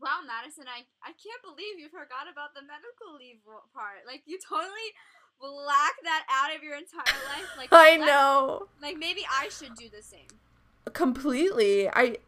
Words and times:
Wow, 0.00 0.22
Madison, 0.26 0.64
I, 0.70 0.86
I 1.02 1.10
can't 1.18 1.42
believe 1.42 1.78
you 1.78 1.88
forgot 1.88 2.30
about 2.30 2.54
the 2.54 2.62
medical 2.62 3.18
leave 3.18 3.42
part. 3.74 4.06
Like, 4.06 4.22
you 4.26 4.38
totally 4.38 4.94
blacked 5.40 6.02
that 6.04 6.24
out 6.30 6.54
of 6.54 6.62
your 6.62 6.76
entire 6.76 7.18
life. 7.34 7.50
Like, 7.56 7.68
I 7.72 7.96
know. 7.96 8.68
Like, 8.80 8.96
maybe 8.96 9.26
I 9.26 9.48
should 9.48 9.74
do 9.74 9.88
the 9.90 10.02
same. 10.02 10.30
Completely. 10.92 11.88
I 11.88 12.18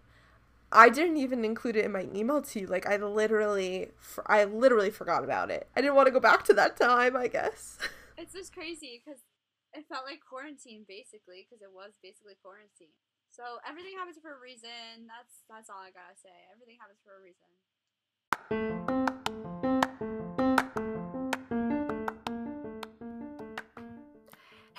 I 0.73 0.89
didn't 0.89 1.17
even 1.17 1.45
include 1.45 1.75
it 1.77 1.85
in 1.85 1.93
my 1.93 2.07
email 2.15 2.43
to 2.43 2.61
you. 2.61 2.67
Like, 2.67 2.87
I 2.87 2.97
literally, 2.97 3.91
I 4.27 4.45
literally 4.45 4.91
forgot 4.91 5.25
about 5.25 5.51
it. 5.51 5.67
I 5.75 5.81
didn't 5.81 5.97
want 5.97 6.07
to 6.07 6.13
go 6.13 6.21
back 6.21 6.45
to 6.45 6.55
that 6.55 6.77
time. 6.77 7.17
I 7.17 7.29
guess. 7.29 7.79
It's 8.21 8.35
just 8.35 8.53
crazy 8.53 9.01
because 9.01 9.25
it 9.73 9.89
felt 9.89 10.05
like 10.05 10.21
quarantine, 10.21 10.85
basically, 10.85 11.49
because 11.49 11.65
it 11.65 11.73
was 11.73 11.97
basically 12.03 12.37
quarantine. 12.45 12.93
So 13.31 13.63
everything 13.67 13.95
happens 13.97 14.19
for 14.21 14.35
a 14.35 14.41
reason. 14.43 15.07
That's 15.07 15.47
that's 15.49 15.71
all 15.71 15.79
I 15.79 15.95
gotta 15.95 16.19
say. 16.19 16.35
Everything 16.53 16.77
happens 16.83 16.99
for 17.01 17.15
a 17.15 17.23
reason. 17.23 17.47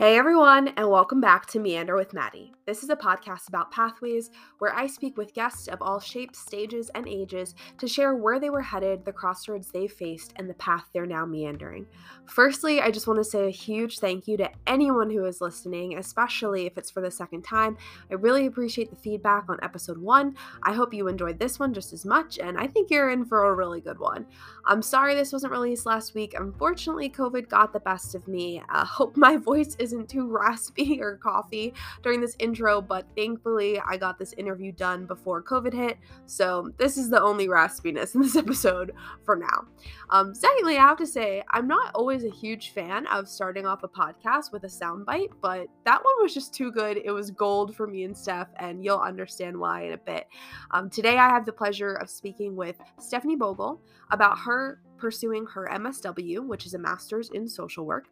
Hey 0.02 0.18
everyone, 0.18 0.70
and 0.70 0.90
welcome 0.90 1.22
back 1.22 1.46
to 1.52 1.60
Meander 1.60 1.96
with 1.96 2.12
Maddie. 2.12 2.56
This 2.66 2.82
is 2.82 2.90
a 2.90 2.96
podcast 2.96 3.50
about 3.50 3.72
pathways 3.72 4.32
where 4.58 4.74
I 4.74 4.88
speak 4.88 5.16
with 5.16 5.36
guests 5.36 5.68
of 5.68 5.80
all 5.80 6.00
shapes, 6.00 6.40
stages, 6.40 6.90
and 6.96 7.08
ages 7.08 7.54
to 7.78 7.88
share 7.88 8.16
where 8.16 8.40
they 8.40 8.50
were 8.50 8.64
headed, 8.64 9.06
the 9.06 9.14
crossroads 9.14 9.72
they 9.72 9.88
faced, 9.88 10.34
and 10.38 10.50
the 10.50 10.56
path 10.56 10.86
they're 10.92 11.06
now 11.06 11.24
meandering. 11.24 11.86
Firstly, 12.26 12.82
I 12.82 12.90
just 12.90 13.06
want 13.06 13.20
to 13.20 13.24
say 13.24 13.46
a 13.46 13.52
huge 13.52 14.00
thank 14.00 14.28
you 14.28 14.38
to 14.38 14.50
anyone 14.66 15.12
who 15.12 15.24
is 15.26 15.40
listening, 15.40 16.00
especially 16.00 16.66
if 16.66 16.80
it's 16.80 16.90
for 16.90 17.02
the 17.02 17.12
second 17.12 17.44
time. 17.44 17.78
I 18.10 18.16
really 18.16 18.48
appreciate 18.48 18.90
the 18.90 18.96
feedback 18.96 19.50
on 19.50 19.60
episode 19.62 20.00
one. 20.00 20.36
I 20.64 20.74
hope 20.74 20.96
you 20.96 21.10
enjoyed 21.10 21.38
this 21.38 21.60
one 21.60 21.76
just 21.76 21.94
as 21.94 22.06
much, 22.06 22.40
and 22.40 22.58
I 22.58 22.66
think 22.66 22.90
you're 22.90 23.12
in 23.12 23.24
for 23.24 23.46
a 23.46 23.56
really 23.56 23.82
good 23.82 24.00
one. 24.00 24.26
I'm 24.66 24.82
sorry 24.82 25.14
this 25.14 25.34
wasn't 25.34 25.52
released 25.52 25.86
last 25.86 26.16
week. 26.16 26.34
Unfortunately, 26.36 27.08
COVID 27.08 27.50
got 27.50 27.72
the 27.72 27.80
best 27.82 28.16
of 28.16 28.28
me. 28.28 28.64
I 28.68 28.82
uh, 28.82 28.86
hope 29.02 29.16
my 29.16 29.38
voice 29.38 29.76
is 29.78 29.91
isn't 29.92 30.10
too 30.10 30.28
raspy 30.32 31.02
or 31.02 31.18
coffee 31.18 31.74
during 32.04 32.22
this 32.22 32.36
intro, 32.40 32.82
but 32.82 33.06
thankfully 33.16 33.80
I 33.80 33.98
got 33.98 34.18
this 34.18 34.34
interview 34.34 34.72
done 34.72 35.06
before 35.06 35.44
COVID 35.44 35.74
hit, 35.74 35.98
so 36.26 36.72
this 36.78 36.98
is 36.98 37.10
the 37.10 37.22
only 37.22 37.48
raspiness 37.48 38.16
in 38.16 38.22
this 38.22 38.36
episode 38.36 38.94
for 39.26 39.36
now. 39.36 39.66
Um, 40.10 40.34
secondly, 40.34 40.78
I 40.78 40.82
have 40.82 40.98
to 40.98 41.08
say, 41.08 41.44
I'm 41.52 41.68
not 41.68 41.92
always 41.96 42.24
a 42.24 42.30
huge 42.30 42.72
fan 42.72 43.08
of 43.08 43.28
starting 43.28 43.66
off 43.66 43.84
a 43.84 43.88
podcast 43.88 44.52
with 44.52 44.64
a 44.64 44.68
soundbite, 44.68 45.30
but 45.42 45.68
that 45.86 46.04
one 46.04 46.14
was 46.22 46.34
just 46.34 46.54
too 46.54 46.72
good. 46.72 46.98
It 47.04 47.12
was 47.12 47.32
gold 47.32 47.76
for 47.76 47.88
me 47.88 48.04
and 48.04 48.18
Steph, 48.18 48.50
and 48.58 48.84
you'll 48.84 49.00
understand 49.00 49.58
why 49.58 49.84
in 49.84 49.94
a 49.94 49.98
bit. 49.98 50.28
Um, 50.72 50.90
today, 50.90 51.18
I 51.18 51.30
have 51.30 51.46
the 51.46 51.54
pleasure 51.54 51.94
of 51.96 52.10
speaking 52.10 52.56
with 52.56 52.76
Stephanie 53.00 53.38
Boegle 53.38 53.80
about 54.12 54.38
her 54.40 54.82
pursuing 55.02 55.48
her 55.48 55.68
MSW, 55.74 56.46
which 56.46 56.68
is 56.68 56.76
a 56.76 56.80
master's 56.80 57.32
in 57.32 57.48
social 57.48 57.86
work. 57.86 58.06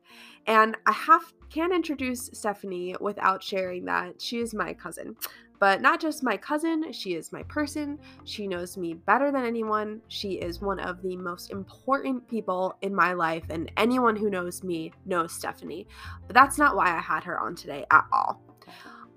And 0.47 0.75
I 0.87 0.91
have 0.91 1.21
can't 1.51 1.73
introduce 1.73 2.31
Stephanie 2.33 2.95
without 2.99 3.43
sharing 3.43 3.85
that 3.85 4.19
she 4.19 4.39
is 4.39 4.55
my 4.55 4.73
cousin. 4.73 5.15
But 5.59 5.81
not 5.81 5.99
just 5.99 6.23
my 6.23 6.37
cousin, 6.37 6.91
she 6.91 7.13
is 7.13 7.31
my 7.31 7.43
person. 7.43 7.99
She 8.23 8.47
knows 8.47 8.77
me 8.77 8.93
better 8.93 9.31
than 9.31 9.45
anyone. 9.45 10.01
She 10.07 10.33
is 10.33 10.61
one 10.61 10.79
of 10.79 11.01
the 11.01 11.15
most 11.17 11.51
important 11.51 12.27
people 12.27 12.75
in 12.81 12.95
my 12.95 13.13
life, 13.13 13.43
and 13.49 13.71
anyone 13.77 14.15
who 14.15 14.29
knows 14.29 14.63
me 14.63 14.93
knows 15.05 15.33
Stephanie. 15.33 15.85
But 16.25 16.33
that's 16.33 16.57
not 16.57 16.75
why 16.75 16.95
I 16.95 17.01
had 17.01 17.23
her 17.25 17.39
on 17.39 17.55
today 17.55 17.85
at 17.91 18.05
all. 18.11 18.41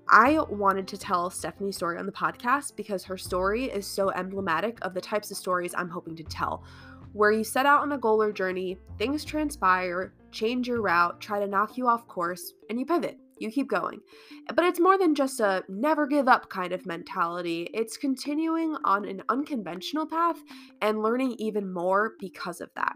I 0.09 0.37
wanted 0.49 0.87
to 0.89 0.97
tell 0.97 1.29
Stephanie's 1.29 1.77
story 1.77 1.97
on 1.97 2.05
the 2.05 2.11
podcast 2.11 2.75
because 2.75 3.05
her 3.05 3.17
story 3.17 3.65
is 3.65 3.87
so 3.87 4.11
emblematic 4.11 4.77
of 4.81 4.93
the 4.93 5.01
types 5.01 5.31
of 5.31 5.37
stories 5.37 5.73
I'm 5.75 5.89
hoping 5.89 6.15
to 6.17 6.23
tell 6.23 6.63
where 7.13 7.31
you 7.31 7.43
set 7.43 7.65
out 7.65 7.81
on 7.81 7.91
a 7.93 7.97
goal 7.97 8.21
or 8.21 8.31
journey, 8.31 8.77
things 8.97 9.23
transpire, 9.23 10.13
change 10.31 10.67
your 10.67 10.81
route, 10.81 11.21
try 11.21 11.39
to 11.39 11.47
knock 11.47 11.77
you 11.77 11.87
off 11.87 12.07
course, 12.07 12.53
and 12.69 12.79
you 12.79 12.85
pivot. 12.85 13.17
You 13.39 13.51
keep 13.51 13.67
going. 13.67 13.99
But 14.53 14.65
it's 14.65 14.79
more 14.79 14.97
than 14.97 15.15
just 15.15 15.39
a 15.39 15.63
never 15.67 16.07
give 16.07 16.27
up 16.27 16.49
kind 16.49 16.71
of 16.71 16.85
mentality. 16.85 17.67
It's 17.73 17.97
continuing 17.97 18.75
on 18.83 19.05
an 19.05 19.23
unconventional 19.29 20.05
path 20.05 20.37
and 20.81 21.01
learning 21.01 21.35
even 21.39 21.71
more 21.71 22.13
because 22.19 22.61
of 22.61 22.69
that. 22.75 22.93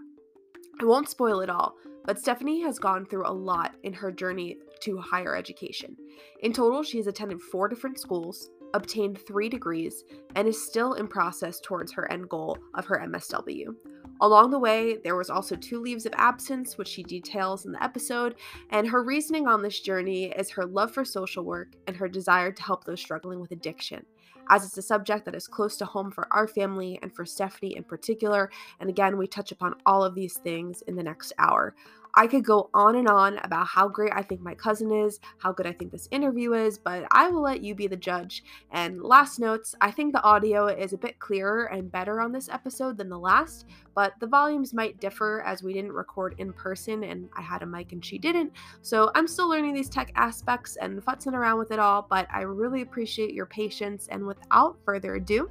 I 0.79 0.85
won't 0.85 1.09
spoil 1.09 1.41
it 1.41 1.49
all, 1.49 1.75
but 2.05 2.19
Stephanie 2.19 2.61
has 2.61 2.77
gone 2.77 3.05
through 3.05 3.27
a 3.27 3.33
lot 3.33 3.75
in 3.83 3.93
her 3.93 4.11
journey 4.11 4.57
to 4.81 4.99
higher 4.99 5.35
education. 5.35 5.97
In 6.43 6.53
total, 6.53 6.83
she 6.83 6.97
has 6.97 7.07
attended 7.07 7.41
four 7.41 7.67
different 7.67 7.99
schools, 7.99 8.49
obtained 8.73 9.19
three 9.27 9.49
degrees, 9.49 10.03
and 10.35 10.47
is 10.47 10.65
still 10.65 10.93
in 10.93 11.07
process 11.07 11.59
towards 11.59 11.91
her 11.93 12.09
end 12.11 12.29
goal 12.29 12.57
of 12.75 12.85
her 12.85 13.03
MSW. 13.05 13.75
Along 14.19 14.49
the 14.49 14.59
way, 14.59 14.97
there 15.03 15.15
was 15.15 15.29
also 15.29 15.55
two 15.55 15.79
leaves 15.79 16.05
of 16.05 16.13
absence, 16.15 16.77
which 16.77 16.87
she 16.87 17.03
details 17.03 17.65
in 17.65 17.71
the 17.71 17.83
episode, 17.83 18.35
and 18.71 18.87
her 18.87 19.03
reasoning 19.03 19.47
on 19.47 19.61
this 19.61 19.79
journey 19.79 20.25
is 20.25 20.49
her 20.51 20.65
love 20.65 20.91
for 20.91 21.05
social 21.05 21.43
work 21.43 21.73
and 21.85 21.95
her 21.95 22.07
desire 22.07 22.51
to 22.51 22.63
help 22.63 22.83
those 22.83 22.99
struggling 22.99 23.39
with 23.39 23.51
addiction. 23.51 24.05
As 24.49 24.65
it's 24.65 24.77
a 24.77 24.81
subject 24.81 25.25
that 25.25 25.35
is 25.35 25.47
close 25.47 25.77
to 25.77 25.85
home 25.85 26.09
for 26.09 26.27
our 26.31 26.47
family 26.47 26.97
and 27.01 27.13
for 27.13 27.25
Stephanie 27.25 27.75
in 27.75 27.83
particular, 27.83 28.49
and 28.79 28.89
again, 28.89 29.17
we 29.17 29.27
touch 29.27 29.51
upon 29.51 29.75
all 29.85 30.03
of 30.03 30.15
these 30.15 30.37
things 30.37 30.81
in 30.83 30.95
the 30.95 31.03
next 31.03 31.33
hour. 31.37 31.75
I 32.15 32.27
could 32.27 32.43
go 32.43 32.69
on 32.73 32.95
and 32.95 33.07
on 33.07 33.37
about 33.39 33.67
how 33.67 33.87
great 33.87 34.11
I 34.13 34.21
think 34.21 34.41
my 34.41 34.55
cousin 34.55 34.91
is, 34.91 35.19
how 35.37 35.51
good 35.51 35.67
I 35.67 35.71
think 35.71 35.91
this 35.91 36.07
interview 36.11 36.53
is, 36.53 36.77
but 36.77 37.05
I 37.11 37.29
will 37.29 37.41
let 37.41 37.61
you 37.61 37.75
be 37.75 37.87
the 37.87 37.95
judge. 37.95 38.43
And 38.71 39.01
last 39.01 39.39
notes, 39.39 39.75
I 39.81 39.91
think 39.91 40.13
the 40.13 40.23
audio 40.23 40.67
is 40.67 40.93
a 40.93 40.97
bit 40.97 41.19
clearer 41.19 41.65
and 41.65 41.91
better 41.91 42.21
on 42.21 42.31
this 42.31 42.49
episode 42.49 42.97
than 42.97 43.09
the 43.09 43.19
last, 43.19 43.65
but 43.95 44.13
the 44.19 44.27
volumes 44.27 44.73
might 44.73 44.99
differ 44.99 45.43
as 45.45 45.63
we 45.63 45.73
didn't 45.73 45.93
record 45.93 46.35
in 46.37 46.53
person 46.53 47.03
and 47.03 47.29
I 47.35 47.41
had 47.41 47.63
a 47.63 47.65
mic 47.65 47.91
and 47.91 48.03
she 48.03 48.17
didn't. 48.17 48.51
So 48.81 49.11
I'm 49.15 49.27
still 49.27 49.49
learning 49.49 49.73
these 49.73 49.89
tech 49.89 50.11
aspects 50.15 50.77
and 50.77 51.03
futzing 51.03 51.33
around 51.33 51.59
with 51.59 51.71
it 51.71 51.79
all, 51.79 52.05
but 52.09 52.27
I 52.31 52.41
really 52.41 52.81
appreciate 52.81 53.33
your 53.33 53.45
patience. 53.45 54.07
And 54.09 54.25
without 54.25 54.77
further 54.85 55.15
ado, 55.15 55.49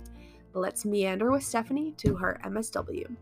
let's 0.54 0.84
meander 0.84 1.30
with 1.30 1.44
Stephanie 1.44 1.92
to 1.98 2.14
her 2.16 2.40
MSW. 2.44 3.14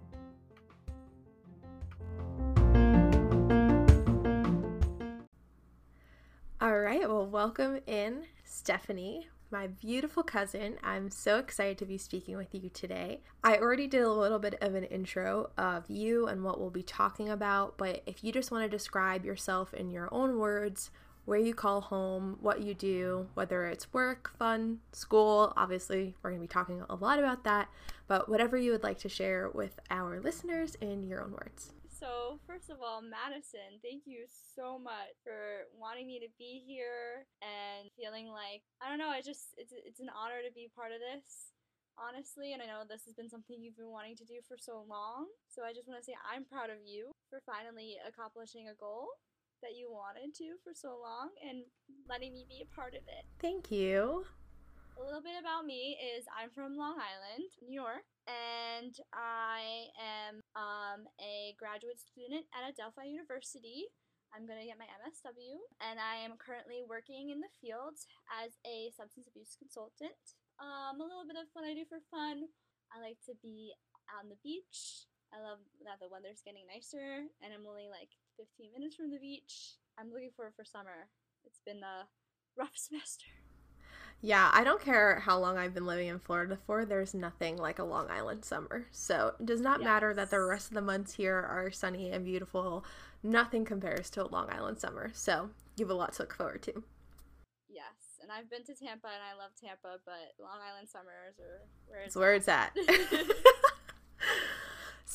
All 6.64 6.80
right, 6.80 7.06
well, 7.06 7.26
welcome 7.26 7.80
in 7.86 8.22
Stephanie, 8.42 9.28
my 9.50 9.66
beautiful 9.66 10.22
cousin. 10.22 10.76
I'm 10.82 11.10
so 11.10 11.36
excited 11.36 11.76
to 11.76 11.84
be 11.84 11.98
speaking 11.98 12.38
with 12.38 12.54
you 12.54 12.70
today. 12.70 13.20
I 13.42 13.58
already 13.58 13.86
did 13.86 14.00
a 14.00 14.10
little 14.10 14.38
bit 14.38 14.54
of 14.62 14.75
an 14.75 14.84
intro 14.84 15.50
of 15.58 15.84
you 15.91 16.26
and 16.26 16.42
what 16.42 16.58
we'll 16.58 16.70
be 16.70 16.82
talking 16.82 17.28
about, 17.28 17.76
but 17.76 18.02
if 18.06 18.25
you 18.25 18.32
just 18.32 18.50
want 18.50 18.64
to 18.64 18.69
describe 18.75 19.26
yourself 19.26 19.75
in 19.75 19.91
your 19.91 20.08
own 20.10 20.38
words, 20.38 20.91
where 21.26 21.38
you 21.38 21.52
call 21.52 21.82
home, 21.82 22.38
what 22.41 22.62
you 22.62 22.72
do, 22.72 23.26
whether 23.34 23.66
it's 23.66 23.92
work, 23.92 24.31
fun, 24.38 24.78
school, 24.92 25.52
obviously, 25.58 26.14
we're 26.22 26.31
going 26.31 26.41
to 26.41 26.48
be 26.48 26.50
talking 26.50 26.82
a 26.88 26.94
lot 26.94 27.19
about 27.19 27.44
that, 27.44 27.69
but 28.08 28.26
whatever 28.26 28.56
you 28.56 28.72
would 28.72 28.82
like 28.82 29.00
to 29.00 29.10
share 29.10 29.50
with 29.50 29.78
our 29.91 30.19
listeners 30.19 30.76
in 30.76 31.02
your 31.02 31.22
own 31.22 31.32
words. 31.32 31.75
So, 32.04 32.37
first 32.44 32.69
of 32.69 32.84
all, 32.84 33.00
Madison, 33.00 33.81
thank 33.81 34.04
you 34.04 34.28
so 34.28 34.76
much 34.76 35.16
for 35.25 35.72
wanting 35.72 36.04
me 36.04 36.20
to 36.20 36.28
be 36.37 36.60
here 36.60 37.25
and 37.41 37.88
feeling 37.97 38.28
like 38.28 38.60
I 38.84 38.92
don't 38.92 39.00
know, 39.00 39.09
I 39.09 39.25
just 39.25 39.56
it's 39.56 39.72
it's 39.72 40.04
an 40.04 40.12
honor 40.12 40.44
to 40.44 40.53
be 40.53 40.69
part 40.69 40.93
of 40.93 41.00
this. 41.00 41.56
Honestly, 41.97 42.53
and 42.53 42.60
I 42.60 42.69
know 42.69 42.84
this 42.84 43.09
has 43.09 43.16
been 43.16 43.32
something 43.32 43.56
you've 43.56 43.81
been 43.81 43.88
wanting 43.88 44.20
to 44.20 44.28
do 44.28 44.44
for 44.44 44.60
so 44.60 44.84
long. 44.84 45.32
So 45.48 45.64
I 45.64 45.72
just 45.72 45.88
want 45.88 45.97
to 45.97 46.04
say 46.04 46.12
I'm 46.20 46.44
proud 46.44 46.69
of 46.69 46.84
you 46.84 47.09
for 47.32 47.41
finally 47.48 47.97
accomplishing 48.04 48.69
a 48.69 48.76
goal 48.76 49.09
that 49.64 49.72
you 49.72 49.88
wanted 49.88 50.37
to 50.44 50.60
for 50.60 50.76
so 50.76 51.00
long 51.00 51.32
and 51.41 51.64
letting 52.04 52.37
me 52.37 52.44
be 52.44 52.60
a 52.60 52.69
part 52.69 52.93
of 52.93 53.09
it. 53.09 53.25
Thank 53.41 53.72
you. 53.72 54.28
A 55.00 55.03
little 55.03 55.25
bit 55.25 55.41
about 55.41 55.64
me 55.64 55.97
is 55.97 56.28
I'm 56.28 56.53
from 56.53 56.76
Long 56.76 57.00
Island, 57.00 57.48
New 57.64 57.72
York, 57.72 58.04
and 58.27 58.94
I 59.12 59.93
am 60.00 60.41
um, 60.56 61.09
a 61.21 61.53
graduate 61.61 62.00
student 62.00 62.49
at 62.53 62.65
Adelphi 62.69 63.09
University. 63.09 63.88
I'm 64.32 64.50
going 64.50 64.59
to 64.59 64.67
get 64.67 64.81
my 64.81 64.91
MSW, 64.99 65.62
and 65.79 66.03
I 66.03 66.25
am 66.26 66.35
currently 66.41 66.82
working 66.82 67.31
in 67.31 67.38
the 67.38 67.53
field 67.62 67.94
as 68.35 68.59
a 68.67 68.91
substance 68.97 69.31
abuse 69.31 69.55
consultant. 69.55 70.19
Um, 70.59 70.99
a 70.99 71.06
little 71.06 71.23
bit 71.23 71.38
of 71.38 71.47
what 71.55 71.62
I 71.62 71.76
do 71.76 71.87
for 71.87 72.03
fun. 72.11 72.50
I 72.91 72.99
like 72.99 73.23
to 73.31 73.35
be 73.38 73.71
on 74.11 74.27
the 74.27 74.41
beach. 74.43 75.06
I 75.31 75.38
love 75.38 75.62
that 75.87 76.03
the 76.03 76.11
weather's 76.11 76.43
getting 76.43 76.67
nicer, 76.67 77.31
and 77.43 77.50
I'm 77.55 77.67
only 77.67 77.87
like 77.87 78.11
15 78.38 78.75
minutes 78.75 78.99
from 78.99 79.15
the 79.15 79.23
beach. 79.23 79.79
I'm 79.99 80.11
looking 80.11 80.35
forward 80.35 80.59
for 80.59 80.67
summer. 80.67 81.11
It's 81.47 81.62
been 81.62 81.82
a 81.87 82.11
rough 82.59 82.75
semester. 82.79 83.44
Yeah, 84.25 84.50
I 84.55 84.65
don't 84.65 84.81
care 84.82 85.21
how 85.21 85.38
long 85.38 85.59
I've 85.59 85.75
been 85.75 85.85
living 85.85 86.09
in 86.09 86.19
Florida 86.19 86.56
for. 86.67 86.87
There's 86.87 87.12
nothing 87.12 87.59
like 87.59 87.79
a 87.79 87.85
Long 87.85 88.11
Island 88.11 88.43
summer. 88.43 88.87
So 88.91 89.35
it 89.38 89.44
does 89.44 89.61
not 89.61 89.81
yes. 89.81 89.85
matter 89.85 90.15
that 90.15 90.31
the 90.31 90.41
rest 90.41 90.69
of 90.69 90.75
the 90.75 90.81
months 90.81 91.12
here 91.12 91.37
are 91.37 91.71
sunny 91.71 92.11
and 92.11 92.25
beautiful. 92.25 92.87
Nothing 93.23 93.67
compares 93.67 94.09
to 94.11 94.25
a 94.25 94.29
Long 94.29 94.49
Island 94.49 94.79
summer. 94.79 95.11
So 95.12 95.50
you 95.76 95.85
have 95.85 95.91
a 95.91 95.94
lot 95.94 96.15
to 96.15 96.23
look 96.23 96.35
forward 96.35 96.62
to. 96.62 96.82
Yes, 97.69 98.17
and 98.23 98.32
I've 98.32 98.49
been 98.49 98.65
to 98.65 98.75
Tampa 98.75 99.09
and 99.09 99.23
I 99.31 99.37
love 99.38 99.50
Tampa, 99.61 100.00
but 100.06 100.32
Long 100.41 100.59
Island 100.67 100.88
summers 100.88 101.38
are 101.38 101.69
where 101.87 102.00
it's, 102.00 102.17
where 102.17 102.32
it's 102.32 102.49
at. 102.49 102.75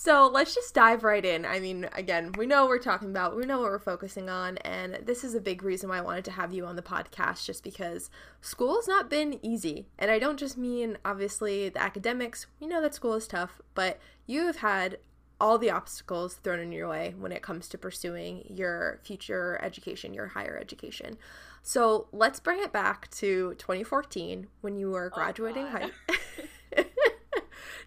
So 0.01 0.29
let's 0.31 0.55
just 0.55 0.73
dive 0.73 1.03
right 1.03 1.25
in. 1.25 1.45
I 1.45 1.59
mean, 1.59 1.89
again, 1.91 2.31
we 2.37 2.45
know 2.45 2.61
what 2.61 2.69
we're 2.69 2.79
talking 2.79 3.09
about, 3.09 3.35
we 3.35 3.45
know 3.45 3.59
what 3.59 3.69
we're 3.69 3.79
focusing 3.79 4.29
on, 4.29 4.57
and 4.59 4.97
this 5.03 5.25
is 5.25 5.35
a 5.35 5.41
big 5.41 5.61
reason 5.61 5.89
why 5.89 5.97
I 5.97 6.01
wanted 6.01 6.23
to 6.23 6.31
have 6.31 6.53
you 6.53 6.65
on 6.65 6.77
the 6.77 6.81
podcast, 6.81 7.43
just 7.45 7.65
because 7.65 8.09
school 8.39 8.77
has 8.77 8.87
not 8.87 9.09
been 9.09 9.45
easy. 9.45 9.87
And 9.97 10.09
I 10.09 10.17
don't 10.17 10.39
just 10.39 10.57
mean, 10.57 10.97
obviously, 11.03 11.67
the 11.67 11.81
academics. 11.81 12.45
We 12.61 12.67
know 12.67 12.81
that 12.81 12.95
school 12.95 13.13
is 13.15 13.27
tough, 13.27 13.59
but 13.75 13.99
you 14.25 14.45
have 14.45 14.59
had 14.59 14.99
all 15.41 15.57
the 15.57 15.69
obstacles 15.69 16.35
thrown 16.35 16.59
in 16.59 16.71
your 16.71 16.87
way 16.87 17.13
when 17.17 17.33
it 17.33 17.41
comes 17.41 17.67
to 17.67 17.77
pursuing 17.77 18.45
your 18.47 19.01
future 19.03 19.59
education, 19.61 20.13
your 20.13 20.27
higher 20.27 20.57
education. 20.57 21.17
So 21.61 22.07
let's 22.13 22.39
bring 22.39 22.61
it 22.61 22.71
back 22.71 23.11
to 23.17 23.53
2014 23.55 24.47
when 24.61 24.77
you 24.77 24.91
were 24.91 25.11
oh, 25.13 25.15
graduating 25.15 25.65
oh 25.65 25.69
high. 25.71 25.89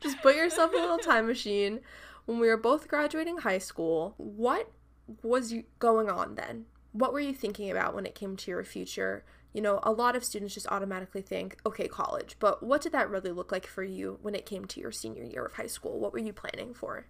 Just 0.03 0.21
put 0.21 0.37
yourself 0.37 0.73
in 0.73 0.79
a 0.79 0.83
little 0.83 0.99
time 0.99 1.27
machine. 1.27 1.81
When 2.27 2.39
we 2.39 2.49
were 2.49 2.57
both 2.57 2.89
graduating 2.89 3.39
high 3.39 3.59
school, 3.59 4.15
what 4.17 4.71
was 5.23 5.55
going 5.79 6.09
on 6.09 6.35
then? 6.35 6.67
What 6.93 7.13
were 7.13 7.21
you 7.21 7.35
thinking 7.35 7.71
about 7.71 7.95
when 7.95 8.07
it 8.07 8.15
came 8.15 8.37
to 8.37 8.51
your 8.51 8.65
future? 8.65 9.25
You 9.53 9.61
know, 9.61 9.81
a 9.83 9.93
lot 9.93 10.17
of 10.17 10.25
students 10.25 10.55
just 10.55 10.69
automatically 10.69 11.23
think, 11.23 11.59
okay, 11.67 11.89
college, 11.89 12.37
but 12.39 12.63
what 12.63 12.81
did 12.81 12.93
that 12.93 13.11
really 13.11 13.33
look 13.33 13.53
like 13.53 13.67
for 13.67 13.83
you 13.83 14.19
when 14.23 14.35
it 14.35 14.47
came 14.47 14.65
to 14.67 14.81
your 14.81 14.93
senior 14.93 15.25
year 15.25 15.45
of 15.45 15.55
high 15.55 15.67
school? 15.67 15.99
What 15.99 16.13
were 16.13 16.19
you 16.19 16.33
planning 16.33 16.75
for? 16.75 17.07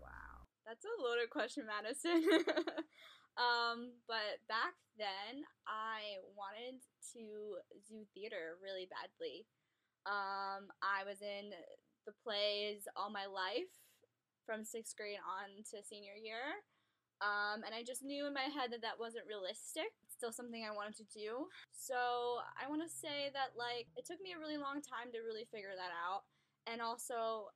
Wow, 0.00 0.46
that's 0.66 0.84
a 0.84 1.02
loaded 1.02 1.30
question, 1.30 1.64
Madison. 1.66 2.24
um, 3.38 3.92
but 4.08 4.42
back 4.48 4.74
then, 4.98 5.44
I 5.66 6.18
wanted 6.36 6.80
to 7.14 7.58
do 7.88 8.04
theater 8.14 8.58
really 8.62 8.88
badly. 8.90 9.46
Um, 10.06 10.70
I 10.82 11.04
was 11.04 11.22
in 11.22 11.50
the 12.08 12.16
plays 12.24 12.88
all 12.96 13.12
my 13.12 13.28
life 13.28 13.68
from 14.48 14.64
sixth 14.64 14.96
grade 14.96 15.20
on 15.20 15.60
to 15.68 15.84
senior 15.84 16.16
year. 16.16 16.64
Um, 17.20 17.60
and 17.66 17.74
I 17.74 17.84
just 17.84 18.00
knew 18.00 18.24
in 18.24 18.32
my 18.32 18.48
head 18.48 18.72
that 18.72 18.80
that 18.80 18.96
wasn't 18.96 19.28
realistic. 19.28 19.92
It's 20.06 20.16
still 20.16 20.32
something 20.32 20.64
I 20.64 20.72
wanted 20.72 20.96
to 21.04 21.06
do. 21.12 21.52
So 21.74 22.40
I 22.56 22.70
want 22.70 22.80
to 22.80 22.88
say 22.88 23.28
that, 23.36 23.58
like, 23.58 23.92
it 23.98 24.06
took 24.06 24.22
me 24.22 24.32
a 24.32 24.40
really 24.40 24.56
long 24.56 24.80
time 24.80 25.12
to 25.12 25.20
really 25.20 25.44
figure 25.52 25.76
that 25.76 25.92
out. 25.92 26.24
And 26.64 26.80
also, 26.80 27.52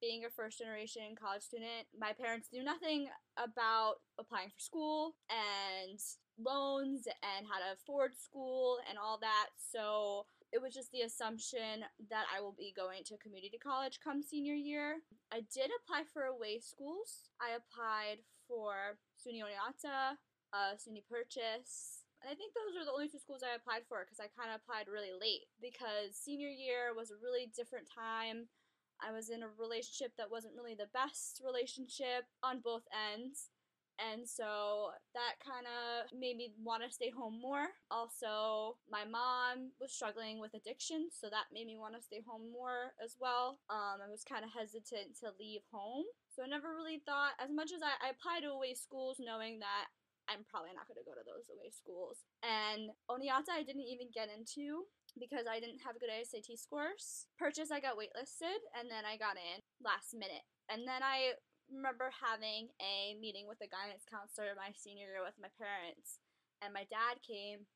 being 0.00 0.26
a 0.26 0.30
first 0.30 0.58
generation 0.58 1.16
college 1.16 1.42
student, 1.42 1.88
my 1.96 2.12
parents 2.12 2.48
knew 2.52 2.64
nothing 2.64 3.08
about 3.38 4.04
applying 4.18 4.50
for 4.50 4.60
school 4.60 5.14
and 5.30 5.96
loans 6.36 7.06
and 7.06 7.46
how 7.48 7.58
to 7.62 7.72
afford 7.72 8.12
school 8.18 8.78
and 8.88 8.98
all 8.98 9.18
that. 9.22 9.48
So 9.56 10.26
it 10.52 10.62
was 10.62 10.74
just 10.74 10.92
the 10.92 11.02
assumption 11.02 11.84
that 12.10 12.26
I 12.34 12.40
will 12.40 12.54
be 12.56 12.72
going 12.74 13.02
to 13.06 13.16
community 13.18 13.58
college 13.58 13.98
come 14.02 14.22
senior 14.22 14.54
year. 14.54 15.02
I 15.32 15.42
did 15.52 15.70
apply 15.82 16.04
for 16.12 16.22
away 16.22 16.60
schools. 16.60 17.30
I 17.40 17.56
applied 17.56 18.22
for 18.46 18.98
SUNY 19.18 19.42
Oneonta, 19.42 20.16
uh, 20.52 20.72
SUNY 20.78 21.02
Purchase, 21.10 22.06
and 22.22 22.30
I 22.30 22.34
think 22.34 22.54
those 22.54 22.74
are 22.74 22.84
the 22.84 22.92
only 22.92 23.08
two 23.08 23.18
schools 23.18 23.44
I 23.44 23.56
applied 23.56 23.84
for 23.88 24.04
because 24.04 24.20
I 24.20 24.32
kind 24.32 24.48
of 24.48 24.62
applied 24.62 24.88
really 24.88 25.12
late 25.12 25.46
because 25.60 26.16
senior 26.16 26.48
year 26.48 26.96
was 26.96 27.10
a 27.10 27.20
really 27.20 27.52
different 27.52 27.86
time. 27.86 28.48
I 28.96 29.12
was 29.12 29.28
in 29.28 29.44
a 29.44 29.52
relationship 29.60 30.16
that 30.16 30.30
wasn't 30.32 30.56
really 30.56 30.74
the 30.74 30.88
best 30.96 31.42
relationship 31.44 32.24
on 32.42 32.64
both 32.64 32.88
ends. 32.90 33.52
And 33.96 34.28
so 34.28 34.92
that 35.14 35.40
kind 35.40 35.64
of 35.64 36.12
made 36.12 36.36
me 36.36 36.52
want 36.60 36.84
to 36.84 36.92
stay 36.92 37.10
home 37.10 37.40
more. 37.40 37.72
Also, 37.90 38.76
my 38.90 39.04
mom 39.04 39.72
was 39.80 39.92
struggling 39.92 40.40
with 40.40 40.52
addiction, 40.54 41.08
so 41.08 41.28
that 41.30 41.52
made 41.52 41.66
me 41.66 41.76
want 41.80 41.96
to 41.96 42.02
stay 42.04 42.20
home 42.20 42.52
more 42.52 42.92
as 43.02 43.16
well. 43.18 43.58
Um, 43.70 44.04
I 44.04 44.10
was 44.10 44.24
kind 44.24 44.44
of 44.44 44.52
hesitant 44.52 45.16
to 45.24 45.32
leave 45.40 45.64
home. 45.72 46.04
So 46.28 46.44
I 46.44 46.48
never 46.48 46.76
really 46.76 47.00
thought, 47.08 47.32
as 47.40 47.48
much 47.48 47.72
as 47.72 47.80
I, 47.80 47.96
I 48.04 48.12
applied 48.12 48.44
to 48.44 48.52
away 48.52 48.76
schools 48.76 49.16
knowing 49.16 49.60
that 49.64 49.88
I'm 50.28 50.42
probably 50.44 50.74
not 50.74 50.90
going 50.90 50.98
to 50.98 51.06
go 51.06 51.14
to 51.14 51.24
those 51.24 51.48
away 51.48 51.70
schools. 51.70 52.26
And 52.42 52.90
Oneonta 53.06 53.54
I 53.54 53.62
didn't 53.62 53.86
even 53.86 54.10
get 54.10 54.28
into 54.28 54.86
because 55.16 55.46
I 55.48 55.62
didn't 55.62 55.80
have 55.86 55.98
good 56.02 56.12
SAT 56.12 56.58
scores. 56.58 57.30
Purchase 57.38 57.70
I 57.70 57.80
got 57.80 57.96
waitlisted 57.96 58.58
and 58.76 58.90
then 58.90 59.06
I 59.06 59.16
got 59.16 59.38
in 59.38 59.62
last 59.80 60.12
minute. 60.12 60.44
And 60.68 60.82
then 60.82 61.00
I 61.00 61.38
remember 61.70 62.10
having 62.12 62.70
a 62.78 63.18
meeting 63.18 63.46
with 63.46 63.60
a 63.62 63.70
guidance 63.70 64.06
counselor 64.06 64.54
my 64.54 64.70
senior 64.74 65.10
year 65.10 65.24
with 65.24 65.38
my 65.40 65.50
parents, 65.58 66.22
and 66.62 66.72
my 66.72 66.86
dad 66.88 67.22
came, 67.22 67.66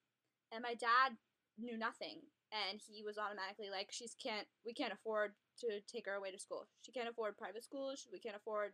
and 0.51 0.63
my 0.63 0.75
dad 0.75 1.19
knew 1.59 1.77
nothing, 1.77 2.23
and 2.51 2.81
he 2.81 3.03
was 3.03 3.19
automatically 3.19 3.71
like, 3.71 3.91
"She's 3.91 4.15
can't, 4.15 4.47
we 4.65 4.73
can't 4.73 4.95
afford 4.95 5.35
to 5.61 5.81
take 5.91 6.07
her 6.07 6.17
away 6.17 6.31
to 6.31 6.41
school. 6.41 6.69
She 6.81 6.93
can't 6.93 7.09
afford 7.11 7.37
private 7.39 7.65
schools. 7.65 8.07
We 8.13 8.21
can't 8.21 8.37
afford." 8.37 8.73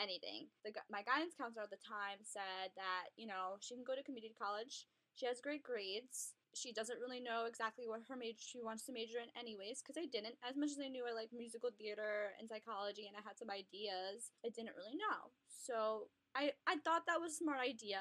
anything. 0.00 0.48
The, 0.64 0.72
my 0.90 1.04
guidance 1.04 1.36
counselor 1.38 1.62
at 1.62 1.70
the 1.70 1.78
time 1.78 2.24
said 2.24 2.74
that, 2.74 3.14
you 3.14 3.28
know, 3.28 3.60
she 3.60 3.76
can 3.76 3.84
go 3.84 3.94
to 3.94 4.02
community 4.02 4.34
college. 4.34 4.88
She 5.14 5.26
has 5.26 5.38
great 5.38 5.62
grades 5.62 6.34
she 6.54 6.72
doesn't 6.72 7.00
really 7.00 7.20
know 7.20 7.46
exactly 7.46 7.86
what 7.88 8.00
her 8.08 8.16
major 8.16 8.40
she 8.42 8.60
wants 8.60 8.84
to 8.86 8.92
major 8.92 9.18
in 9.18 9.30
anyways 9.38 9.82
because 9.82 9.96
i 10.00 10.06
didn't. 10.06 10.36
As 10.46 10.56
much 10.56 10.70
as 10.70 10.80
i 10.82 10.88
knew 10.88 11.04
i 11.08 11.12
like 11.12 11.30
musical 11.32 11.70
theater 11.76 12.32
and 12.38 12.48
psychology 12.48 13.06
and 13.08 13.16
i 13.16 13.22
had 13.24 13.38
some 13.38 13.50
ideas 13.50 14.32
i 14.44 14.48
didn't 14.50 14.76
really 14.76 14.96
know. 14.96 15.32
So 15.48 16.08
i 16.34 16.52
i 16.66 16.76
thought 16.84 17.06
that 17.06 17.20
was 17.20 17.32
a 17.34 17.42
smart 17.44 17.60
idea 17.60 18.00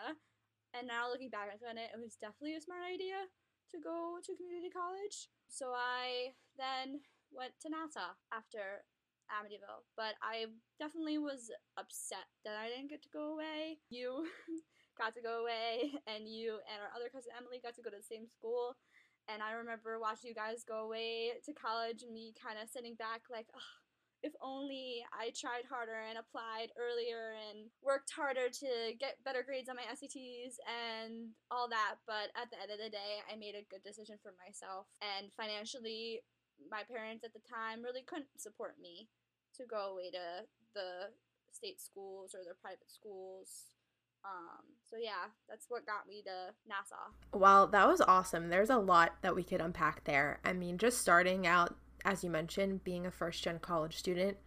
and 0.74 0.88
now 0.88 1.10
looking 1.10 1.30
back 1.30 1.50
on 1.68 1.78
it 1.78 1.92
it 1.94 2.00
was 2.00 2.16
definitely 2.20 2.56
a 2.56 2.62
smart 2.64 2.82
idea 2.84 3.28
to 3.72 3.78
go 3.80 4.18
to 4.24 4.36
community 4.36 4.70
college. 4.72 5.30
So 5.48 5.72
i 5.76 6.36
then 6.58 7.02
went 7.32 7.54
to 7.62 7.70
Nassau 7.70 8.16
after 8.34 8.84
amityville 9.32 9.88
but 9.96 10.16
i 10.22 10.44
definitely 10.78 11.18
was 11.18 11.52
upset 11.78 12.28
that 12.44 12.58
i 12.60 12.68
didn't 12.68 12.90
get 12.90 13.02
to 13.04 13.10
go 13.14 13.34
away. 13.34 13.80
You 13.90 14.28
got 15.02 15.18
to 15.18 15.26
go 15.26 15.42
away, 15.42 15.98
and 16.06 16.30
you 16.30 16.62
and 16.70 16.78
our 16.78 16.94
other 16.94 17.10
cousin 17.10 17.34
Emily 17.34 17.58
got 17.58 17.74
to 17.76 17.82
go 17.82 17.90
to 17.90 17.98
the 17.98 18.06
same 18.06 18.30
school. 18.30 18.78
And 19.26 19.42
I 19.42 19.58
remember 19.58 19.98
watching 19.98 20.30
you 20.30 20.38
guys 20.38 20.62
go 20.62 20.86
away 20.86 21.42
to 21.42 21.54
college, 21.58 22.06
and 22.06 22.14
me 22.14 22.38
kind 22.38 22.62
of 22.62 22.70
sitting 22.70 22.94
back 22.94 23.26
like, 23.34 23.50
oh, 23.58 23.74
if 24.22 24.38
only 24.38 25.02
I 25.10 25.34
tried 25.34 25.66
harder 25.66 25.98
and 25.98 26.22
applied 26.22 26.70
earlier 26.78 27.34
and 27.50 27.74
worked 27.82 28.14
harder 28.14 28.54
to 28.54 28.94
get 29.02 29.18
better 29.26 29.42
grades 29.42 29.66
on 29.66 29.82
my 29.82 29.90
SATs 29.90 30.62
and 30.70 31.34
all 31.50 31.66
that. 31.74 31.98
But 32.06 32.30
at 32.38 32.54
the 32.54 32.62
end 32.62 32.70
of 32.70 32.78
the 32.78 32.94
day, 32.94 33.26
I 33.26 33.34
made 33.34 33.58
a 33.58 33.66
good 33.66 33.82
decision 33.82 34.22
for 34.22 34.38
myself. 34.38 34.86
And 35.02 35.34
financially, 35.34 36.22
my 36.70 36.86
parents 36.86 37.26
at 37.26 37.34
the 37.34 37.42
time 37.42 37.82
really 37.82 38.06
couldn't 38.06 38.38
support 38.38 38.78
me 38.78 39.10
to 39.58 39.66
go 39.66 39.98
away 39.98 40.14
to 40.14 40.46
the 40.78 41.18
state 41.50 41.82
schools 41.82 42.38
or 42.38 42.46
the 42.46 42.58
private 42.62 42.94
schools 42.94 43.74
um, 44.24 44.62
so 44.90 44.98
yeah, 45.02 45.30
that's 45.50 45.66
what 45.70 45.86
got 45.86 46.08
me 46.08 46.22
to 46.24 46.54
Nassau. 46.68 47.12
Well, 47.34 47.68
that 47.68 47.88
was 47.88 48.02
awesome. 48.02 48.50
There's 48.50 48.70
a 48.70 48.78
lot 48.78 49.14
that 49.22 49.36
we 49.36 49.44
could 49.44 49.62
unpack 49.62 50.04
there. 50.04 50.40
I 50.44 50.54
mean, 50.54 50.78
just 50.78 51.00
starting 51.00 51.48
out, 51.48 51.76
as 52.04 52.24
you 52.24 52.30
mentioned, 52.30 52.84
being 52.84 53.06
a 53.06 53.12
first 53.12 53.44
gen 53.44 53.60
college 53.60 53.98
student, 53.98 54.38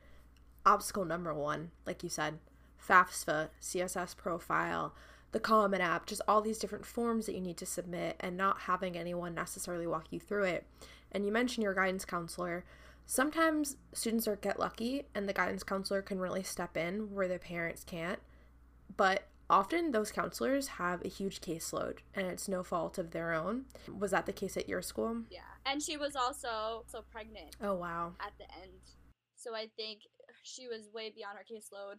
obstacle 0.67 1.05
number 1.05 1.33
one, 1.33 1.71
like 1.87 2.03
you 2.03 2.09
said, 2.09 2.39
FAFSA, 2.87 3.49
CSS 3.61 4.17
profile, 4.17 4.95
the 5.33 5.41
Common 5.41 5.81
App, 5.81 6.07
just 6.07 6.23
all 6.29 6.41
these 6.41 6.59
different 6.59 6.87
forms 6.87 7.27
that 7.27 7.35
you 7.35 7.41
need 7.41 7.57
to 7.57 7.67
submit 7.67 8.17
and 8.21 8.37
not 8.37 8.61
having 8.61 8.97
anyone 8.97 9.35
necessarily 9.35 9.87
walk 9.87 10.07
you 10.11 10.21
through 10.21 10.45
it. 10.45 10.67
And 11.11 11.25
you 11.25 11.33
mentioned 11.33 11.65
your 11.65 11.75
guidance 11.75 12.05
counselor. 12.05 12.65
Sometimes 13.07 13.77
students 13.93 14.29
are 14.29 14.37
get 14.37 14.61
lucky 14.61 15.05
and 15.15 15.29
the 15.29 15.33
guidance 15.33 15.63
counselor 15.63 16.03
can 16.03 16.19
really 16.19 16.43
step 16.43 16.77
in 16.77 17.13
where 17.15 17.29
the 17.29 17.39
parents 17.39 17.83
can't. 17.85 18.21
But 18.97 19.27
often 19.51 19.91
those 19.91 20.11
counselors 20.11 20.69
have 20.69 21.05
a 21.05 21.09
huge 21.09 21.41
caseload 21.41 21.99
and 22.15 22.27
it's 22.27 22.49
no 22.49 22.63
fault 22.63 22.99
of 22.99 23.11
their 23.11 23.33
own. 23.33 23.65
Was 23.99 24.11
that 24.13 24.27
the 24.27 24.33
case 24.33 24.57
at 24.57 24.69
your 24.69 24.83
school? 24.83 25.23
Yeah. 25.31 25.41
And 25.67 25.83
she 25.83 25.97
was 25.97 26.17
also 26.17 26.85
so 26.87 27.03
pregnant. 27.11 27.57
Oh 27.63 27.75
wow. 27.75 28.13
At 28.21 28.33
the 28.39 28.45
end. 28.63 28.73
So 29.37 29.55
I 29.55 29.69
think 29.77 30.01
she 30.43 30.69
was 30.69 30.89
way 30.93 31.13
beyond 31.15 31.39
her 31.39 31.45
caseload 31.45 31.97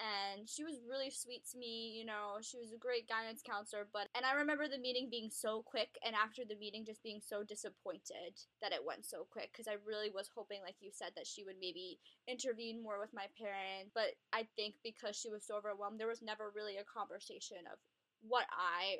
and 0.00 0.48
she 0.48 0.64
was 0.64 0.80
really 0.88 1.10
sweet 1.10 1.42
to 1.50 1.58
me 1.58 1.96
you 1.96 2.04
know 2.04 2.36
she 2.40 2.58
was 2.58 2.72
a 2.72 2.78
great 2.78 3.08
guidance 3.08 3.40
counselor 3.40 3.88
but 3.92 4.08
and 4.14 4.24
i 4.26 4.32
remember 4.36 4.68
the 4.68 4.78
meeting 4.78 5.08
being 5.10 5.30
so 5.30 5.62
quick 5.64 5.96
and 6.04 6.14
after 6.14 6.44
the 6.44 6.56
meeting 6.56 6.84
just 6.84 7.02
being 7.02 7.20
so 7.20 7.42
disappointed 7.42 8.36
that 8.60 8.72
it 8.72 8.84
went 8.84 9.04
so 9.04 9.26
quick 9.30 9.48
because 9.52 9.68
i 9.68 9.76
really 9.86 10.10
was 10.10 10.30
hoping 10.34 10.60
like 10.62 10.76
you 10.80 10.90
said 10.92 11.10
that 11.16 11.26
she 11.26 11.44
would 11.44 11.56
maybe 11.60 11.98
intervene 12.28 12.82
more 12.82 13.00
with 13.00 13.14
my 13.14 13.26
parents 13.40 13.90
but 13.94 14.12
i 14.32 14.46
think 14.56 14.74
because 14.84 15.16
she 15.16 15.30
was 15.30 15.46
so 15.46 15.56
overwhelmed 15.56 15.98
there 15.98 16.06
was 16.06 16.22
never 16.22 16.52
really 16.54 16.76
a 16.76 16.84
conversation 16.84 17.64
of 17.72 17.78
what 18.20 18.44
i 18.52 18.96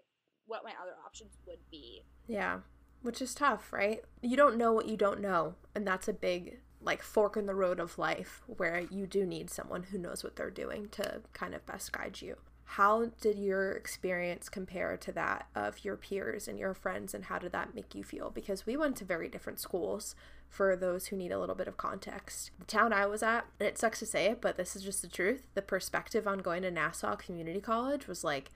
what 0.46 0.62
my 0.64 0.72
other 0.80 0.94
options 1.04 1.36
would 1.46 1.58
be. 1.70 2.04
Yeah 2.26 2.60
which 3.02 3.20
is 3.20 3.34
tough 3.34 3.72
right? 3.72 4.02
You 4.22 4.36
don't 4.36 4.56
know 4.56 4.72
what 4.72 4.88
you 4.88 4.96
don't 4.96 5.20
know 5.20 5.54
and 5.74 5.86
that's 5.86 6.08
a 6.08 6.12
big 6.12 6.58
like 6.86 7.02
fork 7.02 7.36
in 7.36 7.44
the 7.44 7.54
road 7.54 7.78
of 7.78 7.98
life 7.98 8.42
where 8.46 8.84
you 8.90 9.06
do 9.06 9.26
need 9.26 9.50
someone 9.50 9.82
who 9.84 9.98
knows 9.98 10.24
what 10.24 10.36
they're 10.36 10.50
doing 10.50 10.88
to 10.92 11.20
kind 11.34 11.54
of 11.54 11.66
best 11.66 11.92
guide 11.92 12.22
you. 12.22 12.36
How 12.64 13.10
did 13.20 13.38
your 13.38 13.72
experience 13.72 14.48
compare 14.48 14.96
to 14.96 15.12
that 15.12 15.46
of 15.54 15.84
your 15.84 15.96
peers 15.96 16.48
and 16.48 16.58
your 16.58 16.74
friends, 16.74 17.14
and 17.14 17.26
how 17.26 17.38
did 17.38 17.52
that 17.52 17.74
make 17.74 17.94
you 17.94 18.02
feel? 18.02 18.30
Because 18.30 18.66
we 18.66 18.76
went 18.76 18.96
to 18.96 19.04
very 19.04 19.28
different 19.28 19.60
schools, 19.60 20.16
for 20.48 20.76
those 20.76 21.06
who 21.06 21.16
need 21.16 21.32
a 21.32 21.38
little 21.38 21.54
bit 21.54 21.68
of 21.68 21.76
context. 21.76 22.50
The 22.58 22.64
town 22.64 22.92
I 22.92 23.06
was 23.06 23.22
at, 23.22 23.46
and 23.58 23.68
it 23.68 23.78
sucks 23.78 23.98
to 24.00 24.06
say 24.06 24.26
it, 24.26 24.40
but 24.40 24.56
this 24.56 24.76
is 24.76 24.82
just 24.82 25.02
the 25.02 25.08
truth, 25.08 25.46
the 25.54 25.62
perspective 25.62 26.26
on 26.26 26.38
going 26.38 26.62
to 26.62 26.70
Nassau 26.70 27.16
Community 27.16 27.60
College 27.60 28.06
was 28.06 28.24
like, 28.24 28.50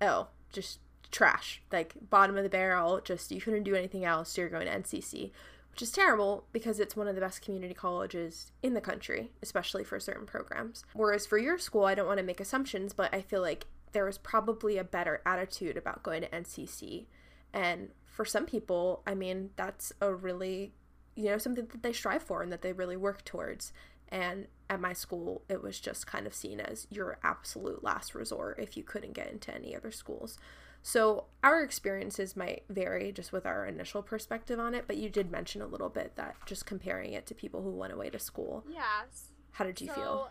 oh, 0.00 0.28
just 0.52 0.78
trash. 1.10 1.62
Like, 1.72 1.94
bottom 2.10 2.36
of 2.36 2.42
the 2.42 2.48
barrel, 2.48 3.00
just 3.02 3.30
you 3.30 3.40
couldn't 3.40 3.64
do 3.64 3.74
anything 3.74 4.04
else, 4.04 4.30
so 4.30 4.42
you're 4.42 4.50
going 4.50 4.66
to 4.66 4.78
NCC. 4.78 5.30
Which 5.72 5.82
is 5.82 5.90
terrible 5.90 6.44
because 6.52 6.78
it's 6.78 6.94
one 6.96 7.08
of 7.08 7.14
the 7.14 7.20
best 7.20 7.42
community 7.42 7.74
colleges 7.74 8.52
in 8.62 8.74
the 8.74 8.80
country, 8.80 9.32
especially 9.42 9.84
for 9.84 9.98
certain 9.98 10.26
programs. 10.26 10.84
Whereas 10.92 11.26
for 11.26 11.38
your 11.38 11.58
school, 11.58 11.84
I 11.84 11.94
don't 11.94 12.06
want 12.06 12.18
to 12.18 12.24
make 12.24 12.40
assumptions, 12.40 12.92
but 12.92 13.12
I 13.14 13.22
feel 13.22 13.40
like 13.40 13.66
there 13.92 14.04
was 14.04 14.18
probably 14.18 14.78
a 14.78 14.84
better 14.84 15.22
attitude 15.26 15.76
about 15.76 16.02
going 16.02 16.22
to 16.22 16.28
NCC. 16.28 17.06
And 17.52 17.88
for 18.04 18.24
some 18.24 18.46
people, 18.46 19.02
I 19.06 19.14
mean, 19.14 19.50
that's 19.56 19.92
a 20.00 20.14
really 20.14 20.72
you 21.14 21.26
know, 21.26 21.38
something 21.38 21.66
that 21.66 21.82
they 21.82 21.92
strive 21.92 22.22
for 22.22 22.42
and 22.42 22.52
that 22.52 22.62
they 22.62 22.72
really 22.72 22.96
work 22.96 23.24
towards. 23.24 23.72
And 24.08 24.46
at 24.68 24.80
my 24.80 24.92
school, 24.92 25.42
it 25.48 25.62
was 25.62 25.80
just 25.80 26.06
kind 26.06 26.26
of 26.26 26.34
seen 26.34 26.60
as 26.60 26.86
your 26.90 27.18
absolute 27.22 27.82
last 27.82 28.14
resort 28.14 28.58
if 28.58 28.76
you 28.76 28.82
couldn't 28.82 29.12
get 29.12 29.30
into 29.30 29.54
any 29.54 29.74
other 29.74 29.90
schools. 29.90 30.38
So 30.82 31.26
our 31.44 31.62
experiences 31.62 32.36
might 32.36 32.64
vary 32.68 33.12
just 33.12 33.32
with 33.32 33.46
our 33.46 33.66
initial 33.66 34.02
perspective 34.02 34.58
on 34.58 34.74
it, 34.74 34.84
but 34.86 34.96
you 34.96 35.08
did 35.08 35.30
mention 35.30 35.62
a 35.62 35.66
little 35.66 35.88
bit 35.88 36.16
that 36.16 36.34
just 36.44 36.66
comparing 36.66 37.12
it 37.12 37.26
to 37.26 37.34
people 37.34 37.62
who 37.62 37.70
went 37.70 37.92
away 37.92 38.10
to 38.10 38.18
school. 38.18 38.64
Yes. 38.68 39.30
How 39.52 39.64
did 39.64 39.80
you 39.80 39.86
so, 39.88 39.94
feel? 39.94 40.30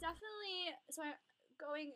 Definitely. 0.00 0.72
So 0.90 1.02
I'm 1.02 1.14
going 1.60 1.92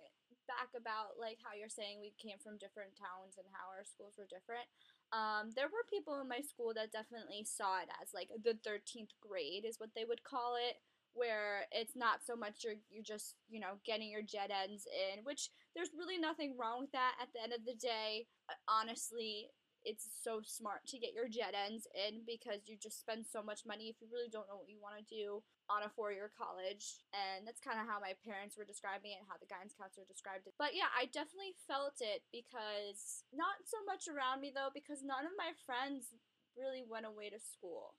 back 0.46 0.74
about 0.76 1.16
like 1.16 1.38
how 1.40 1.56
you're 1.56 1.72
saying 1.72 2.02
we 2.02 2.12
came 2.20 2.36
from 2.36 2.58
different 2.58 2.92
towns 2.92 3.38
and 3.38 3.46
how 3.56 3.72
our 3.72 3.88
schools 3.88 4.20
were 4.20 4.28
different. 4.28 4.68
Um, 5.12 5.52
there 5.56 5.68
were 5.68 5.84
people 5.88 6.20
in 6.20 6.28
my 6.28 6.40
school 6.40 6.72
that 6.76 6.92
definitely 6.92 7.44
saw 7.44 7.80
it 7.80 7.88
as 8.00 8.12
like 8.12 8.28
the 8.32 8.56
13th 8.64 9.16
grade 9.20 9.64
is 9.64 9.80
what 9.80 9.96
they 9.96 10.04
would 10.04 10.24
call 10.24 10.56
it, 10.56 10.76
where 11.14 11.66
it's 11.72 11.96
not 11.96 12.24
so 12.24 12.36
much 12.36 12.64
you're, 12.64 12.80
you're 12.90 13.04
just, 13.04 13.36
you 13.48 13.60
know, 13.60 13.80
getting 13.84 14.10
your 14.10 14.22
gen 14.22 14.50
eds 14.50 14.86
in, 14.86 15.24
which 15.24 15.50
there's 15.74 15.90
really 15.96 16.18
nothing 16.18 16.56
wrong 16.58 16.80
with 16.80 16.92
that 16.92 17.14
at 17.20 17.28
the 17.34 17.42
end 17.42 17.52
of 17.52 17.64
the 17.64 17.74
day. 17.74 18.26
Uh, 18.48 18.56
honestly, 18.68 19.50
it's 19.84 20.06
so 20.22 20.38
smart 20.46 20.86
to 20.86 20.98
get 20.98 21.10
your 21.12 21.26
gen 21.26 21.58
eds 21.58 21.90
in 21.90 22.22
because 22.22 22.70
you 22.70 22.78
just 22.78 23.02
spend 23.02 23.26
so 23.26 23.42
much 23.42 23.66
money 23.66 23.90
if 23.90 23.98
you 23.98 24.06
really 24.10 24.30
don't 24.30 24.46
know 24.46 24.56
what 24.62 24.70
you 24.70 24.78
want 24.78 24.94
to 24.94 25.06
do 25.10 25.42
on 25.66 25.82
a 25.82 25.90
four 25.90 26.14
year 26.14 26.30
college. 26.30 27.02
And 27.10 27.46
that's 27.46 27.60
kind 27.62 27.82
of 27.82 27.90
how 27.90 27.98
my 27.98 28.14
parents 28.22 28.54
were 28.54 28.68
describing 28.68 29.12
it, 29.12 29.26
how 29.26 29.38
the 29.42 29.50
guidance 29.50 29.74
counselor 29.74 30.06
described 30.06 30.46
it. 30.46 30.54
But 30.54 30.78
yeah, 30.78 30.90
I 30.94 31.10
definitely 31.10 31.58
felt 31.66 31.98
it 31.98 32.22
because 32.30 33.26
not 33.34 33.66
so 33.66 33.82
much 33.82 34.06
around 34.06 34.38
me 34.40 34.54
though, 34.54 34.70
because 34.70 35.02
none 35.02 35.26
of 35.26 35.34
my 35.34 35.50
friends 35.66 36.14
really 36.54 36.86
went 36.86 37.08
away 37.08 37.30
to 37.30 37.40
school. 37.42 37.98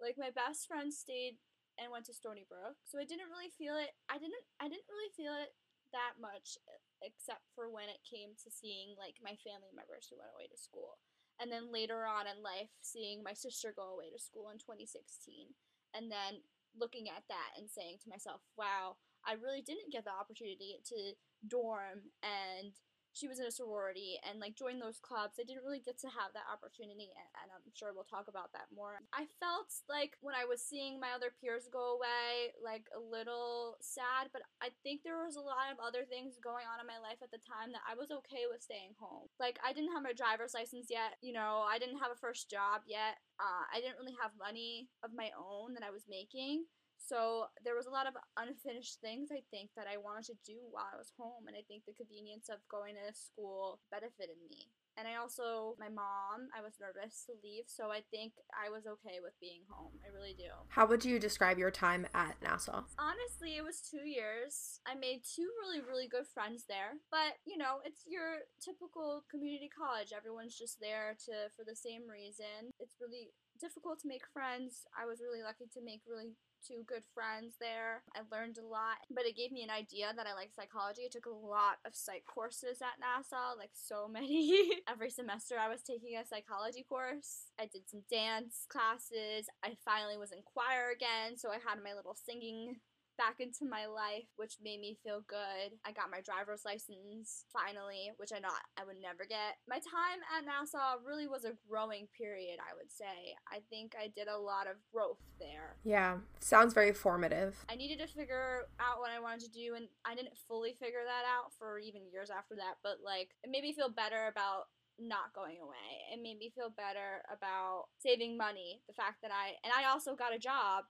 Like 0.00 0.16
my 0.16 0.30
best 0.30 0.64
friend 0.70 0.94
stayed 0.94 1.42
and 1.78 1.94
went 1.94 2.04
to 2.10 2.14
Stony 2.14 2.44
Brook. 2.44 2.76
So 2.84 2.98
I 2.98 3.06
didn't 3.06 3.30
really 3.30 3.54
feel 3.54 3.78
it. 3.78 3.94
I 4.10 4.18
didn't 4.18 4.44
I 4.58 4.66
didn't 4.66 4.90
really 4.90 5.12
feel 5.14 5.34
it 5.38 5.54
that 5.92 6.20
much 6.20 6.60
except 7.00 7.48
for 7.54 7.70
when 7.70 7.88
it 7.88 8.02
came 8.04 8.36
to 8.36 8.52
seeing 8.52 8.92
like 8.98 9.16
my 9.24 9.38
family 9.40 9.72
members 9.72 10.08
who 10.08 10.20
went 10.20 10.34
away 10.34 10.50
to 10.50 10.58
school 10.58 11.00
and 11.40 11.48
then 11.48 11.72
later 11.72 12.04
on 12.04 12.26
in 12.26 12.42
life 12.42 12.68
seeing 12.82 13.22
my 13.22 13.32
sister 13.32 13.72
go 13.72 13.94
away 13.94 14.10
to 14.10 14.20
school 14.20 14.50
in 14.50 14.58
2016 14.58 15.54
and 15.94 16.10
then 16.10 16.42
looking 16.76 17.08
at 17.08 17.24
that 17.30 17.56
and 17.56 17.70
saying 17.70 17.96
to 18.02 18.12
myself 18.12 18.42
wow 18.58 18.98
i 19.24 19.38
really 19.38 19.62
didn't 19.62 19.94
get 19.94 20.04
the 20.04 20.12
opportunity 20.12 20.76
to 20.84 21.16
dorm 21.46 22.12
and 22.20 22.74
she 23.18 23.26
was 23.26 23.42
in 23.42 23.50
a 23.50 23.50
sorority 23.50 24.22
and 24.22 24.38
like 24.38 24.54
join 24.54 24.78
those 24.78 25.02
clubs. 25.02 25.42
I 25.42 25.44
didn't 25.44 25.66
really 25.66 25.82
get 25.82 25.98
to 26.06 26.10
have 26.14 26.30
that 26.38 26.46
opportunity, 26.46 27.10
and, 27.10 27.28
and, 27.42 27.50
I'm 27.50 27.74
sure 27.74 27.90
we'll 27.90 28.06
talk 28.06 28.30
about 28.30 28.54
that 28.54 28.70
more. 28.70 29.02
I 29.10 29.26
felt 29.42 29.74
like 29.90 30.14
when 30.22 30.38
I 30.38 30.46
was 30.46 30.62
seeing 30.62 31.02
my 31.02 31.10
other 31.10 31.34
peers 31.34 31.66
go 31.66 31.98
away, 31.98 32.54
like 32.62 32.86
a 32.94 33.02
little 33.02 33.76
sad, 33.82 34.30
but 34.30 34.46
I 34.62 34.70
think 34.86 35.02
there 35.02 35.18
was 35.18 35.34
a 35.34 35.42
lot 35.42 35.74
of 35.74 35.82
other 35.82 36.06
things 36.06 36.38
going 36.38 36.64
on 36.70 36.78
in 36.78 36.86
my 36.86 37.02
life 37.02 37.18
at 37.18 37.34
the 37.34 37.42
time 37.42 37.74
that 37.74 37.82
I 37.82 37.98
was 37.98 38.14
okay 38.22 38.46
with 38.46 38.62
staying 38.62 38.94
home. 38.94 39.26
Like 39.42 39.58
I 39.64 39.74
didn't 39.74 39.92
have 39.92 40.06
my 40.06 40.14
driver's 40.14 40.54
license 40.54 40.86
yet, 40.86 41.18
you 41.18 41.34
know, 41.34 41.66
I 41.66 41.82
didn't 41.82 41.98
have 41.98 42.14
a 42.14 42.22
first 42.22 42.46
job 42.46 42.86
yet. 42.86 43.18
Uh, 43.42 43.66
I 43.74 43.82
didn't 43.82 43.98
really 43.98 44.16
have 44.22 44.38
money 44.38 44.88
of 45.02 45.10
my 45.14 45.34
own 45.34 45.74
that 45.74 45.86
I 45.86 45.90
was 45.90 46.06
making. 46.06 46.66
So 46.98 47.46
there 47.64 47.74
was 47.74 47.86
a 47.86 47.94
lot 47.94 48.06
of 48.06 48.14
unfinished 48.36 49.00
things 49.00 49.30
I 49.32 49.40
think 49.50 49.70
that 49.76 49.86
I 49.86 49.96
wanted 49.96 50.26
to 50.34 50.44
do 50.44 50.58
while 50.70 50.90
I 50.92 50.98
was 50.98 51.12
home, 51.16 51.46
and 51.46 51.56
I 51.56 51.62
think 51.64 51.86
the 51.86 51.96
convenience 51.96 52.50
of 52.50 52.58
going 52.68 52.94
to 52.98 53.14
school 53.14 53.80
benefited 53.90 54.36
me. 54.50 54.68
And 54.98 55.06
I 55.06 55.14
also, 55.14 55.78
my 55.78 55.86
mom, 55.86 56.50
I 56.50 56.58
was 56.58 56.74
nervous 56.82 57.22
to 57.30 57.38
leave, 57.38 57.70
so 57.70 57.94
I 57.94 58.02
think 58.10 58.34
I 58.50 58.66
was 58.66 58.82
okay 58.82 59.22
with 59.22 59.38
being 59.38 59.62
home. 59.70 59.94
I 60.02 60.10
really 60.10 60.34
do. 60.34 60.50
How 60.74 60.90
would 60.90 61.06
you 61.06 61.22
describe 61.22 61.54
your 61.54 61.70
time 61.70 62.02
at 62.18 62.34
Nassau? 62.42 62.82
Honestly, 62.98 63.54
it 63.54 63.62
was 63.62 63.78
two 63.78 64.02
years. 64.02 64.82
I 64.90 64.98
made 64.98 65.22
two 65.22 65.46
really, 65.62 65.86
really 65.86 66.10
good 66.10 66.26
friends 66.26 66.66
there. 66.66 66.98
But, 67.14 67.38
you 67.46 67.54
know, 67.54 67.78
it's 67.86 68.10
your 68.10 68.42
typical 68.58 69.22
community 69.30 69.70
college. 69.70 70.10
Everyone's 70.10 70.58
just 70.58 70.82
there 70.82 71.14
to 71.30 71.46
for 71.54 71.62
the 71.62 71.78
same 71.78 72.10
reason. 72.10 72.74
It's 72.82 72.98
really 72.98 73.30
difficult 73.62 74.02
to 74.02 74.10
make 74.10 74.26
friends. 74.34 74.82
I 74.98 75.06
was 75.06 75.22
really 75.22 75.46
lucky 75.46 75.70
to 75.78 75.80
make 75.82 76.02
really 76.10 76.34
two 76.66 76.84
good 76.86 77.02
friends 77.14 77.56
there. 77.60 78.02
I 78.14 78.20
learned 78.30 78.58
a 78.58 78.66
lot, 78.66 78.98
but 79.10 79.26
it 79.26 79.36
gave 79.36 79.52
me 79.52 79.62
an 79.62 79.70
idea 79.70 80.12
that 80.14 80.26
I 80.26 80.34
like 80.34 80.50
psychology. 80.54 81.02
I 81.04 81.10
took 81.10 81.26
a 81.26 81.30
lot 81.30 81.78
of 81.84 81.94
psych 81.94 82.24
courses 82.26 82.82
at 82.82 83.00
Nassau, 83.00 83.56
like 83.56 83.72
so 83.72 84.08
many. 84.12 84.70
Every 84.88 85.10
semester 85.10 85.56
I 85.58 85.68
was 85.68 85.82
taking 85.82 86.16
a 86.16 86.26
psychology 86.26 86.84
course. 86.88 87.50
I 87.58 87.66
did 87.66 87.88
some 87.88 88.02
dance 88.10 88.66
classes. 88.68 89.48
I 89.64 89.76
finally 89.84 90.16
was 90.16 90.32
in 90.32 90.42
choir 90.44 90.90
again, 90.94 91.36
so 91.36 91.50
I 91.50 91.58
had 91.62 91.82
my 91.82 91.94
little 91.94 92.16
singing 92.16 92.76
back 93.18 93.40
into 93.40 93.66
my 93.66 93.86
life, 93.86 94.30
which 94.36 94.56
made 94.62 94.80
me 94.80 94.96
feel 95.02 95.20
good. 95.26 95.74
I 95.84 95.90
got 95.92 96.10
my 96.10 96.22
driver's 96.22 96.64
license 96.64 97.44
finally, 97.52 98.14
which 98.16 98.30
I 98.32 98.38
not 98.38 98.62
I 98.78 98.86
would 98.86 99.02
never 99.02 99.26
get. 99.28 99.58
My 99.68 99.82
time 99.82 100.22
at 100.30 100.46
Nassau 100.46 101.02
really 101.04 101.26
was 101.26 101.44
a 101.44 101.58
growing 101.68 102.06
period, 102.16 102.62
I 102.62 102.72
would 102.78 102.90
say. 102.90 103.34
I 103.50 103.60
think 103.68 103.92
I 103.98 104.08
did 104.08 104.28
a 104.28 104.38
lot 104.38 104.70
of 104.70 104.78
growth 104.94 105.18
there. 105.38 105.76
Yeah, 105.84 106.18
sounds 106.40 106.72
very 106.72 106.94
formative. 106.94 107.58
I 107.68 107.74
needed 107.74 107.98
to 107.98 108.06
figure 108.06 108.70
out 108.78 109.00
what 109.00 109.10
I 109.10 109.20
wanted 109.20 109.50
to 109.50 109.50
do 109.50 109.74
and 109.74 109.88
I 110.06 110.14
didn't 110.14 110.38
fully 110.46 110.78
figure 110.78 111.04
that 111.04 111.26
out 111.26 111.52
for 111.58 111.78
even 111.78 112.08
years 112.10 112.30
after 112.30 112.54
that, 112.54 112.78
but 112.82 112.98
like 113.04 113.34
it 113.42 113.50
made 113.50 113.62
me 113.62 113.74
feel 113.74 113.90
better 113.90 114.30
about 114.30 114.70
not 114.98 115.32
going 115.34 115.58
away. 115.62 116.06
It 116.12 116.22
made 116.22 116.38
me 116.38 116.50
feel 116.54 116.70
better 116.70 117.22
about 117.30 117.86
saving 117.98 118.36
money. 118.36 118.82
The 118.88 118.94
fact 118.94 119.22
that 119.22 119.30
I 119.30 119.54
and 119.62 119.72
I 119.72 119.90
also 119.90 120.14
got 120.14 120.34
a 120.34 120.38
job 120.38 120.84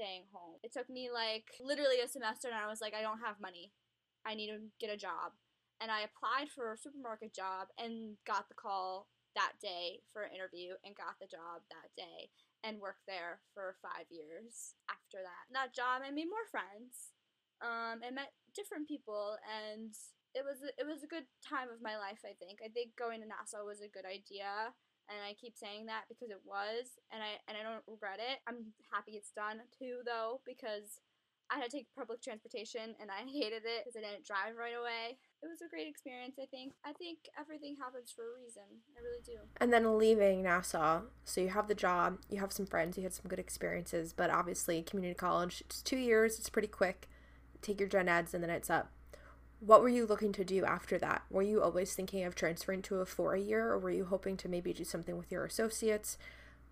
staying 0.00 0.24
home. 0.32 0.56
It 0.64 0.72
took 0.72 0.88
me 0.88 1.12
like 1.12 1.60
literally 1.60 2.00
a 2.00 2.08
semester 2.08 2.48
and 2.48 2.56
I 2.56 2.72
was 2.72 2.80
like, 2.80 2.96
I 2.96 3.04
don't 3.04 3.20
have 3.20 3.36
money. 3.36 3.68
I 4.24 4.32
need 4.32 4.48
to 4.48 4.72
get 4.80 4.88
a 4.88 4.96
job. 4.96 5.36
And 5.76 5.92
I 5.92 6.08
applied 6.08 6.48
for 6.48 6.72
a 6.72 6.80
supermarket 6.80 7.36
job 7.36 7.68
and 7.76 8.16
got 8.24 8.48
the 8.48 8.56
call 8.56 9.12
that 9.36 9.60
day 9.60 10.00
for 10.12 10.24
an 10.24 10.32
interview 10.32 10.80
and 10.84 10.96
got 10.96 11.20
the 11.20 11.28
job 11.28 11.68
that 11.68 11.92
day 12.00 12.32
and 12.64 12.80
worked 12.80 13.04
there 13.04 13.44
for 13.52 13.76
five 13.84 14.08
years 14.08 14.72
after 14.88 15.20
that. 15.20 15.44
That 15.52 15.76
job, 15.76 16.00
I 16.00 16.08
made 16.12 16.32
more 16.32 16.48
friends 16.48 17.12
um, 17.60 18.00
and 18.00 18.16
met 18.16 18.32
different 18.56 18.88
people 18.88 19.36
and 19.44 19.92
it 20.32 20.46
was 20.46 20.62
it 20.62 20.86
was 20.86 21.02
a 21.02 21.10
good 21.10 21.26
time 21.42 21.66
of 21.68 21.82
my 21.84 21.98
life 21.98 22.22
I 22.24 22.38
think. 22.38 22.64
I 22.64 22.70
think 22.70 22.94
going 22.96 23.20
to 23.20 23.28
Nassau 23.28 23.66
was 23.66 23.82
a 23.84 23.90
good 23.90 24.06
idea 24.06 24.72
and 25.10 25.18
I 25.26 25.34
keep 25.34 25.58
saying 25.58 25.86
that 25.86 26.06
because 26.08 26.30
it 26.30 26.40
was, 26.46 26.96
and 27.10 27.20
I 27.22 27.42
and 27.50 27.58
I 27.58 27.66
don't 27.66 27.82
regret 27.90 28.22
it. 28.22 28.38
I'm 28.46 28.72
happy 28.94 29.18
it's 29.18 29.34
done 29.34 29.60
too, 29.76 30.06
though, 30.06 30.40
because 30.46 31.02
I 31.50 31.58
had 31.58 31.68
to 31.68 31.76
take 31.76 31.86
public 31.98 32.22
transportation 32.22 32.94
and 33.00 33.10
I 33.10 33.26
hated 33.26 33.66
it 33.66 33.84
because 33.84 33.98
I 33.98 34.06
didn't 34.06 34.24
drive 34.24 34.54
right 34.56 34.78
away. 34.78 35.18
It 35.42 35.48
was 35.50 35.60
a 35.60 35.68
great 35.68 35.88
experience, 35.88 36.36
I 36.40 36.46
think. 36.46 36.72
I 36.84 36.92
think 36.92 37.18
everything 37.38 37.74
happens 37.74 38.14
for 38.14 38.22
a 38.22 38.38
reason. 38.40 38.62
I 38.96 39.02
really 39.02 39.22
do. 39.26 39.42
And 39.60 39.72
then 39.72 39.98
leaving 39.98 40.42
Nassau, 40.42 41.02
so 41.24 41.40
you 41.40 41.48
have 41.48 41.66
the 41.66 41.74
job, 41.74 42.18
you 42.30 42.38
have 42.38 42.52
some 42.52 42.66
friends, 42.66 42.96
you 42.96 43.02
had 43.02 43.14
some 43.14 43.28
good 43.28 43.40
experiences, 43.40 44.12
but 44.12 44.30
obviously 44.30 44.82
community 44.82 45.14
college, 45.14 45.62
it's 45.66 45.82
two 45.82 45.98
years, 45.98 46.38
it's 46.38 46.48
pretty 46.50 46.68
quick. 46.68 47.08
Take 47.62 47.80
your 47.80 47.88
gen 47.88 48.08
eds 48.08 48.32
and 48.32 48.42
then 48.42 48.50
it's 48.50 48.70
up 48.70 48.92
what 49.60 49.82
were 49.82 49.88
you 49.88 50.06
looking 50.06 50.32
to 50.32 50.44
do 50.44 50.64
after 50.64 50.98
that? 50.98 51.22
Were 51.30 51.42
you 51.42 51.62
always 51.62 51.92
thinking 51.92 52.24
of 52.24 52.34
transferring 52.34 52.80
to 52.82 53.00
a 53.00 53.06
four 53.06 53.36
year, 53.36 53.70
or 53.70 53.78
were 53.78 53.90
you 53.90 54.06
hoping 54.06 54.36
to 54.38 54.48
maybe 54.48 54.72
do 54.72 54.84
something 54.84 55.16
with 55.16 55.30
your 55.30 55.44
associates? 55.44 56.16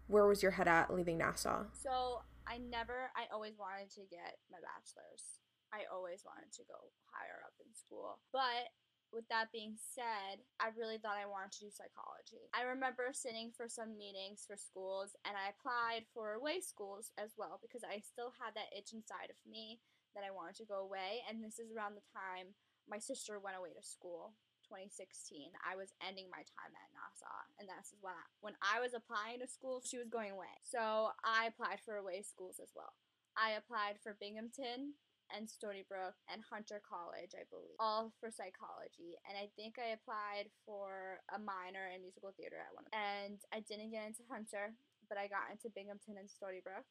Where 0.07 0.26
was 0.26 0.42
your 0.42 0.52
head 0.52 0.68
at 0.68 0.92
leaving 0.92 1.18
Nassau? 1.18 1.66
So 1.76 2.25
I 2.49 2.57
never, 2.57 3.12
I 3.12 3.28
always 3.33 3.61
wanted 3.61 3.92
to 4.00 4.09
get 4.09 4.40
my 4.50 4.57
bachelor's. 4.64 5.45
I 5.68 5.85
always 5.92 6.25
wanted 6.25 6.49
to 6.57 6.64
go 6.64 6.80
higher 7.12 7.45
up 7.45 7.52
in 7.61 7.68
school. 7.76 8.25
But 8.33 8.73
with 9.12 9.28
that 9.28 9.52
being 9.52 9.76
said, 9.76 10.40
I 10.57 10.73
really 10.73 10.97
thought 10.97 11.21
I 11.21 11.28
wanted 11.28 11.52
to 11.61 11.68
do 11.68 11.73
psychology. 11.73 12.49
I 12.57 12.64
remember 12.64 13.12
sitting 13.12 13.52
for 13.52 13.68
some 13.68 14.00
meetings 14.00 14.49
for 14.49 14.57
schools 14.57 15.12
and 15.28 15.37
I 15.37 15.52
applied 15.52 16.09
for 16.16 16.33
away 16.33 16.64
schools 16.64 17.12
as 17.21 17.37
well 17.37 17.61
because 17.61 17.85
I 17.85 18.00
still 18.00 18.33
had 18.40 18.57
that 18.57 18.73
itch 18.73 18.97
inside 18.97 19.28
of 19.28 19.37
me 19.45 19.80
that 20.16 20.25
I 20.25 20.33
wanted 20.33 20.57
to 20.61 20.68
go 20.68 20.80
away. 20.80 21.21
And 21.28 21.45
this 21.45 21.61
is 21.61 21.68
around 21.68 22.00
the 22.00 22.09
time 22.16 22.57
my 22.90 22.99
sister 22.99 23.38
went 23.38 23.57
away 23.57 23.71
to 23.76 23.85
school 23.85 24.35
2016, 24.68 25.57
I 25.64 25.80
was 25.80 25.97
ending 26.04 26.28
my 26.28 26.45
time 26.45 26.73
at 26.76 26.92
Nassau, 26.92 27.40
and 27.57 27.64
that's 27.64 27.97
when 28.04 28.12
I, 28.12 28.25
when 28.45 28.57
I 28.61 28.85
was 28.85 28.92
applying 28.92 29.40
to 29.40 29.49
school, 29.49 29.80
she 29.80 29.97
was 29.97 30.12
going 30.12 30.30
away. 30.30 30.52
So 30.61 31.16
I 31.25 31.49
applied 31.49 31.80
for 31.80 31.97
away 31.97 32.21
schools 32.21 32.61
as 32.61 32.76
well. 32.76 32.92
I 33.35 33.57
applied 33.57 33.97
for 34.04 34.21
Binghamton 34.21 34.92
and 35.33 35.49
Stony 35.49 35.85
Brook 35.85 36.16
and 36.28 36.45
Hunter 36.45 36.80
College, 36.85 37.37
I 37.37 37.45
believe, 37.49 37.76
all 37.80 38.12
for 38.21 38.33
psychology. 38.33 39.16
And 39.28 39.37
I 39.37 39.49
think 39.57 39.76
I 39.76 39.97
applied 39.97 40.52
for 40.64 41.21
a 41.33 41.40
minor 41.40 41.88
in 41.92 42.04
musical 42.04 42.33
theater 42.37 42.61
at 42.61 42.73
one. 42.73 42.88
Of 42.88 42.92
them. 42.92 43.00
And 43.00 43.38
I 43.52 43.61
didn't 43.64 43.92
get 43.92 44.09
into 44.09 44.25
Hunter, 44.28 44.73
but 45.09 45.21
I 45.21 45.28
got 45.28 45.52
into 45.52 45.73
Binghamton 45.73 46.16
and 46.16 46.28
Stony 46.28 46.64
Brook. 46.64 46.88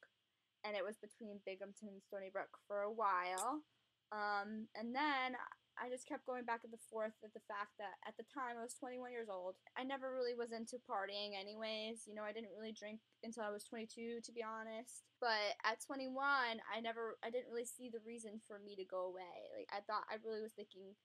And 0.66 0.78
it 0.78 0.86
was 0.86 0.98
between 0.98 1.42
Binghamton 1.46 1.90
and 1.94 2.02
Stony 2.02 2.30
Brook 2.30 2.54
for 2.70 2.86
a 2.86 2.94
while. 2.94 3.66
Um, 4.14 4.70
and 4.78 4.94
then 4.94 5.36
I 5.78 5.90
just 5.90 6.10
kept 6.10 6.26
going 6.26 6.44
back 6.44 6.66
and 6.66 6.74
forth 6.90 7.14
with 7.22 7.34
the 7.34 7.46
fact 7.46 7.78
that 7.78 8.02
at 8.06 8.18
the 8.18 8.26
time 8.26 8.58
I 8.58 8.66
was 8.66 8.74
21 8.74 9.14
years 9.14 9.30
old. 9.30 9.56
I 9.78 9.86
never 9.86 10.14
really 10.14 10.34
was 10.34 10.52
into 10.52 10.82
partying, 10.82 11.38
anyways. 11.38 12.10
You 12.10 12.18
know, 12.18 12.26
I 12.26 12.34
didn't 12.34 12.54
really 12.58 12.74
drink 12.74 13.00
until 13.24 13.46
I 13.46 13.54
was 13.54 13.64
22, 13.64 14.26
to 14.26 14.32
be 14.34 14.42
honest. 14.42 15.06
But 15.22 15.58
at 15.62 15.86
21, 15.86 16.18
I 16.66 16.82
never, 16.82 17.18
I 17.22 17.30
didn't 17.30 17.54
really 17.54 17.70
see 17.70 17.90
the 17.90 18.02
reason 18.06 18.42
for 18.50 18.58
me 18.58 18.76
to 18.76 18.86
go 18.86 19.06
away. 19.06 19.54
Like, 19.54 19.70
I 19.70 19.86
thought, 19.86 20.10
I 20.10 20.18
really 20.26 20.42
was 20.42 20.58
thinking 20.58 20.98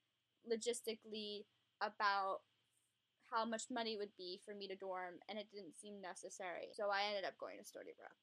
logistically 0.49 1.45
about 1.81 2.45
how 3.29 3.45
much 3.45 3.73
money 3.73 3.97
would 3.97 4.13
be 4.17 4.41
for 4.45 4.55
me 4.55 4.69
to 4.69 4.77
dorm, 4.77 5.21
and 5.29 5.39
it 5.39 5.49
didn't 5.53 5.81
seem 5.81 6.01
necessary. 6.01 6.73
So 6.73 6.89
I 6.89 7.09
ended 7.09 7.25
up 7.25 7.41
going 7.41 7.57
to 7.61 7.65
Stony 7.65 7.97
Brook. 7.97 8.21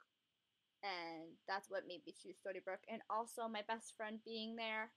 And 0.82 1.36
that's 1.48 1.70
what 1.70 1.90
made 1.90 2.06
me 2.06 2.14
choose 2.16 2.38
Stony 2.40 2.62
Brook. 2.64 2.86
And 2.88 3.02
also, 3.10 3.50
my 3.50 3.62
best 3.68 3.98
friend 3.98 4.20
being 4.24 4.56
there 4.56 4.92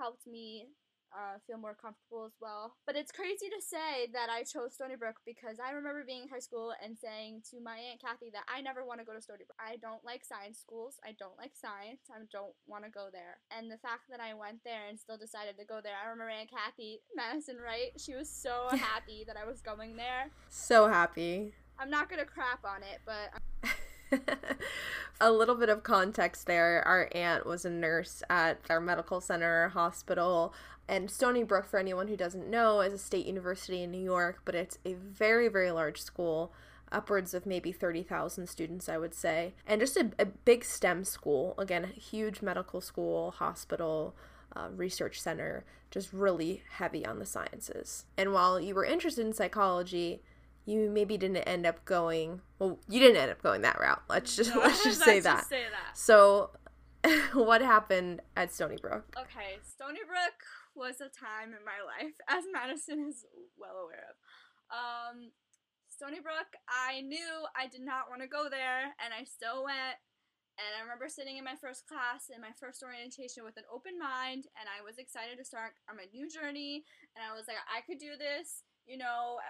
helped 0.00 0.26
me 0.26 0.66
uh, 1.12 1.38
feel 1.46 1.58
more 1.58 1.74
comfortable 1.74 2.24
as 2.24 2.34
well. 2.40 2.76
But 2.86 2.96
it's 2.96 3.12
crazy 3.12 3.48
to 3.50 3.60
say 3.60 4.08
that 4.12 4.30
I 4.30 4.42
chose 4.42 4.74
Stony 4.74 4.96
Brook 4.96 5.16
because 5.26 5.58
I 5.58 5.72
remember 5.72 6.04
being 6.06 6.24
in 6.24 6.28
high 6.28 6.42
school 6.42 6.72
and 6.82 6.96
saying 6.96 7.42
to 7.50 7.60
my 7.60 7.76
Aunt 7.76 8.00
Kathy 8.00 8.30
that 8.32 8.46
I 8.48 8.60
never 8.60 8.84
want 8.84 9.00
to 9.00 9.06
go 9.06 9.12
to 9.12 9.22
Stony 9.22 9.44
Brook. 9.46 9.58
I 9.58 9.76
don't 9.76 10.04
like 10.04 10.24
science 10.24 10.58
schools. 10.58 10.98
I 11.04 11.12
don't 11.18 11.36
like 11.36 11.52
science. 11.54 12.06
I 12.10 12.18
don't 12.30 12.54
want 12.66 12.84
to 12.84 12.90
go 12.90 13.08
there. 13.12 13.42
And 13.50 13.70
the 13.70 13.78
fact 13.78 14.10
that 14.10 14.20
I 14.20 14.34
went 14.34 14.62
there 14.64 14.88
and 14.88 14.98
still 14.98 15.18
decided 15.18 15.58
to 15.58 15.64
go 15.64 15.80
there, 15.82 15.94
I 15.98 16.08
remember 16.08 16.30
Aunt 16.30 16.50
Kathy, 16.50 17.00
Madison 17.14 17.56
Wright, 17.58 17.92
she 17.98 18.14
was 18.14 18.30
so 18.30 18.68
happy 18.70 19.24
that 19.26 19.36
I 19.36 19.44
was 19.44 19.60
going 19.60 19.96
there. 19.96 20.30
So 20.48 20.88
happy. 20.88 21.52
I'm 21.78 21.90
not 21.90 22.08
going 22.08 22.20
to 22.20 22.28
crap 22.28 22.64
on 22.64 22.82
it, 22.82 23.00
but. 23.06 23.34
a 25.20 25.30
little 25.30 25.54
bit 25.54 25.68
of 25.68 25.82
context 25.82 26.46
there. 26.46 26.82
Our 26.86 27.08
aunt 27.12 27.46
was 27.46 27.64
a 27.64 27.70
nurse 27.70 28.22
at 28.30 28.60
our 28.70 28.80
medical 28.80 29.20
center 29.20 29.68
hospital. 29.68 30.54
And 30.88 31.10
Stony 31.10 31.44
Brook, 31.44 31.66
for 31.66 31.78
anyone 31.78 32.08
who 32.08 32.16
doesn't 32.16 32.50
know, 32.50 32.80
is 32.80 32.92
a 32.92 32.98
state 32.98 33.26
university 33.26 33.82
in 33.82 33.90
New 33.90 34.02
York, 34.02 34.40
but 34.44 34.54
it's 34.54 34.78
a 34.84 34.94
very, 34.94 35.48
very 35.48 35.70
large 35.70 36.00
school, 36.00 36.52
upwards 36.90 37.32
of 37.32 37.46
maybe 37.46 37.70
30,000 37.70 38.48
students, 38.48 38.88
I 38.88 38.98
would 38.98 39.14
say. 39.14 39.54
And 39.66 39.80
just 39.80 39.96
a, 39.96 40.10
a 40.18 40.26
big 40.26 40.64
STEM 40.64 41.04
school. 41.04 41.54
Again, 41.58 41.84
huge 41.84 42.42
medical 42.42 42.80
school, 42.80 43.30
hospital, 43.30 44.16
uh, 44.56 44.68
research 44.74 45.20
center, 45.20 45.64
just 45.90 46.12
really 46.12 46.62
heavy 46.72 47.06
on 47.06 47.18
the 47.18 47.26
sciences. 47.26 48.06
And 48.16 48.32
while 48.32 48.58
you 48.58 48.74
were 48.74 48.84
interested 48.84 49.24
in 49.24 49.32
psychology, 49.32 50.22
you 50.70 50.88
maybe 50.88 51.16
didn't 51.16 51.36
end 51.38 51.66
up 51.66 51.84
going 51.84 52.40
well 52.58 52.78
you 52.88 53.00
didn't 53.00 53.16
end 53.16 53.30
up 53.30 53.42
going 53.42 53.62
that 53.62 53.78
route 53.80 54.02
let's 54.08 54.36
just 54.36 54.54
no, 54.54 54.60
let's 54.64 54.84
just, 54.84 55.02
say, 55.02 55.14
let's 55.14 55.24
that. 55.24 55.36
just 55.36 55.48
say 55.48 55.62
that 55.70 55.96
so 55.96 56.50
what 57.32 57.60
happened 57.60 58.20
at 58.36 58.52
stony 58.52 58.76
brook 58.80 59.04
okay 59.18 59.58
stony 59.62 60.00
brook 60.06 60.38
was 60.74 61.00
a 61.00 61.08
time 61.08 61.48
in 61.48 61.64
my 61.64 61.80
life 61.84 62.14
as 62.28 62.44
madison 62.52 63.08
is 63.08 63.24
well 63.58 63.82
aware 63.82 64.06
of 64.10 64.16
um, 64.70 65.30
stony 65.88 66.20
brook 66.20 66.54
i 66.68 67.00
knew 67.00 67.44
i 67.58 67.66
did 67.66 67.82
not 67.82 68.08
want 68.08 68.22
to 68.22 68.28
go 68.28 68.48
there 68.48 68.94
and 69.02 69.12
i 69.18 69.24
still 69.24 69.64
went 69.64 69.98
and 70.60 70.76
I 70.76 70.84
remember 70.84 71.08
sitting 71.08 71.40
in 71.40 71.44
my 71.48 71.56
first 71.56 71.88
class 71.88 72.28
in 72.28 72.36
my 72.36 72.52
first 72.52 72.84
orientation 72.84 73.48
with 73.48 73.56
an 73.56 73.64
open 73.72 73.96
mind, 73.96 74.44
and 74.60 74.68
I 74.68 74.84
was 74.84 75.00
excited 75.00 75.40
to 75.40 75.44
start 75.44 75.72
on 75.88 75.96
my 75.96 76.04
new 76.12 76.28
journey. 76.28 76.84
And 77.16 77.24
I 77.24 77.32
was 77.32 77.48
like, 77.48 77.56
I 77.64 77.80
could 77.80 77.96
do 77.96 78.20
this. 78.20 78.60
You 78.84 79.00
know, 79.00 79.40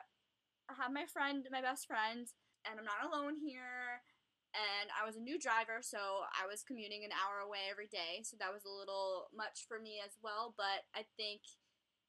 I 0.71 0.79
have 0.79 0.95
my 0.95 1.07
friend, 1.11 1.43
my 1.51 1.61
best 1.61 1.91
friend, 1.91 2.31
and 2.63 2.79
I'm 2.79 2.87
not 2.87 3.03
alone 3.03 3.35
here. 3.43 4.07
And 4.55 4.91
I 4.91 5.07
was 5.07 5.15
a 5.15 5.23
new 5.23 5.39
driver, 5.39 5.79
so 5.83 6.27
I 6.35 6.47
was 6.47 6.67
commuting 6.67 7.07
an 7.07 7.15
hour 7.15 7.43
away 7.43 7.71
every 7.71 7.87
day, 7.87 8.23
so 8.27 8.35
that 8.39 8.51
was 8.51 8.67
a 8.67 8.71
little 8.71 9.31
much 9.31 9.67
for 9.67 9.79
me 9.79 10.03
as 10.03 10.19
well. 10.23 10.55
But 10.59 10.87
I 10.95 11.07
think 11.15 11.43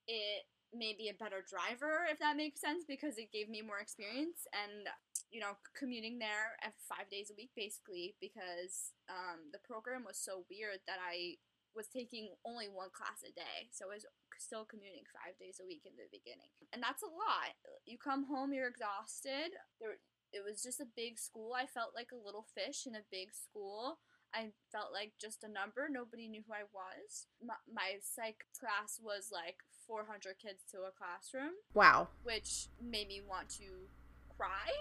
it 0.09 0.49
made 0.73 0.97
me 0.97 1.09
a 1.13 1.21
better 1.21 1.45
driver, 1.45 2.09
if 2.09 2.17
that 2.17 2.37
makes 2.37 2.61
sense, 2.61 2.85
because 2.85 3.21
it 3.21 3.33
gave 3.33 3.45
me 3.49 3.61
more 3.61 3.77
experience 3.77 4.45
and 4.53 4.89
you 5.29 5.39
know 5.39 5.53
commuting 5.77 6.17
there 6.17 6.57
five 6.89 7.07
days 7.07 7.31
a 7.31 7.37
week 7.39 7.55
basically 7.55 8.17
because 8.19 8.91
um, 9.07 9.47
the 9.53 9.63
program 9.63 10.03
was 10.03 10.19
so 10.19 10.43
weird 10.51 10.83
that 10.89 10.99
I 10.99 11.39
was 11.71 11.87
taking 11.87 12.35
only 12.43 12.67
one 12.67 12.89
class 12.89 13.21
a 13.21 13.31
day, 13.37 13.69
so 13.69 13.85
it 13.85 14.01
was 14.01 14.09
still 14.41 14.65
commuting 14.65 15.05
five 15.13 15.37
days 15.37 15.61
a 15.61 15.65
week 15.65 15.85
in 15.85 15.93
the 15.95 16.09
beginning, 16.11 16.51
and 16.73 16.81
that's 16.81 17.03
a 17.03 17.09
lot. 17.09 17.53
You 17.85 17.97
come 17.97 18.25
home, 18.25 18.53
you're 18.53 18.67
exhausted. 18.67 19.53
There, 19.79 20.01
it 20.33 20.43
was 20.43 20.63
just 20.63 20.79
a 20.79 20.87
big 20.95 21.19
school. 21.19 21.53
I 21.53 21.65
felt 21.65 21.91
like 21.95 22.09
a 22.11 22.25
little 22.25 22.45
fish 22.55 22.87
in 22.87 22.95
a 22.95 23.07
big 23.11 23.33
school. 23.33 23.99
I 24.33 24.51
felt 24.71 24.93
like 24.93 25.13
just 25.19 25.43
a 25.43 25.51
number. 25.51 25.87
Nobody 25.89 26.27
knew 26.27 26.41
who 26.47 26.53
I 26.53 26.63
was. 26.73 27.27
My, 27.43 27.55
my 27.67 27.99
psych 28.01 28.45
class 28.57 28.99
was 29.03 29.29
like 29.31 29.57
400 29.87 30.39
kids 30.39 30.63
to 30.71 30.87
a 30.87 30.91
classroom. 30.95 31.59
Wow. 31.73 32.07
Which 32.23 32.67
made 32.81 33.09
me 33.09 33.21
want 33.27 33.49
to 33.59 33.91
cry. 34.37 34.71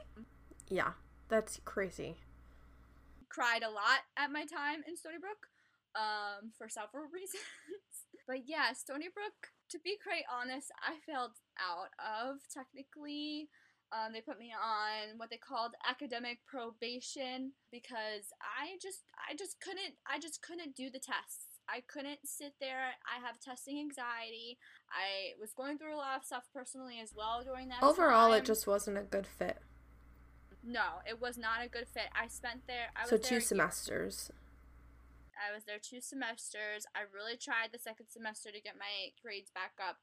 Yeah, 0.69 0.93
that's 1.29 1.59
crazy. 1.65 2.17
Cried 3.29 3.63
a 3.63 3.71
lot 3.71 4.07
at 4.17 4.31
my 4.31 4.45
time 4.45 4.83
in 4.87 4.97
Stony 4.97 5.19
Brook 5.19 5.49
um, 5.97 6.53
for 6.57 6.69
several 6.69 7.07
reasons. 7.13 7.43
But 8.31 8.47
yeah, 8.47 8.73
Stony 8.73 9.09
Brook, 9.13 9.51
to 9.71 9.79
be 9.81 9.99
quite 10.01 10.23
honest, 10.31 10.71
I 10.87 10.95
failed 11.05 11.35
out 11.59 11.91
of 11.99 12.39
technically. 12.47 13.49
Um, 13.91 14.13
they 14.13 14.21
put 14.21 14.39
me 14.39 14.55
on 14.55 15.19
what 15.19 15.31
they 15.31 15.37
called 15.37 15.73
academic 15.83 16.39
probation 16.47 17.51
because 17.73 18.31
I 18.39 18.79
just 18.81 19.03
I 19.19 19.35
just 19.35 19.59
couldn't 19.59 19.99
I 20.07 20.21
just 20.21 20.43
couldn't 20.43 20.77
do 20.77 20.91
the 20.91 21.01
tests. 21.01 21.59
I 21.69 21.83
couldn't 21.89 22.21
sit 22.25 22.55
there. 22.61 22.95
I 23.03 23.19
have 23.27 23.41
testing 23.41 23.81
anxiety. 23.81 24.59
I 24.91 25.35
was 25.41 25.53
going 25.53 25.77
through 25.77 25.97
a 25.97 25.99
lot 25.99 26.19
of 26.19 26.25
stuff 26.25 26.45
personally 26.55 27.01
as 27.03 27.13
well 27.17 27.43
during 27.45 27.69
that. 27.71 27.83
Overall, 27.83 28.31
time. 28.31 28.39
it 28.39 28.45
just 28.45 28.69
wasn't 28.69 28.97
a 28.97 29.03
good 29.03 29.27
fit. 29.27 29.59
No, 30.63 31.03
it 31.05 31.21
was 31.21 31.37
not 31.37 31.65
a 31.65 31.69
good 31.69 31.89
fit. 31.89 32.07
I 32.15 32.29
spent 32.29 32.69
there. 32.69 32.95
I 32.95 33.09
so 33.09 33.17
two 33.17 33.41
semesters. 33.41 34.31
I 35.41 35.55
was 35.57 35.65
there 35.65 35.81
two 35.81 36.05
semesters. 36.05 36.85
I 36.93 37.09
really 37.09 37.41
tried 37.41 37.73
the 37.73 37.81
second 37.81 38.13
semester 38.13 38.53
to 38.53 38.61
get 38.61 38.77
my 38.77 39.17
grades 39.25 39.51
back 39.51 39.81
up. 39.81 39.97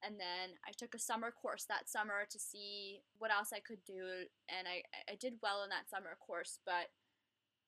And 0.00 0.16
then 0.16 0.56
I 0.64 0.72
took 0.72 0.96
a 0.96 0.98
summer 0.98 1.28
course 1.28 1.68
that 1.68 1.92
summer 1.92 2.24
to 2.24 2.38
see 2.40 3.04
what 3.20 3.30
else 3.30 3.52
I 3.52 3.60
could 3.60 3.84
do. 3.84 4.24
And 4.48 4.64
I, 4.64 4.80
I 5.04 5.14
did 5.20 5.44
well 5.44 5.62
in 5.62 5.68
that 5.68 5.92
summer 5.92 6.16
course, 6.16 6.58
but 6.64 6.88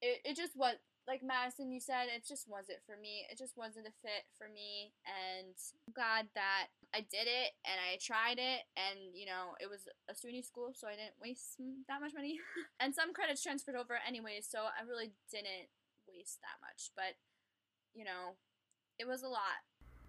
it, 0.00 0.24
it 0.24 0.36
just 0.36 0.56
was, 0.56 0.80
like 1.04 1.20
Madison, 1.20 1.68
you 1.68 1.80
said, 1.80 2.08
it 2.08 2.24
just 2.24 2.48
wasn't 2.48 2.80
for 2.86 2.96
me. 2.96 3.28
It 3.28 3.36
just 3.36 3.58
wasn't 3.58 3.90
a 3.90 4.00
fit 4.00 4.24
for 4.38 4.48
me. 4.48 4.96
And 5.04 5.52
I'm 5.84 5.92
glad 5.92 6.32
that 6.32 6.72
I 6.94 7.04
did 7.04 7.28
it 7.28 7.52
and 7.68 7.76
I 7.76 8.00
tried 8.00 8.40
it. 8.40 8.64
And, 8.80 9.12
you 9.12 9.28
know, 9.28 9.52
it 9.60 9.68
was 9.68 9.84
a 10.08 10.16
SUNY 10.16 10.40
school, 10.40 10.72
so 10.72 10.88
I 10.88 10.96
didn't 10.96 11.20
waste 11.20 11.60
that 11.84 12.00
much 12.00 12.16
money. 12.16 12.40
and 12.80 12.94
some 12.94 13.12
credits 13.12 13.42
transferred 13.42 13.76
over 13.76 14.00
anyway, 14.08 14.40
so 14.40 14.64
I 14.72 14.88
really 14.88 15.12
didn't 15.28 15.68
waste 16.14 16.40
that 16.40 16.60
much. 16.60 16.90
But, 16.96 17.16
you 17.94 18.04
know, 18.04 18.36
it 18.98 19.06
was 19.06 19.22
a 19.22 19.28
lot. 19.28 19.62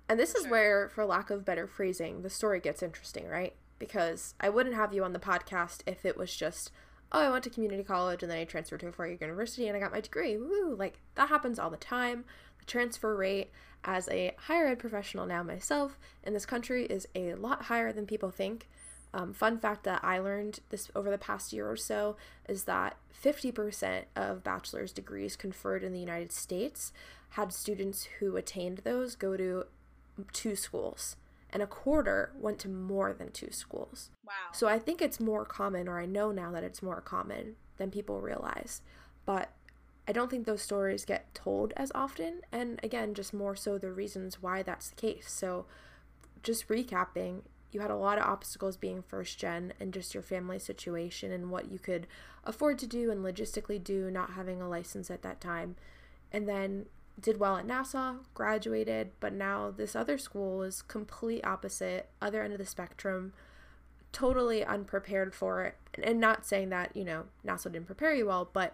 And 0.09 0.19
this 0.19 0.35
is 0.35 0.43
sure. 0.43 0.51
where, 0.51 0.89
for 0.89 1.05
lack 1.05 1.29
of 1.29 1.45
better 1.45 1.67
phrasing, 1.67 2.21
the 2.21 2.29
story 2.29 2.59
gets 2.59 2.83
interesting, 2.83 3.27
right? 3.27 3.55
Because 3.79 4.35
I 4.39 4.49
wouldn't 4.49 4.75
have 4.75 4.93
you 4.93 5.03
on 5.03 5.13
the 5.13 5.19
podcast 5.19 5.81
if 5.85 6.05
it 6.05 6.17
was 6.17 6.35
just, 6.35 6.71
oh, 7.11 7.21
I 7.21 7.29
went 7.29 7.43
to 7.45 7.49
community 7.49 7.83
college 7.83 8.21
and 8.21 8.31
then 8.31 8.39
I 8.39 8.43
transferred 8.43 8.81
to 8.81 8.87
a 8.87 8.91
four 8.91 9.07
year 9.07 9.17
university 9.19 9.67
and 9.67 9.77
I 9.77 9.79
got 9.79 9.91
my 9.91 10.01
degree. 10.01 10.37
Woo! 10.37 10.75
Like, 10.75 10.99
that 11.15 11.29
happens 11.29 11.59
all 11.59 11.69
the 11.69 11.77
time. 11.77 12.25
The 12.59 12.65
transfer 12.65 13.15
rate 13.15 13.51
as 13.83 14.07
a 14.09 14.33
higher 14.37 14.67
ed 14.67 14.79
professional 14.79 15.25
now 15.25 15.43
myself 15.43 15.97
in 16.23 16.33
this 16.33 16.45
country 16.45 16.85
is 16.85 17.07
a 17.15 17.35
lot 17.35 17.63
higher 17.63 17.91
than 17.91 18.05
people 18.05 18.29
think. 18.29 18.69
Um, 19.13 19.33
fun 19.33 19.59
fact 19.59 19.83
that 19.83 20.03
I 20.03 20.17
learned 20.17 20.59
this 20.69 20.89
over 20.95 21.11
the 21.11 21.19
past 21.19 21.53
year 21.53 21.69
or 21.69 21.75
so 21.75 22.17
is 22.49 22.63
that 22.63 22.97
50% 23.23 24.05
of 24.15 24.43
bachelor's 24.43 24.91
degrees 24.91 25.35
conferred 25.35 25.83
in 25.83 25.93
the 25.93 25.99
United 25.99 26.31
States 26.31 26.91
had 27.29 27.53
students 27.53 28.07
who 28.19 28.35
attained 28.37 28.79
those 28.79 29.15
go 29.15 29.37
to 29.37 29.65
two 30.31 30.55
schools, 30.55 31.15
and 31.49 31.61
a 31.61 31.67
quarter 31.67 32.31
went 32.39 32.59
to 32.59 32.69
more 32.69 33.13
than 33.13 33.31
two 33.31 33.51
schools. 33.51 34.09
Wow. 34.25 34.33
So 34.51 34.67
I 34.67 34.79
think 34.79 35.01
it's 35.01 35.19
more 35.19 35.45
common, 35.45 35.87
or 35.87 35.99
I 35.99 36.05
know 36.05 36.31
now 36.31 36.51
that 36.51 36.63
it's 36.63 36.83
more 36.83 37.01
common 37.01 37.55
than 37.77 37.91
people 37.91 38.21
realize. 38.21 38.81
But 39.25 39.51
I 40.07 40.11
don't 40.11 40.29
think 40.29 40.45
those 40.45 40.61
stories 40.61 41.05
get 41.05 41.33
told 41.33 41.73
as 41.77 41.91
often, 41.95 42.41
and 42.51 42.79
again, 42.83 43.13
just 43.13 43.33
more 43.33 43.55
so 43.55 43.77
the 43.77 43.91
reasons 43.91 44.41
why 44.41 44.61
that's 44.63 44.89
the 44.89 44.95
case. 44.95 45.31
So, 45.31 45.65
just 46.41 46.67
recapping, 46.67 47.41
you 47.73 47.81
had 47.81 47.91
a 47.91 47.95
lot 47.95 48.17
of 48.17 48.25
obstacles 48.25 48.77
being 48.77 49.01
first 49.01 49.37
gen 49.39 49.73
and 49.79 49.93
just 49.93 50.13
your 50.13 50.23
family 50.23 50.59
situation 50.59 51.31
and 51.31 51.49
what 51.51 51.71
you 51.71 51.79
could 51.79 52.07
afford 52.43 52.77
to 52.79 52.87
do 52.87 53.11
and 53.11 53.23
logistically 53.23 53.83
do, 53.83 54.09
not 54.11 54.31
having 54.31 54.61
a 54.61 54.69
license 54.69 55.09
at 55.09 55.21
that 55.23 55.39
time. 55.41 55.75
And 56.31 56.47
then 56.47 56.85
did 57.19 57.39
well 57.39 57.57
at 57.57 57.65
Nassau, 57.65 58.15
graduated, 58.33 59.11
but 59.19 59.33
now 59.33 59.71
this 59.71 59.95
other 59.95 60.17
school 60.17 60.63
is 60.63 60.81
complete 60.81 61.45
opposite, 61.45 62.09
other 62.21 62.41
end 62.41 62.53
of 62.53 62.59
the 62.59 62.65
spectrum, 62.65 63.33
totally 64.11 64.63
unprepared 64.65 65.33
for 65.35 65.63
it. 65.63 65.75
And 66.03 66.19
not 66.19 66.45
saying 66.45 66.69
that, 66.69 66.95
you 66.95 67.03
know, 67.03 67.25
Nassau 67.43 67.69
didn't 67.69 67.85
prepare 67.87 68.13
you 68.15 68.25
well, 68.27 68.49
but 68.51 68.73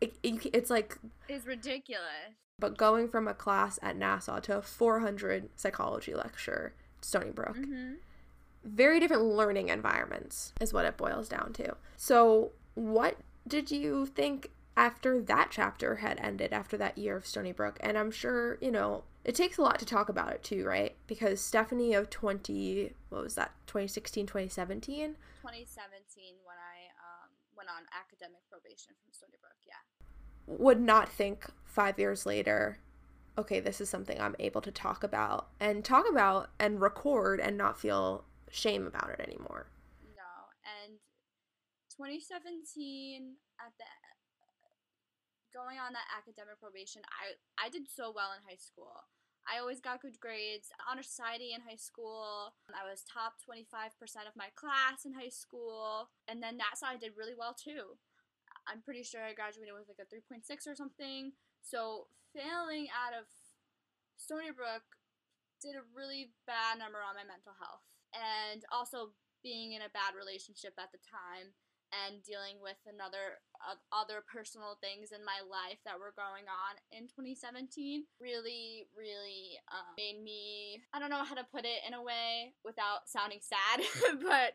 it, 0.00 0.16
it 0.22 0.46
it's 0.52 0.70
like 0.70 0.98
It's 1.28 1.46
ridiculous. 1.46 2.34
but 2.58 2.76
going 2.76 3.08
from 3.08 3.28
a 3.28 3.34
class 3.34 3.78
at 3.82 3.96
Nassau 3.96 4.40
to 4.40 4.58
a 4.58 4.62
400 4.62 5.50
psychology 5.56 6.14
lecture 6.14 6.74
Stony 7.00 7.30
Brook, 7.30 7.56
Mm-hmm. 7.56 7.94
Very 8.64 9.00
different 9.00 9.24
learning 9.24 9.68
environments 9.68 10.52
is 10.60 10.72
what 10.72 10.84
it 10.84 10.96
boils 10.96 11.28
down 11.28 11.52
to. 11.54 11.76
So, 11.96 12.52
what 12.74 13.16
did 13.46 13.70
you 13.70 14.06
think 14.06 14.50
after 14.76 15.20
that 15.22 15.48
chapter 15.50 15.96
had 15.96 16.18
ended 16.20 16.52
after 16.52 16.76
that 16.76 16.98
year 16.98 17.16
of 17.16 17.26
Stony 17.26 17.52
Brook? 17.52 17.78
And 17.80 17.96
I'm 17.98 18.10
sure, 18.10 18.58
you 18.60 18.70
know, 18.70 19.04
it 19.24 19.34
takes 19.34 19.58
a 19.58 19.62
lot 19.62 19.78
to 19.78 19.84
talk 19.84 20.08
about 20.08 20.32
it 20.32 20.42
too, 20.42 20.64
right? 20.64 20.94
Because 21.06 21.40
Stephanie 21.40 21.94
of 21.94 22.10
20, 22.10 22.92
what 23.10 23.22
was 23.22 23.34
that, 23.34 23.52
2016, 23.66 24.26
2017? 24.26 25.16
2017 25.42 26.34
when 26.44 26.56
I 26.56 26.88
um, 26.98 27.30
went 27.56 27.68
on 27.68 27.82
academic 27.92 28.40
probation 28.50 28.94
from 29.02 29.12
Stony 29.12 29.36
Brook. 29.40 29.56
Yeah. 29.66 29.74
would 30.46 30.80
not 30.80 31.08
think 31.08 31.46
five 31.64 31.98
years 31.98 32.24
later, 32.24 32.78
okay, 33.36 33.60
this 33.60 33.80
is 33.80 33.88
something 33.88 34.20
I'm 34.20 34.36
able 34.38 34.60
to 34.62 34.70
talk 34.70 35.04
about 35.04 35.48
and 35.60 35.84
talk 35.84 36.08
about 36.08 36.50
and 36.58 36.80
record 36.80 37.40
and 37.40 37.56
not 37.56 37.78
feel 37.78 38.24
shame 38.50 38.86
about 38.86 39.10
it 39.10 39.20
anymore. 39.20 39.66
No, 40.02 40.34
and 40.84 40.98
2017 41.96 43.36
at 43.60 43.72
the 43.78 43.84
going 45.52 45.80
on 45.80 45.92
that 45.96 46.08
academic 46.12 46.60
probation, 46.60 47.02
I 47.08 47.34
I 47.56 47.68
did 47.68 47.88
so 47.88 48.12
well 48.14 48.32
in 48.36 48.44
high 48.44 48.60
school. 48.60 49.08
I 49.48 49.58
always 49.58 49.80
got 49.80 50.04
good 50.04 50.20
grades. 50.20 50.68
Honor 50.84 51.02
Society 51.02 51.56
in 51.56 51.64
high 51.64 51.80
school. 51.80 52.52
I 52.68 52.84
was 52.84 53.00
top 53.08 53.40
25% 53.40 53.96
of 54.28 54.36
my 54.36 54.52
class 54.52 55.08
in 55.08 55.16
high 55.16 55.32
school. 55.32 56.12
And 56.28 56.42
then 56.44 56.60
Nassau, 56.60 56.92
I 56.92 57.00
did 57.00 57.16
really 57.16 57.32
well 57.32 57.56
too. 57.56 57.96
I'm 58.68 58.84
pretty 58.84 59.00
sure 59.00 59.24
I 59.24 59.32
graduated 59.32 59.72
with 59.72 59.88
like 59.88 60.04
a 60.04 60.08
3.6 60.12 60.44
or 60.68 60.76
something. 60.76 61.32
So 61.64 62.12
failing 62.36 62.92
out 62.92 63.16
of 63.16 63.24
Stony 64.20 64.52
Brook 64.52 64.84
did 65.64 65.80
a 65.80 65.88
really 65.96 66.36
bad 66.44 66.76
number 66.76 67.00
on 67.00 67.16
my 67.16 67.24
mental 67.24 67.56
health. 67.56 67.88
And 68.18 68.64
also 68.74 69.14
being 69.42 69.72
in 69.72 69.82
a 69.82 69.94
bad 69.94 70.18
relationship 70.18 70.74
at 70.78 70.90
the 70.90 70.98
time 71.06 71.54
and 71.88 72.20
dealing 72.20 72.60
with 72.60 72.76
another 72.84 73.40
uh, 73.64 73.78
other 73.96 74.20
personal 74.20 74.76
things 74.82 75.08
in 75.08 75.24
my 75.24 75.40
life 75.48 75.80
that 75.88 75.96
were 75.96 76.12
going 76.12 76.44
on 76.44 76.76
in 76.92 77.08
2017 77.08 78.04
really 78.20 78.84
really 78.92 79.56
um, 79.72 79.96
made 79.96 80.20
me 80.20 80.82
i 80.92 81.00
don't 81.00 81.08
know 81.08 81.24
how 81.24 81.32
to 81.34 81.48
put 81.48 81.64
it 81.64 81.80
in 81.88 81.94
a 81.96 82.02
way 82.02 82.52
without 82.60 83.08
sounding 83.08 83.40
sad 83.40 83.80
but 84.20 84.52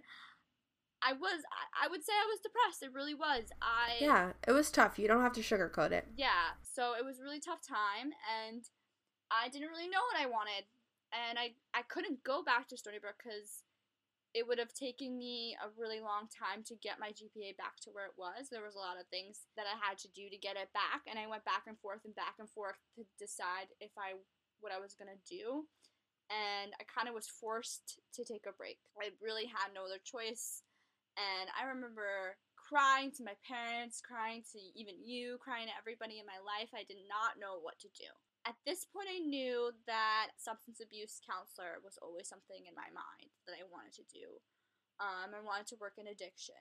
i 1.01 1.09
was 1.17 1.41
I, 1.49 1.85
I 1.85 1.89
would 1.89 2.05
say 2.05 2.13
i 2.13 2.29
was 2.29 2.37
depressed 2.45 2.85
it 2.85 2.93
really 2.93 3.17
was 3.17 3.49
i 3.65 3.97
Yeah, 3.97 4.37
it 4.47 4.53
was 4.53 4.69
tough. 4.69 4.99
You 4.99 5.07
don't 5.07 5.25
have 5.25 5.33
to 5.33 5.41
sugarcoat 5.41 5.89
it. 5.91 6.05
yeah 6.13 6.53
so 6.61 6.93
it 6.93 7.03
was 7.03 7.17
a 7.19 7.23
really 7.23 7.41
tough 7.41 7.65
time 7.65 8.13
and 8.29 8.61
i 9.33 9.49
didn't 9.49 9.69
really 9.73 9.89
know 9.89 10.05
what 10.13 10.21
i 10.21 10.29
wanted 10.29 10.69
and 11.13 11.37
i 11.37 11.53
i 11.73 11.81
couldn't 11.87 12.23
go 12.23 12.43
back 12.43 12.67
to 12.67 12.77
stony 12.77 12.99
brook 12.99 13.21
because 13.21 13.63
it 14.33 14.47
would 14.47 14.57
have 14.57 14.73
taken 14.73 15.13
me 15.13 15.53
a 15.61 15.69
really 15.77 16.01
long 16.01 16.25
time 16.25 16.65
to 16.65 16.75
get 16.81 16.99
my 16.99 17.13
gpa 17.13 17.55
back 17.57 17.77
to 17.81 17.93
where 17.93 18.05
it 18.05 18.17
was 18.17 18.49
there 18.49 18.65
was 18.65 18.75
a 18.75 18.81
lot 18.81 18.99
of 18.99 19.07
things 19.07 19.45
that 19.55 19.69
i 19.69 19.75
had 19.77 19.97
to 19.97 20.09
do 20.11 20.29
to 20.29 20.37
get 20.37 20.57
it 20.57 20.73
back 20.73 21.05
and 21.07 21.17
i 21.17 21.29
went 21.29 21.45
back 21.45 21.63
and 21.67 21.77
forth 21.79 22.01
and 22.05 22.15
back 22.15 22.35
and 22.39 22.49
forth 22.49 22.77
to 22.95 23.05
decide 23.17 23.69
if 23.79 23.91
i 23.97 24.17
what 24.59 24.73
i 24.73 24.79
was 24.79 24.95
to 24.95 25.05
do 25.29 25.65
and 26.31 26.73
i 26.79 26.83
kind 26.89 27.07
of 27.07 27.13
was 27.13 27.27
forced 27.27 27.99
to 28.13 28.25
take 28.25 28.45
a 28.47 28.57
break 28.57 28.79
i 28.97 29.13
really 29.21 29.45
had 29.45 29.69
no 29.75 29.85
other 29.85 30.01
choice 30.01 30.63
and 31.19 31.49
i 31.53 31.67
remember 31.67 32.37
crying 32.63 33.11
to 33.11 33.23
my 33.23 33.35
parents, 33.43 34.01
crying 34.01 34.41
to 34.51 34.59
even 34.75 34.95
you, 35.03 35.37
crying 35.43 35.67
to 35.67 35.75
everybody 35.77 36.19
in 36.19 36.25
my 36.25 36.39
life. 36.41 36.71
I 36.73 36.87
did 36.87 37.03
not 37.05 37.39
know 37.39 37.59
what 37.59 37.77
to 37.79 37.89
do. 37.91 38.09
At 38.43 38.59
this 38.67 38.83
point, 38.83 39.07
I 39.07 39.23
knew 39.23 39.71
that 39.87 40.35
substance 40.35 40.83
abuse 40.83 41.23
counselor 41.23 41.79
was 41.79 41.95
always 42.03 42.27
something 42.27 42.67
in 42.67 42.75
my 42.75 42.91
mind 42.91 43.31
that 43.47 43.55
I 43.55 43.63
wanted 43.71 43.95
to 43.95 44.05
do. 44.11 44.43
Um, 44.99 45.31
I 45.31 45.39
wanted 45.39 45.71
to 45.71 45.79
work 45.79 45.95
in 45.95 46.11
addiction. 46.11 46.59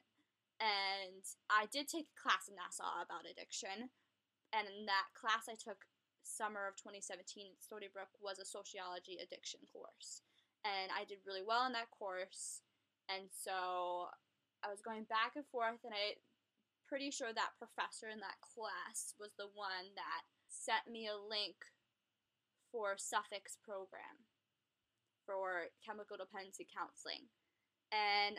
And 0.63 1.27
I 1.51 1.67
did 1.75 1.91
take 1.91 2.07
a 2.07 2.21
class 2.23 2.47
in 2.47 2.55
Nassau 2.55 3.03
about 3.03 3.27
addiction. 3.27 3.91
And 4.55 4.71
in 4.71 4.87
that 4.87 5.11
class 5.19 5.51
I 5.51 5.59
took 5.59 5.91
summer 6.23 6.71
of 6.71 6.79
2017 6.79 7.51
at 7.51 7.59
Stony 7.59 7.91
Brook 7.91 8.15
was 8.23 8.39
a 8.39 8.47
sociology 8.47 9.19
addiction 9.19 9.67
course. 9.75 10.23
And 10.63 10.95
I 10.95 11.03
did 11.03 11.27
really 11.27 11.43
well 11.43 11.67
in 11.67 11.75
that 11.75 11.91
course. 11.91 12.63
And 13.11 13.27
so 13.35 14.07
I 14.63 14.71
was 14.71 14.79
going 14.79 15.11
back 15.11 15.35
and 15.35 15.47
forth, 15.51 15.83
and 15.83 15.91
I 15.91 16.23
pretty 16.87 17.11
sure 17.11 17.35
that 17.35 17.59
professor 17.59 18.07
in 18.07 18.23
that 18.23 18.39
class 18.39 19.19
was 19.19 19.35
the 19.35 19.51
one 19.59 19.91
that 19.99 20.23
sent 20.53 20.87
me 20.87 21.09
a 21.09 21.17
link 21.17 21.57
for 22.71 22.95
Suffolk's 22.97 23.57
program 23.65 24.29
for 25.25 25.73
chemical 25.81 26.21
dependency 26.21 26.69
counseling. 26.69 27.27
And 27.93 28.37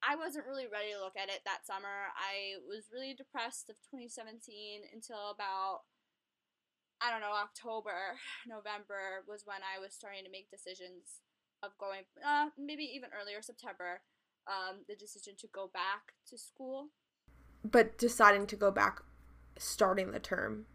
I 0.00 0.16
wasn't 0.16 0.48
really 0.48 0.70
ready 0.70 0.96
to 0.96 1.02
look 1.02 1.18
at 1.18 1.28
it 1.28 1.44
that 1.44 1.66
summer. 1.66 2.14
I 2.16 2.56
was 2.64 2.88
really 2.88 3.12
depressed 3.12 3.68
of 3.68 3.76
2017 3.90 4.86
until 4.94 5.30
about 5.34 5.84
I 7.00 7.10
don't 7.10 7.24
know, 7.24 7.32
October, 7.32 8.20
November 8.46 9.24
was 9.26 9.48
when 9.48 9.64
I 9.64 9.80
was 9.80 9.94
starting 9.94 10.24
to 10.24 10.30
make 10.30 10.50
decisions 10.50 11.24
of 11.62 11.72
going 11.78 12.04
uh, 12.20 12.52
maybe 12.58 12.84
even 12.84 13.08
earlier 13.16 13.40
September 13.40 14.00
um, 14.46 14.84
the 14.88 14.96
decision 14.96 15.34
to 15.40 15.48
go 15.52 15.70
back 15.72 16.12
to 16.28 16.36
school. 16.36 16.88
But 17.64 17.98
deciding 17.98 18.46
to 18.48 18.56
go 18.56 18.70
back, 18.70 19.00
starting 19.58 20.12
the 20.12 20.20
term, 20.20 20.66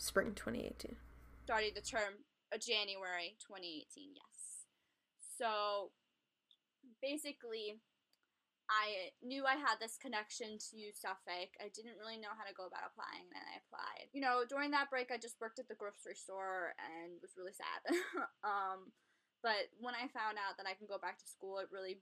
spring 0.00 0.32
2018. 0.32 0.96
Started 1.44 1.76
the 1.76 1.84
term 1.84 2.24
uh, 2.48 2.56
January 2.56 3.36
2018, 3.44 4.16
yes. 4.16 4.64
So 5.36 5.92
basically, 7.04 7.76
I 8.72 9.12
knew 9.20 9.44
I 9.44 9.60
had 9.60 9.76
this 9.76 10.00
connection 10.00 10.56
to 10.72 10.78
Suffolk. 10.96 11.52
I 11.60 11.68
didn't 11.74 12.00
really 12.00 12.16
know 12.16 12.32
how 12.32 12.48
to 12.48 12.56
go 12.56 12.64
about 12.64 12.88
applying, 12.88 13.28
and 13.28 13.44
I 13.44 13.60
applied. 13.60 14.08
You 14.16 14.24
know, 14.24 14.48
during 14.48 14.72
that 14.72 14.88
break, 14.88 15.12
I 15.12 15.20
just 15.20 15.42
worked 15.42 15.60
at 15.60 15.68
the 15.68 15.76
grocery 15.76 16.16
store 16.16 16.72
and 16.78 17.20
was 17.20 17.36
really 17.36 17.54
sad. 17.54 17.80
um, 18.46 18.94
but 19.44 19.68
when 19.82 19.98
I 19.98 20.08
found 20.12 20.40
out 20.40 20.56
that 20.56 20.70
I 20.70 20.78
can 20.78 20.88
go 20.88 20.96
back 20.96 21.20
to 21.20 21.28
school, 21.28 21.60
it 21.60 21.72
really 21.74 22.00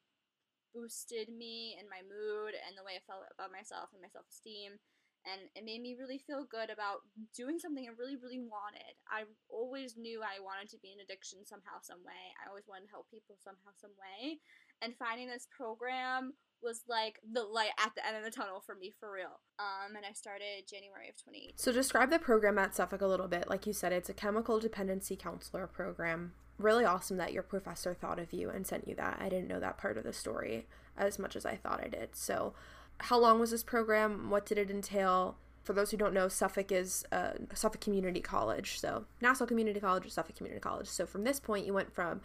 boosted 0.77 1.33
me 1.33 1.75
and 1.81 1.89
my 1.89 2.05
mood 2.05 2.53
and 2.53 2.77
the 2.77 2.85
way 2.85 3.01
I 3.01 3.09
felt 3.09 3.25
about 3.33 3.51
myself 3.51 3.91
and 3.97 4.05
my 4.05 4.13
self 4.13 4.29
esteem. 4.29 4.79
And 5.27 5.51
it 5.55 5.65
made 5.65 5.83
me 5.83 5.97
really 5.99 6.19
feel 6.19 6.47
good 6.47 6.71
about 6.71 7.05
doing 7.35 7.59
something 7.59 7.85
I 7.85 7.93
really, 7.99 8.17
really 8.17 8.41
wanted. 8.41 8.97
I 9.11 9.27
always 9.51 9.97
knew 9.99 10.23
I 10.23 10.41
wanted 10.41 10.71
to 10.71 10.79
be 10.79 10.95
in 10.95 11.03
addiction 11.03 11.45
somehow, 11.45 11.83
some 11.83 12.01
way. 12.07 12.33
I 12.39 12.49
always 12.49 12.69
wanted 12.69 12.87
to 12.87 12.95
help 12.95 13.11
people 13.11 13.37
somehow, 13.37 13.75
some 13.77 13.93
way. 13.99 14.41
And 14.81 14.97
finding 14.97 15.29
this 15.29 15.49
program 15.51 16.35
was 16.63 16.83
like 16.89 17.21
the 17.33 17.43
light 17.43 17.71
at 17.79 17.95
the 17.95 18.07
end 18.07 18.17
of 18.17 18.25
the 18.25 18.31
tunnel 18.31 18.63
for 18.65 18.75
me, 18.75 18.93
for 18.99 19.13
real. 19.13 19.41
Um, 19.59 19.97
and 19.97 20.05
I 20.05 20.13
started 20.13 20.67
January 20.69 21.09
of 21.09 21.17
2018. 21.17 21.53
So, 21.57 21.73
describe 21.73 22.11
the 22.11 22.19
program 22.19 22.59
at 22.59 22.75
Suffolk 22.75 23.01
a 23.01 23.07
little 23.07 23.29
bit. 23.29 23.49
Like 23.49 23.67
you 23.67 23.73
said, 23.73 23.93
it's 23.93 24.09
a 24.09 24.15
chemical 24.15 24.59
dependency 24.59 25.17
counselor 25.17 25.67
program. 25.67 26.33
Really 26.59 26.85
awesome 26.85 27.17
that 27.19 27.33
your 27.33 27.43
professor 27.43 27.95
thought 27.95 28.19
of 28.19 28.33
you 28.33 28.51
and 28.51 28.67
sent 28.67 28.89
you 28.89 28.95
that. 28.97 29.19
I 29.21 29.29
didn't 29.29 29.49
know 29.49 29.61
that 29.61 29.79
part 29.79 29.97
of 29.97 30.05
the 30.05 30.13
story 30.13 30.67
as 30.97 31.19
much 31.19 31.37
as 31.37 31.47
I 31.47 31.55
thought 31.55 31.83
I 31.85 31.89
did. 31.89 32.17
So, 32.17 32.55
how 32.99 33.19
long 33.19 33.41
was 33.41 33.51
this 33.51 33.63
program? 33.63 34.31
What 34.31 34.47
did 34.47 34.59
it 34.59 34.71
entail? 34.71 35.37
For 35.63 35.73
those 35.73 35.91
who 35.91 35.97
don't 35.97 36.15
know, 36.15 36.29
Suffolk 36.29 36.73
is 36.73 37.05
uh, 37.13 37.33
Suffolk 37.55 37.81
Community 37.81 38.21
College. 38.21 38.79
So, 38.81 39.05
Nassau 39.21 39.47
Community 39.47 39.81
College 39.81 40.07
or 40.07 40.09
Suffolk 40.09 40.37
Community 40.37 40.61
College. 40.61 40.89
So, 40.89 41.07
from 41.07 41.25
this 41.25 41.39
point, 41.39 41.67
you 41.67 41.75
went 41.75 41.93
from, 41.93 42.23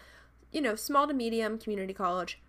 you 0.51 0.61
know, 0.61 0.75
small 0.75 1.07
to 1.07 1.13
medium 1.13 1.57
community 1.57 1.93
college 1.93 2.39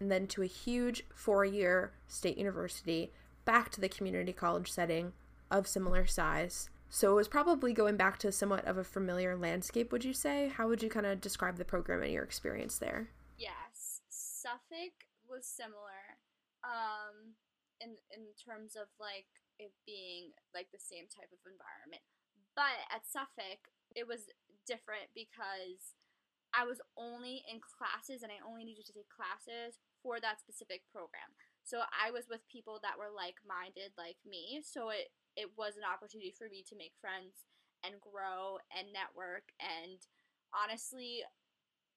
and 0.00 0.10
then 0.10 0.26
to 0.28 0.42
a 0.42 0.46
huge 0.46 1.04
four 1.14 1.44
year 1.44 1.92
state 2.08 2.38
university, 2.38 3.12
back 3.44 3.70
to 3.70 3.80
the 3.80 3.88
community 3.88 4.32
college 4.32 4.70
setting 4.70 5.12
of 5.50 5.66
similar 5.66 6.06
size. 6.06 6.70
So 6.90 7.12
it 7.12 7.16
was 7.16 7.28
probably 7.28 7.74
going 7.74 7.96
back 7.96 8.18
to 8.20 8.32
somewhat 8.32 8.64
of 8.64 8.78
a 8.78 8.84
familiar 8.84 9.36
landscape, 9.36 9.92
would 9.92 10.04
you 10.04 10.14
say? 10.14 10.48
How 10.48 10.68
would 10.68 10.82
you 10.82 10.88
kind 10.88 11.04
of 11.04 11.20
describe 11.20 11.56
the 11.56 11.64
program 11.64 12.02
and 12.02 12.12
your 12.12 12.24
experience 12.24 12.78
there? 12.78 13.10
Yes, 13.36 14.00
Suffolk 14.08 15.04
was 15.28 15.46
similar 15.46 16.16
um, 16.64 17.34
in, 17.80 17.96
in 18.12 18.30
terms 18.38 18.74
of 18.76 18.88
like 18.98 19.28
it 19.58 19.72
being 19.86 20.34
like 20.54 20.70
the 20.70 20.82
same 20.82 21.06
type 21.10 21.30
of 21.34 21.42
environment. 21.46 22.02
But 22.54 22.74
at 22.90 23.06
Suffolk, 23.06 23.70
it 23.94 24.06
was 24.06 24.30
different 24.66 25.10
because 25.14 25.94
I 26.56 26.64
was 26.64 26.80
only 26.96 27.44
in 27.46 27.60
classes 27.60 28.22
and 28.24 28.32
I 28.32 28.40
only 28.42 28.64
needed 28.64 28.86
to 28.88 28.96
take 28.96 29.08
classes 29.12 29.78
for 30.02 30.18
that 30.20 30.40
specific 30.40 30.82
program. 30.88 31.28
So 31.64 31.84
I 31.92 32.10
was 32.10 32.26
with 32.30 32.48
people 32.48 32.80
that 32.80 32.96
were 32.96 33.12
like-minded 33.12 33.92
like 34.00 34.16
me, 34.24 34.64
so 34.64 34.88
it 34.90 35.12
it 35.36 35.54
was 35.54 35.78
an 35.78 35.86
opportunity 35.86 36.34
for 36.34 36.50
me 36.50 36.64
to 36.66 36.74
make 36.74 36.98
friends 36.98 37.46
and 37.86 38.02
grow 38.02 38.58
and 38.74 38.90
network 38.90 39.54
and 39.62 40.02
honestly 40.50 41.22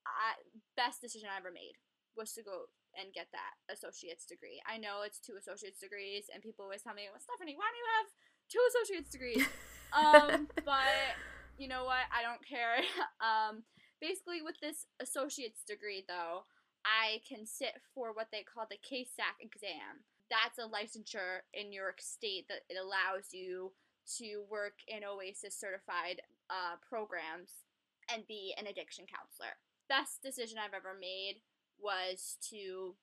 I 0.05 0.37
best 0.77 1.01
decision 1.01 1.29
I 1.31 1.37
ever 1.37 1.51
made 1.53 1.77
was 2.17 2.33
to 2.33 2.43
go 2.43 2.69
and 2.99 3.13
get 3.13 3.27
that 3.31 3.55
associate's 3.71 4.25
degree. 4.25 4.61
I 4.67 4.77
know 4.77 5.03
it's 5.05 5.19
two 5.19 5.35
associate's 5.39 5.79
degrees 5.79 6.29
and 6.33 6.43
people 6.43 6.63
always 6.63 6.81
tell 6.81 6.93
me, 6.93 7.07
"Well, 7.11 7.21
Stephanie, 7.21 7.55
why 7.55 7.69
do 7.71 7.77
you 7.77 7.89
have 7.99 8.07
two 8.49 8.63
associate's 8.71 9.11
degrees?" 9.11 9.45
um, 9.93 10.47
but 10.65 11.15
you 11.57 11.67
know 11.67 11.85
what? 11.85 12.09
I 12.11 12.21
don't 12.21 12.43
care. 12.45 12.81
Um, 13.21 13.63
basically 14.01 14.41
with 14.41 14.59
this 14.59 14.87
associate's 14.99 15.63
degree 15.63 16.03
though, 16.07 16.45
I 16.83 17.21
can 17.27 17.45
sit 17.45 17.77
for 17.93 18.13
what 18.13 18.29
they 18.31 18.41
call 18.43 18.65
the 18.65 18.81
CASAC 18.81 19.37
exam. 19.39 20.01
That's 20.29 20.57
a 20.57 20.65
licensure 20.65 21.45
in 21.53 21.69
New 21.69 21.79
York 21.79 22.01
State 22.01 22.47
that 22.49 22.65
it 22.69 22.77
allows 22.81 23.29
you 23.31 23.71
to 24.17 24.43
work 24.49 24.81
in 24.87 25.03
OASAS 25.03 25.53
certified 25.53 26.21
uh, 26.49 26.75
programs 26.81 27.63
and 28.11 28.27
be 28.27 28.53
an 28.57 28.67
addiction 28.67 29.05
counselor. 29.05 29.55
Best 29.87 30.23
decision 30.23 30.57
I've 30.57 30.73
ever 30.73 30.97
made 30.99 31.41
was 31.81 32.37
to 32.49 32.95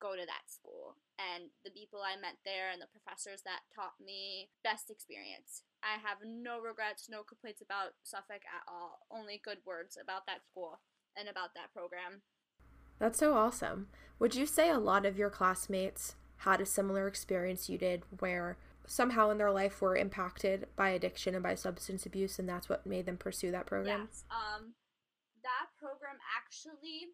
go 0.00 0.16
to 0.16 0.26
that 0.26 0.50
school 0.50 0.96
and 1.18 1.50
the 1.64 1.70
people 1.70 2.00
I 2.02 2.18
met 2.18 2.42
there 2.44 2.70
and 2.72 2.82
the 2.82 2.90
professors 2.90 3.42
that 3.46 3.62
taught 3.74 4.02
me 4.04 4.50
best 4.64 4.90
experience. 4.90 5.62
I 5.82 5.98
have 6.02 6.18
no 6.26 6.58
regrets, 6.58 7.08
no 7.08 7.22
complaints 7.22 7.62
about 7.62 7.94
Suffolk 8.02 8.42
at 8.42 8.66
all. 8.66 9.06
Only 9.10 9.40
good 9.44 9.58
words 9.66 9.96
about 10.00 10.26
that 10.26 10.44
school 10.46 10.80
and 11.16 11.28
about 11.28 11.54
that 11.54 11.72
program. 11.72 12.22
That's 12.98 13.18
so 13.18 13.34
awesome. 13.34 13.88
Would 14.18 14.34
you 14.34 14.46
say 14.46 14.70
a 14.70 14.78
lot 14.78 15.06
of 15.06 15.18
your 15.18 15.30
classmates 15.30 16.14
had 16.38 16.60
a 16.60 16.66
similar 16.66 17.06
experience 17.06 17.68
you 17.68 17.78
did 17.78 18.02
where 18.18 18.56
somehow 18.86 19.30
in 19.30 19.38
their 19.38 19.50
life 19.50 19.80
were 19.80 19.96
impacted 19.96 20.66
by 20.74 20.90
addiction 20.90 21.34
and 21.34 21.42
by 21.42 21.54
substance 21.54 22.04
abuse 22.06 22.38
and 22.38 22.48
that's 22.48 22.68
what 22.68 22.86
made 22.86 23.06
them 23.06 23.16
pursue 23.16 23.50
that 23.52 23.66
program? 23.66 24.08
Yes. 24.10 24.24
Um 24.30 24.74
that 25.42 25.70
program 25.78 26.18
actually 26.36 27.10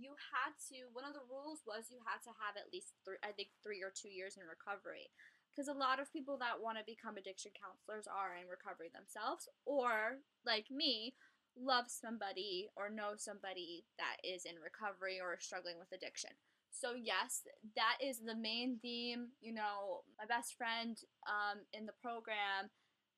you 0.00 0.16
had 0.32 0.56
to 0.72 0.88
one 0.96 1.04
of 1.04 1.12
the 1.12 1.26
rules 1.28 1.60
was 1.68 1.92
you 1.92 2.00
had 2.08 2.24
to 2.24 2.32
have 2.40 2.56
at 2.56 2.72
least 2.72 2.96
three 3.04 3.20
I 3.22 3.36
think 3.36 3.52
3 3.62 3.84
or 3.84 3.92
2 3.92 4.08
years 4.08 4.40
in 4.40 4.48
recovery 4.48 5.12
because 5.52 5.68
a 5.68 5.76
lot 5.76 6.00
of 6.00 6.12
people 6.12 6.38
that 6.40 6.62
want 6.62 6.78
to 6.80 6.84
become 6.86 7.20
addiction 7.20 7.52
counselors 7.52 8.08
are 8.08 8.34
in 8.38 8.48
recovery 8.48 8.88
themselves 8.90 9.48
or 9.68 10.22
like 10.46 10.70
me 10.70 11.14
love 11.58 11.86
somebody 11.88 12.68
or 12.76 12.88
know 12.88 13.14
somebody 13.16 13.84
that 13.98 14.16
is 14.22 14.44
in 14.46 14.56
recovery 14.62 15.18
or 15.20 15.36
struggling 15.40 15.76
with 15.78 15.90
addiction. 15.92 16.30
So 16.70 16.94
yes, 16.94 17.42
that 17.74 17.98
is 17.98 18.22
the 18.22 18.36
main 18.38 18.78
theme. 18.80 19.34
You 19.40 19.54
know, 19.54 20.06
my 20.18 20.26
best 20.26 20.54
friend 20.54 20.96
um, 21.26 21.66
in 21.74 21.86
the 21.86 21.98
program 22.00 22.70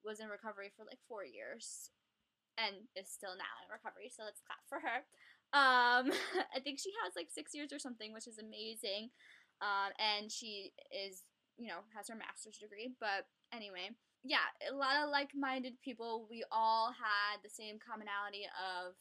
was 0.04 0.20
in 0.20 0.28
recovery 0.32 0.72
for 0.74 0.88
like 0.88 0.98
four 1.06 1.24
years, 1.24 1.92
and 2.56 2.88
is 2.96 3.08
still 3.12 3.36
now 3.36 3.54
in 3.64 3.68
recovery. 3.70 4.10
So 4.12 4.24
let's 4.24 4.40
clap 4.44 4.64
for 4.68 4.80
her. 4.80 5.04
Um, 5.52 6.10
I 6.56 6.60
think 6.62 6.78
she 6.78 6.90
has 7.04 7.14
like 7.16 7.28
six 7.30 7.54
years 7.54 7.72
or 7.72 7.78
something, 7.78 8.12
which 8.12 8.26
is 8.26 8.38
amazing. 8.38 9.10
Um, 9.60 9.92
and 9.98 10.30
she 10.30 10.72
is, 10.90 11.22
you 11.58 11.68
know, 11.68 11.86
has 11.96 12.08
her 12.08 12.16
master's 12.16 12.58
degree. 12.58 12.92
But 13.00 13.26
anyway, 13.54 13.90
yeah, 14.24 14.50
a 14.70 14.74
lot 14.74 14.96
of 15.02 15.10
like-minded 15.10 15.74
people. 15.82 16.26
We 16.30 16.44
all 16.50 16.90
had 16.90 17.42
the 17.42 17.50
same 17.50 17.78
commonality 17.78 18.46
of 18.58 18.94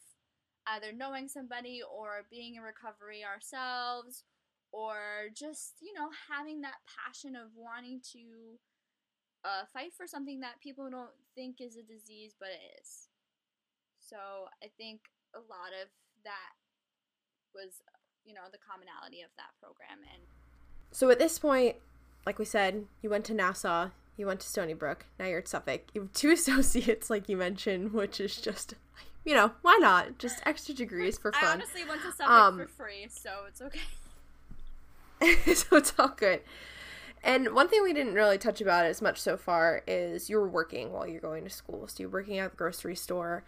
either 0.67 0.93
knowing 0.93 1.27
somebody 1.27 1.81
or 1.81 2.27
being 2.29 2.55
in 2.55 2.61
recovery 2.61 3.23
ourselves 3.25 4.23
or 4.71 5.29
just, 5.35 5.81
you 5.81 5.93
know, 5.93 6.09
having 6.29 6.61
that 6.61 6.85
passion 6.85 7.35
of 7.35 7.49
wanting 7.55 8.01
to 8.13 8.59
uh, 9.43 9.65
fight 9.73 9.91
for 9.95 10.05
something 10.05 10.39
that 10.41 10.61
people 10.61 10.89
don't 10.89 11.15
think 11.35 11.57
is 11.59 11.75
a 11.75 11.83
disease, 11.83 12.35
but 12.39 12.49
it 12.49 12.81
is. 12.81 13.09
So 13.99 14.17
I 14.63 14.69
think 14.77 15.01
a 15.35 15.39
lot 15.39 15.73
of 15.81 15.89
that 16.23 16.53
was, 17.53 17.81
you 18.23 18.33
know, 18.33 18.41
the 18.51 18.57
commonality 18.57 19.21
of 19.21 19.29
that 19.37 19.51
program. 19.61 19.99
And 20.13 20.23
so 20.91 21.09
at 21.09 21.19
this 21.19 21.39
point, 21.39 21.77
like 22.25 22.39
we 22.39 22.45
said, 22.45 22.85
you 23.01 23.09
went 23.09 23.25
to 23.25 23.33
Nassau, 23.33 23.89
you 24.17 24.27
went 24.27 24.39
to 24.41 24.47
Stony 24.47 24.73
Brook. 24.73 25.05
Now 25.19 25.25
you're 25.25 25.39
at 25.39 25.47
Suffolk. 25.47 25.81
You 25.93 26.01
have 26.01 26.13
two 26.13 26.31
associates, 26.37 27.09
like 27.09 27.29
you 27.29 27.37
mentioned, 27.37 27.93
which 27.93 28.19
is 28.19 28.37
just, 28.37 28.75
you 29.25 29.33
know, 29.33 29.51
why 29.61 29.77
not? 29.79 30.19
Just 30.19 30.41
extra 30.45 30.73
degrees 30.73 31.17
for 31.17 31.31
fun. 31.33 31.43
I 31.43 31.51
honestly 31.53 31.85
went 31.85 32.01
to 32.03 32.11
Suffolk 32.11 32.29
um, 32.29 32.57
for 32.59 32.67
free, 32.67 33.07
so 33.09 33.31
it's 33.47 33.61
okay. 33.61 33.79
so 35.53 35.77
it's 35.77 35.93
all 35.97 36.09
good. 36.09 36.41
And 37.23 37.53
one 37.53 37.67
thing 37.67 37.83
we 37.83 37.93
didn't 37.93 38.15
really 38.15 38.39
touch 38.39 38.61
about 38.61 38.85
as 38.85 39.01
much 39.01 39.19
so 39.19 39.37
far 39.37 39.83
is 39.85 40.29
you're 40.29 40.47
working 40.47 40.91
while 40.91 41.05
you're 41.05 41.21
going 41.21 41.43
to 41.43 41.51
school. 41.51 41.87
So 41.87 42.01
you're 42.01 42.09
working 42.09 42.39
at 42.39 42.51
the 42.51 42.57
grocery 42.57 42.95
store, 42.95 43.43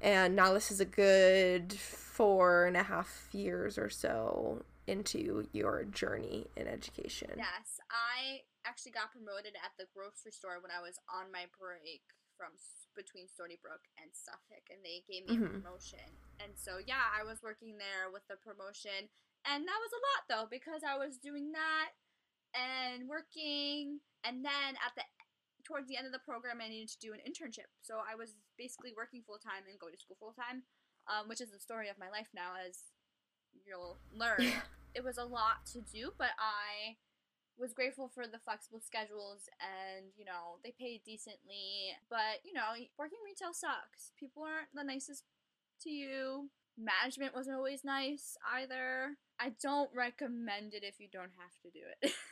and 0.00 0.36
now 0.36 0.52
this 0.52 0.70
is 0.70 0.80
a 0.80 0.84
good 0.84 1.72
four 1.72 2.66
and 2.66 2.76
a 2.76 2.82
half 2.82 3.28
years 3.32 3.78
or 3.78 3.90
so 3.90 4.64
into 4.86 5.46
your 5.52 5.84
journey 5.84 6.46
in 6.56 6.66
education. 6.66 7.30
Yes, 7.36 7.78
I 7.90 8.42
actually 8.64 8.92
got 8.92 9.12
promoted 9.12 9.52
at 9.60 9.76
the 9.78 9.84
grocery 9.94 10.32
store 10.32 10.58
when 10.64 10.72
I 10.72 10.80
was 10.80 10.96
on 11.12 11.30
my 11.30 11.44
break 11.60 12.02
from 12.36 12.56
between 12.96 13.28
Stony 13.28 13.58
Brook 13.60 13.84
and 14.00 14.08
Suffolk, 14.14 14.64
and 14.70 14.80
they 14.80 15.04
gave 15.04 15.26
me 15.28 15.36
mm-hmm. 15.36 15.50
a 15.50 15.60
promotion. 15.60 16.08
And 16.40 16.54
so, 16.54 16.78
yeah, 16.78 17.04
I 17.10 17.26
was 17.26 17.42
working 17.42 17.76
there 17.76 18.08
with 18.10 18.22
the 18.30 18.40
promotion, 18.40 19.10
and 19.44 19.60
that 19.66 19.78
was 19.78 19.92
a 19.92 20.04
lot 20.06 20.20
though 20.26 20.46
because 20.48 20.82
I 20.82 20.96
was 20.96 21.18
doing 21.18 21.52
that 21.52 21.94
and 22.56 23.06
working, 23.06 24.00
and 24.24 24.40
then 24.40 24.78
at 24.80 24.94
the 24.96 25.04
towards 25.66 25.86
the 25.86 26.00
end 26.00 26.08
of 26.08 26.16
the 26.16 26.24
program, 26.24 26.64
I 26.64 26.72
needed 26.72 26.88
to 26.96 27.02
do 27.02 27.12
an 27.12 27.20
internship. 27.20 27.68
So 27.84 28.00
I 28.00 28.16
was 28.16 28.40
basically 28.58 28.92
working 28.96 29.22
full 29.24 29.38
time 29.38 29.64
and 29.70 29.78
going 29.78 29.94
to 29.94 30.00
school 30.00 30.18
full 30.18 30.34
time, 30.34 30.66
um, 31.06 31.28
which 31.28 31.40
is 31.40 31.50
the 31.50 31.58
story 31.58 31.88
of 31.88 31.98
my 31.98 32.10
life 32.10 32.28
now, 32.34 32.58
as 32.58 32.90
you'll 33.64 33.98
learn. 34.12 34.52
It 34.94 35.04
was 35.04 35.18
a 35.18 35.24
lot 35.24 35.64
to 35.72 35.80
do, 35.80 36.12
but 36.18 36.34
I 36.40 36.96
was 37.58 37.72
grateful 37.72 38.08
for 38.08 38.26
the 38.26 38.38
flexible 38.38 38.80
schedules 38.80 39.48
and 39.60 40.06
you 40.16 40.24
know 40.24 40.58
they 40.64 40.72
paid 40.78 41.02
decently. 41.04 41.94
But 42.10 42.42
you 42.44 42.52
know 42.52 42.74
working 42.98 43.18
retail 43.24 43.52
sucks. 43.52 44.12
People 44.18 44.42
aren't 44.42 44.74
the 44.74 44.82
nicest 44.82 45.24
to 45.82 45.90
you. 45.90 46.50
Management 46.76 47.34
wasn't 47.34 47.56
always 47.56 47.84
nice 47.84 48.36
either. 48.54 49.16
I 49.38 49.52
don't 49.62 49.90
recommend 49.94 50.74
it 50.74 50.82
if 50.82 50.98
you 50.98 51.08
don't 51.12 51.34
have 51.38 51.54
to 51.62 51.70
do 51.70 51.84
it. 52.02 52.12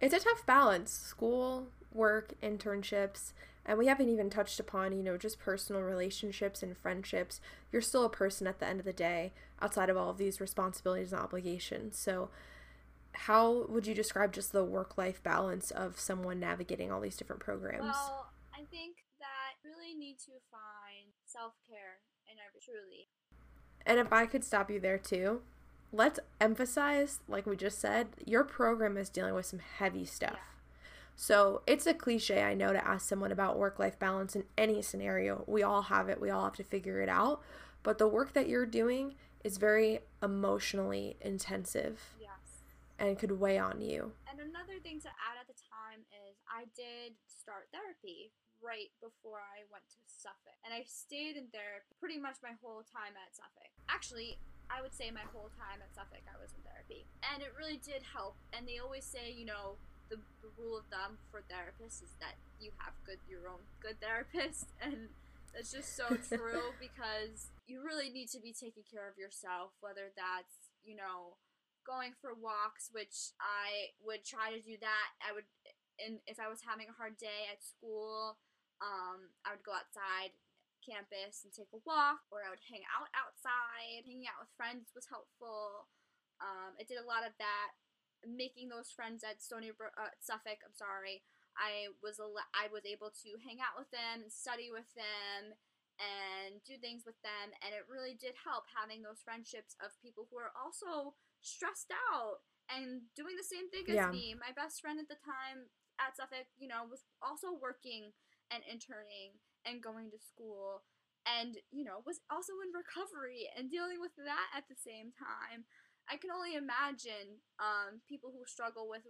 It's 0.00 0.14
a 0.14 0.18
tough 0.18 0.46
balance. 0.46 0.90
School 0.92 1.66
work 1.92 2.32
internships 2.42 3.32
and 3.66 3.78
we 3.78 3.86
haven't 3.86 4.08
even 4.08 4.30
touched 4.30 4.58
upon 4.58 4.92
you 4.92 5.02
know 5.02 5.16
just 5.16 5.38
personal 5.38 5.82
relationships 5.82 6.62
and 6.62 6.76
friendships 6.76 7.40
you're 7.72 7.82
still 7.82 8.04
a 8.04 8.10
person 8.10 8.46
at 8.46 8.58
the 8.58 8.66
end 8.66 8.80
of 8.80 8.86
the 8.86 8.92
day 8.92 9.32
outside 9.60 9.90
of 9.90 9.96
all 9.96 10.10
of 10.10 10.18
these 10.18 10.40
responsibilities 10.40 11.12
and 11.12 11.20
obligations 11.20 11.98
so 11.98 12.30
how 13.12 13.66
would 13.68 13.86
you 13.86 13.94
describe 13.94 14.32
just 14.32 14.52
the 14.52 14.64
work 14.64 14.96
life 14.96 15.22
balance 15.22 15.70
of 15.70 15.98
someone 15.98 16.40
navigating 16.40 16.90
all 16.92 17.00
these 17.00 17.16
different 17.16 17.40
programs? 17.40 17.82
Well, 17.82 18.32
I 18.54 18.64
think 18.70 18.96
that 19.18 19.56
really 19.64 19.94
need 19.94 20.18
to 20.20 20.32
find 20.50 21.12
self 21.26 21.54
care 21.68 22.00
and 22.28 22.38
every 22.46 22.60
truly. 22.60 23.08
And 23.84 23.98
if 23.98 24.12
I 24.12 24.26
could 24.26 24.44
stop 24.44 24.70
you 24.70 24.78
there 24.78 24.98
too, 24.98 25.42
let's 25.92 26.20
emphasize, 26.40 27.20
like 27.28 27.46
we 27.46 27.56
just 27.56 27.80
said, 27.80 28.08
your 28.24 28.44
program 28.44 28.96
is 28.96 29.08
dealing 29.08 29.34
with 29.34 29.46
some 29.46 29.60
heavy 29.60 30.04
stuff. 30.04 30.34
Yeah. 30.34 30.49
So 31.20 31.60
it's 31.66 31.84
a 31.86 31.92
cliche, 31.92 32.42
I 32.42 32.54
know, 32.54 32.72
to 32.72 32.80
ask 32.80 33.06
someone 33.06 33.30
about 33.30 33.58
work 33.58 33.78
life 33.78 33.98
balance 33.98 34.34
in 34.34 34.44
any 34.56 34.80
scenario. 34.80 35.44
We 35.46 35.62
all 35.62 35.82
have 35.92 36.08
it, 36.08 36.18
we 36.18 36.30
all 36.30 36.44
have 36.44 36.56
to 36.56 36.64
figure 36.64 37.02
it 37.02 37.10
out. 37.10 37.44
But 37.82 37.98
the 37.98 38.08
work 38.08 38.32
that 38.32 38.48
you're 38.48 38.64
doing 38.64 39.16
is 39.44 39.58
very 39.58 40.00
emotionally 40.22 41.18
intensive 41.20 42.00
and 42.98 43.18
could 43.18 43.36
weigh 43.36 43.60
on 43.60 43.82
you. 43.84 44.16
And 44.32 44.40
another 44.40 44.80
thing 44.82 44.96
to 45.04 45.12
add 45.12 45.36
at 45.36 45.44
the 45.44 45.60
time 45.60 46.00
is 46.24 46.40
I 46.48 46.64
did 46.72 47.12
start 47.28 47.68
therapy 47.68 48.32
right 48.64 48.88
before 49.04 49.44
I 49.44 49.68
went 49.68 49.84
to 49.92 50.00
Suffolk. 50.08 50.56
And 50.64 50.72
I 50.72 50.88
stayed 50.88 51.36
in 51.36 51.52
therapy 51.52 51.84
pretty 52.00 52.16
much 52.16 52.40
my 52.40 52.56
whole 52.64 52.80
time 52.88 53.12
at 53.20 53.36
Suffolk. 53.36 53.68
Actually, 53.92 54.40
I 54.72 54.80
would 54.80 54.96
say 54.96 55.12
my 55.12 55.28
whole 55.36 55.52
time 55.52 55.84
at 55.84 55.92
Suffolk 55.92 56.24
I 56.24 56.40
was 56.40 56.56
in 56.56 56.64
therapy. 56.64 57.04
And 57.28 57.44
it 57.44 57.52
really 57.60 57.76
did 57.84 58.00
help. 58.08 58.40
And 58.56 58.64
they 58.64 58.80
always 58.80 59.04
say, 59.04 59.36
you 59.36 59.44
know, 59.44 59.76
the, 60.10 60.18
the 60.42 60.50
rule 60.58 60.76
of 60.76 60.84
thumb 60.90 61.16
for 61.30 61.40
therapists 61.46 62.02
is 62.02 62.12
that 62.20 62.34
you 62.58 62.70
have 62.78 62.92
good 63.06 63.22
your 63.30 63.48
own 63.48 63.62
good 63.80 63.96
therapist 64.02 64.68
and 64.84 65.08
that's 65.54 65.72
just 65.74 65.96
so 65.98 66.06
true 66.30 66.70
because 66.78 67.50
you 67.66 67.82
really 67.82 68.10
need 68.10 68.30
to 68.34 68.40
be 68.40 68.54
taking 68.54 68.86
care 68.86 69.06
of 69.10 69.18
yourself, 69.18 69.74
whether 69.82 70.14
that's, 70.14 70.70
you 70.82 70.94
know, 70.94 71.38
going 71.82 72.14
for 72.22 72.38
walks, 72.38 72.90
which 72.94 73.34
I 73.42 73.94
would 74.02 74.22
try 74.22 74.54
to 74.54 74.62
do 74.62 74.78
that. 74.78 75.06
I 75.22 75.34
would, 75.34 75.46
and 75.98 76.22
if 76.30 76.38
I 76.38 76.46
was 76.46 76.62
having 76.62 76.86
a 76.86 76.98
hard 76.98 77.18
day 77.18 77.50
at 77.50 77.62
school, 77.62 78.38
um, 78.78 79.34
I 79.42 79.54
would 79.54 79.66
go 79.66 79.74
outside 79.74 80.32
campus 80.80 81.44
and 81.44 81.52
take 81.52 81.68
a 81.74 81.82
walk, 81.84 82.24
or 82.32 82.46
I 82.46 82.50
would 82.50 82.62
hang 82.64 82.86
out 82.88 83.10
outside. 83.12 84.06
Hanging 84.06 84.30
out 84.30 84.40
with 84.40 84.54
friends 84.54 84.94
was 84.94 85.10
helpful. 85.10 85.90
Um, 86.40 86.78
I 86.78 86.86
did 86.86 86.96
a 86.96 87.04
lot 87.04 87.26
of 87.26 87.36
that. 87.36 87.76
Making 88.26 88.68
those 88.68 88.92
friends 88.92 89.24
at 89.24 89.40
Stony 89.42 89.72
Brook, 89.72 89.94
uh, 89.96 90.12
Suffolk. 90.20 90.60
I'm 90.64 90.76
sorry. 90.76 91.22
I 91.58 91.90
was 92.00 92.20
I 92.54 92.70
was 92.70 92.86
able 92.86 93.10
to 93.10 93.30
hang 93.42 93.58
out 93.58 93.76
with 93.76 93.90
them 93.90 94.22
and 94.22 94.32
study 94.32 94.70
with 94.70 94.88
them 94.94 95.56
and 96.00 96.62
do 96.64 96.80
things 96.80 97.04
with 97.04 97.18
them, 97.20 97.52
and 97.60 97.76
it 97.76 97.84
really 97.90 98.16
did 98.16 98.32
help 98.40 98.64
having 98.72 99.04
those 99.04 99.20
friendships 99.20 99.76
of 99.84 99.92
people 100.00 100.24
who 100.30 100.40
are 100.40 100.54
also 100.56 101.12
stressed 101.44 101.92
out 102.12 102.40
and 102.72 103.04
doing 103.16 103.36
the 103.36 103.44
same 103.44 103.68
thing 103.68 103.84
as 103.92 104.00
me. 104.08 104.32
My 104.32 104.54
best 104.56 104.80
friend 104.80 104.96
at 104.96 105.10
the 105.10 105.20
time 105.20 105.68
at 106.00 106.16
Suffolk, 106.16 106.48
you 106.56 106.68
know, 106.70 106.86
was 106.88 107.04
also 107.20 107.52
working 107.52 108.14
and 108.48 108.64
interning 108.64 109.36
and 109.66 109.82
going 109.82 110.08
to 110.10 110.18
school 110.18 110.82
and, 111.28 111.60
you 111.70 111.84
know, 111.84 112.00
was 112.06 112.24
also 112.32 112.56
in 112.64 112.72
recovery 112.72 113.44
and 113.52 113.68
dealing 113.68 114.00
with 114.00 114.16
that 114.16 114.48
at 114.56 114.64
the 114.68 114.78
same 114.78 115.12
time. 115.12 115.68
I 116.10 116.16
can 116.16 116.30
only 116.30 116.54
imagine 116.54 117.38
um, 117.60 118.00
people 118.08 118.32
who 118.36 118.44
struggle 118.44 118.88
with 118.88 119.02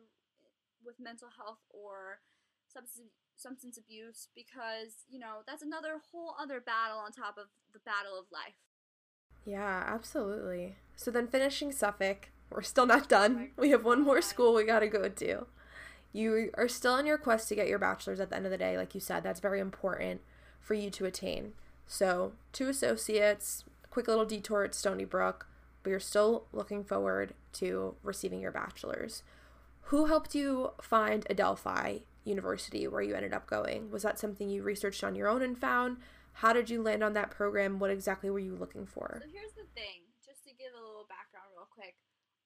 with 0.85 0.97
mental 1.01 1.29
health 1.37 1.61
or 1.71 2.21
substance 2.67 3.13
substance 3.37 3.79
abuse 3.79 4.29
because, 4.35 5.05
you 5.09 5.19
know, 5.19 5.39
that's 5.47 5.63
another 5.63 6.01
whole 6.13 6.35
other 6.39 6.61
battle 6.61 6.99
on 6.99 7.11
top 7.11 7.39
of 7.39 7.47
the 7.73 7.79
battle 7.81 8.19
of 8.19 8.27
life. 8.31 8.61
Yeah, 9.47 9.83
absolutely. 9.87 10.77
So 10.95 11.11
then 11.11 11.27
finishing 11.27 11.73
Suffolk, 11.73 12.29
we're 12.51 12.63
still 12.63 12.87
not 12.87 13.09
done. 13.09 13.51
We 13.57 13.71
have 13.71 13.85
one 13.85 14.03
more 14.03 14.21
school 14.21 14.55
we 14.55 14.65
gotta 14.65 14.89
go 14.89 15.09
to. 15.09 15.47
You 16.13 16.51
are 16.55 16.69
still 16.69 16.93
on 16.93 17.07
your 17.07 17.17
quest 17.17 17.49
to 17.49 17.55
get 17.55 17.69
your 17.69 17.79
bachelor's 17.79 18.21
at 18.21 18.31
the 18.31 18.37
end 18.37 18.45
of 18.45 18.53
the 18.53 18.59
day, 18.59 18.77
like 18.77 18.95
you 18.95 19.01
said. 19.01 19.23
That's 19.23 19.41
very 19.41 19.61
important 19.61 20.21
for 20.61 20.75
you 20.75 20.91
to 20.91 21.07
attain. 21.07 21.53
So, 21.87 22.33
two 22.53 22.69
associates, 22.69 23.65
quick 23.91 24.07
little 24.07 24.25
detour 24.25 24.65
at 24.65 24.75
Stony 24.75 25.05
Brook, 25.05 25.47
but 25.83 25.91
you're 25.91 26.01
still 26.01 26.47
looking 26.53 26.85
forward 26.85 27.35
to 27.55 27.97
receiving 28.03 28.41
your 28.41 28.53
bachelor's. 28.53 29.23
Who 29.91 30.07
helped 30.07 30.35
you 30.35 30.73
find 30.81 31.27
Adelphi 31.31 32.05
University 32.25 32.87
where 32.87 33.03
you 33.03 33.15
ended 33.15 33.33
up 33.33 33.49
going? 33.49 33.91
Was 33.91 34.03
that 34.03 34.19
something 34.19 34.49
you 34.49 34.63
researched 34.63 35.03
on 35.03 35.15
your 35.15 35.29
own 35.29 35.43
and 35.43 35.59
found? 35.59 35.99
How 36.41 36.53
did 36.53 36.71
you 36.71 36.83
land 36.83 37.03
on 37.03 37.13
that 37.15 37.31
program? 37.31 37.79
What 37.79 37.91
exactly 37.91 38.31
were 38.31 38.39
you 38.39 38.55
looking 38.55 38.87
for? 38.87 39.21
So 39.21 39.29
here's 39.33 39.57
the 39.59 39.67
thing, 39.75 40.07
just 40.23 40.45
to 40.45 40.55
give 40.55 40.71
a 40.73 40.81
little 40.81 41.09
background 41.11 41.51
real 41.57 41.69
quick. 41.69 41.99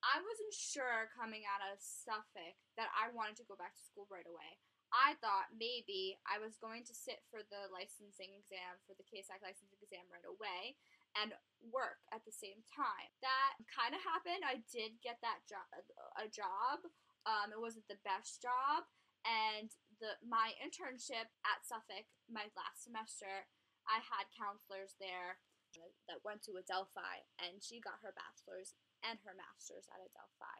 I 0.04 0.20
wasn't 0.20 0.52
sure 0.52 1.08
coming 1.16 1.48
out 1.48 1.64
of 1.64 1.80
Suffolk 1.80 2.56
that 2.76 2.92
I 2.92 3.08
wanted 3.16 3.40
to 3.40 3.48
go 3.48 3.56
back 3.56 3.72
to 3.72 3.84
school 3.88 4.04
right 4.12 4.28
away. 4.28 4.60
I 4.92 5.16
thought 5.18 5.50
maybe 5.50 6.20
I 6.28 6.38
was 6.38 6.60
going 6.60 6.84
to 6.86 6.94
sit 6.94 7.24
for 7.32 7.42
the 7.42 7.72
licensing 7.72 8.36
exam, 8.36 8.78
for 8.86 8.94
the 8.94 9.02
CASAC 9.02 9.42
licensing 9.42 9.80
exam 9.82 10.06
right 10.12 10.28
away, 10.28 10.78
and 11.18 11.32
work 11.72 12.02
at 12.12 12.24
the 12.28 12.34
same 12.34 12.60
time. 12.68 13.08
That 13.24 13.56
kind 13.70 13.96
of 13.96 14.02
happened. 14.04 14.44
I 14.44 14.60
did 14.68 15.00
get 15.00 15.22
that 15.24 15.46
job, 15.48 15.64
a 16.20 16.28
job. 16.28 16.84
Um, 17.24 17.54
it 17.54 17.60
wasn't 17.60 17.88
the 17.88 18.00
best 18.04 18.44
job, 18.44 18.84
and 19.24 19.72
the 19.96 20.20
my 20.20 20.52
internship 20.60 21.32
at 21.48 21.64
Suffolk, 21.64 22.04
my 22.28 22.52
last 22.52 22.84
semester, 22.84 23.48
I 23.88 24.04
had 24.04 24.28
counselors 24.36 24.96
there 25.00 25.40
that 26.06 26.22
went 26.22 26.44
to 26.46 26.60
Adelphi, 26.60 27.24
and 27.40 27.58
she 27.64 27.80
got 27.80 27.98
her 28.04 28.14
bachelor's 28.14 28.76
and 29.02 29.18
her 29.24 29.34
master's 29.34 29.88
at 29.90 30.04
Adelphi. 30.04 30.58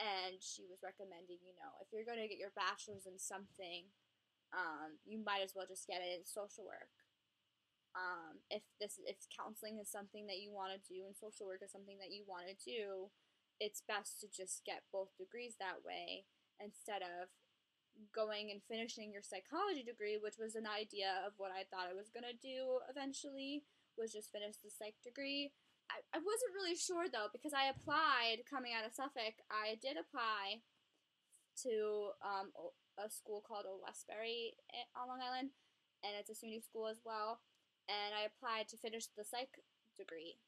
And 0.00 0.40
she 0.40 0.64
was 0.64 0.80
recommending, 0.80 1.40
you 1.44 1.52
know, 1.60 1.76
if 1.84 1.92
you're 1.92 2.08
going 2.08 2.20
to 2.20 2.28
get 2.30 2.40
your 2.40 2.56
bachelor's 2.56 3.04
in 3.04 3.20
something, 3.20 3.88
um, 4.56 4.96
you 5.04 5.20
might 5.20 5.44
as 5.44 5.52
well 5.52 5.68
just 5.68 5.86
get 5.86 6.00
it 6.00 6.16
in 6.16 6.24
social 6.24 6.64
work. 6.64 6.90
Um, 7.90 8.38
if 8.50 8.62
this 8.78 9.02
if 9.02 9.26
counseling 9.34 9.82
is 9.82 9.90
something 9.90 10.30
that 10.30 10.38
you 10.38 10.54
want 10.54 10.70
to 10.70 10.80
do 10.86 11.02
and 11.02 11.18
social 11.18 11.50
work 11.50 11.58
is 11.62 11.74
something 11.74 11.98
that 11.98 12.14
you 12.14 12.22
want 12.22 12.46
to 12.46 12.56
do, 12.58 13.10
it's 13.58 13.82
best 13.82 14.22
to 14.22 14.26
just 14.30 14.62
get 14.64 14.86
both 14.94 15.10
degrees 15.18 15.58
that 15.58 15.82
way 15.82 16.24
instead 16.62 17.02
of 17.02 17.28
going 18.14 18.48
and 18.54 18.62
finishing 18.64 19.10
your 19.10 19.26
psychology 19.26 19.82
degree, 19.82 20.16
which 20.16 20.38
was 20.38 20.54
an 20.54 20.70
idea 20.70 21.20
of 21.26 21.34
what 21.36 21.50
I 21.50 21.66
thought 21.66 21.90
I 21.90 21.98
was 21.98 22.08
gonna 22.14 22.36
do 22.38 22.78
eventually, 22.88 23.66
was 23.98 24.14
just 24.14 24.30
finish 24.30 24.56
the 24.62 24.70
psych 24.70 24.96
degree. 25.02 25.52
I, 25.90 25.98
I 26.14 26.18
wasn't 26.22 26.54
really 26.54 26.78
sure 26.78 27.10
though 27.10 27.28
because 27.34 27.52
I 27.52 27.68
applied 27.68 28.46
coming 28.46 28.72
out 28.72 28.86
of 28.86 28.94
Suffolk. 28.94 29.42
I 29.50 29.76
did 29.82 29.98
apply 29.98 30.62
to 31.66 32.14
um, 32.22 32.54
a 32.96 33.10
school 33.10 33.42
called 33.42 33.66
Westbury 33.82 34.54
on 34.94 35.08
Long 35.08 35.20
Island, 35.20 35.50
and 36.06 36.14
it's 36.16 36.30
a 36.30 36.38
SUNY 36.38 36.62
school 36.62 36.86
as 36.86 37.02
well. 37.04 37.40
And 37.90 38.14
I 38.14 38.30
applied 38.30 38.70
to 38.70 38.78
finish 38.78 39.10
the 39.10 39.26
psych 39.26 39.58
degree. 39.98 40.38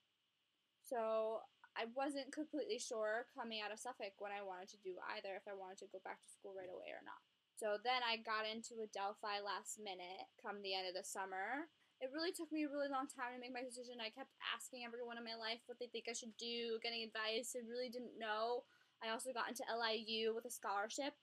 So 0.86 1.42
I 1.74 1.90
wasn't 1.96 2.30
completely 2.30 2.78
sure 2.78 3.26
coming 3.34 3.58
out 3.58 3.74
of 3.74 3.82
Suffolk 3.82 4.14
when 4.22 4.30
I 4.30 4.44
wanted 4.44 4.70
to 4.76 4.84
do 4.84 4.94
either, 5.16 5.34
if 5.34 5.48
I 5.50 5.56
wanted 5.56 5.82
to 5.82 5.90
go 5.90 5.98
back 6.06 6.22
to 6.22 6.30
school 6.30 6.54
right 6.54 6.70
away 6.70 6.94
or 6.94 7.02
not. 7.02 7.18
So 7.56 7.80
then 7.80 8.02
I 8.04 8.20
got 8.20 8.46
into 8.46 8.82
Adelphi 8.82 9.40
last 9.42 9.80
minute 9.80 10.30
come 10.38 10.60
the 10.60 10.76
end 10.76 10.86
of 10.86 10.94
the 10.94 11.06
summer. 11.06 11.70
It 12.02 12.10
really 12.10 12.34
took 12.34 12.50
me 12.50 12.66
a 12.66 12.72
really 12.72 12.90
long 12.90 13.06
time 13.06 13.30
to 13.32 13.38
make 13.38 13.54
my 13.54 13.62
decision. 13.62 14.02
I 14.02 14.10
kept 14.10 14.34
asking 14.50 14.82
everyone 14.82 15.16
in 15.16 15.24
my 15.24 15.38
life 15.38 15.62
what 15.70 15.78
they 15.78 15.86
think 15.86 16.10
I 16.10 16.18
should 16.18 16.34
do, 16.34 16.82
getting 16.82 17.06
advice. 17.06 17.54
I 17.54 17.62
really 17.62 17.88
didn't 17.88 18.18
know. 18.18 18.66
I 18.98 19.14
also 19.14 19.30
got 19.30 19.46
into 19.46 19.62
LIU 19.66 20.34
with 20.34 20.44
a 20.44 20.52
scholarship. 20.52 21.14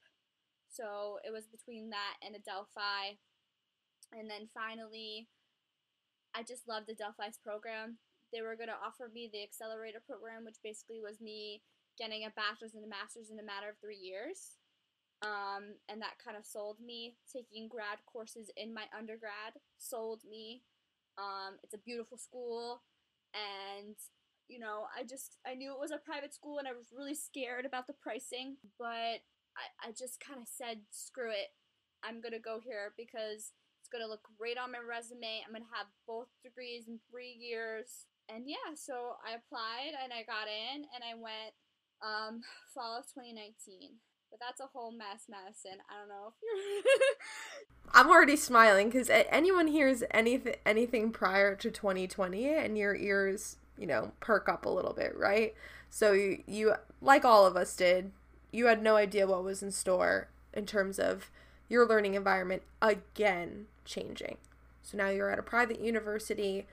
So 0.72 1.20
it 1.28 1.36
was 1.36 1.52
between 1.52 1.92
that 1.92 2.16
and 2.24 2.34
Adelphi. 2.34 3.20
And 4.16 4.32
then 4.32 4.48
finally, 4.50 5.28
I 6.36 6.44
just 6.44 6.68
loved 6.68 6.90
Adelphi's 6.90 7.38
program. 7.38 7.98
They 8.32 8.42
were 8.42 8.56
going 8.56 8.70
to 8.70 8.78
offer 8.86 9.10
me 9.14 9.30
the 9.32 9.44
accelerator 9.44 10.02
program, 10.06 10.46
which 10.46 10.62
basically 10.64 11.02
was 11.02 11.20
me 11.20 11.62
getting 11.98 12.24
a 12.24 12.34
bachelor's 12.36 12.76
and 12.76 12.86
a 12.86 12.88
master's 12.88 13.30
in 13.30 13.40
a 13.40 13.44
matter 13.44 13.70
of 13.70 13.78
three 13.82 13.98
years. 13.98 14.58
Um, 15.22 15.76
and 15.90 16.02
that 16.02 16.22
kind 16.24 16.38
of 16.38 16.46
sold 16.46 16.78
me. 16.80 17.18
Taking 17.32 17.68
grad 17.68 18.00
courses 18.06 18.50
in 18.56 18.74
my 18.74 18.86
undergrad 18.98 19.60
sold 19.78 20.22
me. 20.30 20.64
Um, 21.18 21.60
it's 21.64 21.74
a 21.74 21.78
beautiful 21.84 22.18
school, 22.18 22.84
and 23.36 23.96
you 24.48 24.58
know, 24.58 24.86
I 24.98 25.04
just 25.04 25.38
I 25.46 25.54
knew 25.54 25.74
it 25.74 25.80
was 25.80 25.92
a 25.92 25.98
private 25.98 26.34
school, 26.34 26.58
and 26.58 26.68
I 26.68 26.72
was 26.72 26.94
really 26.96 27.16
scared 27.16 27.66
about 27.66 27.88
the 27.88 27.94
pricing, 27.94 28.56
but 28.78 29.20
I, 29.60 29.90
I 29.90 29.92
just 29.92 30.22
kind 30.22 30.40
of 30.40 30.48
said, 30.48 30.82
screw 30.90 31.32
it, 31.32 31.52
I'm 32.04 32.22
gonna 32.22 32.40
go 32.40 32.60
here 32.64 32.94
because 32.96 33.52
it's 33.90 33.98
gonna 33.98 34.10
look 34.10 34.28
great 34.38 34.58
on 34.58 34.72
my 34.72 34.80
resume. 34.80 35.42
I'm 35.46 35.54
gonna 35.54 35.66
have 35.74 35.88
both 36.06 36.28
degrees 36.44 36.88
in 36.88 37.00
three 37.10 37.36
years, 37.40 38.06
and 38.28 38.44
yeah, 38.46 38.76
so 38.76 39.16
I 39.26 39.34
applied 39.34 39.98
and 40.04 40.14
I 40.14 40.22
got 40.24 40.48
in, 40.48 40.86
and 40.94 41.04
I 41.04 41.16
went 41.16 41.54
um, 42.02 42.42
fall 42.74 43.00
of 43.00 43.06
2019. 43.06 43.98
But 44.30 44.40
that's 44.40 44.60
a 44.60 44.70
whole 44.72 44.92
mess, 44.92 45.26
Madison. 45.28 45.82
I 45.90 46.00
don't 46.00 46.10
know 46.10 46.28
if 46.28 46.34
you're. 46.42 47.94
I'm 47.94 48.10
already 48.10 48.36
smiling 48.36 48.90
because 48.90 49.10
anyone 49.10 49.68
hears 49.68 50.04
anything 50.12 50.56
anything 50.66 51.12
prior 51.12 51.56
to 51.56 51.72
2020 51.72 52.48
and 52.48 52.78
your 52.78 52.96
ears, 52.96 53.58
you 53.76 53.88
know, 53.88 54.12
perk 54.20 54.48
up 54.48 54.66
a 54.66 54.70
little 54.70 54.94
bit, 54.94 55.18
right? 55.18 55.56
So 55.90 56.12
you, 56.12 56.44
you 56.46 56.74
like 57.02 57.26
all 57.26 57.48
of 57.48 57.56
us 57.56 57.76
did, 57.76 58.12
you 58.52 58.68
had 58.68 58.84
no 58.84 58.98
idea 58.98 59.26
what 59.26 59.44
was 59.44 59.64
in 59.64 59.72
store 59.72 60.28
in 60.54 60.68
terms 60.68 61.00
of 61.00 61.32
your 61.68 61.88
learning 61.88 62.14
environment 62.14 62.62
again 62.84 63.66
changing. 63.90 64.38
So 64.82 64.98
now 64.98 65.10
you're 65.10 65.30
at 65.30 65.40
a 65.40 65.44
private 65.44 65.82
university, 65.82 66.66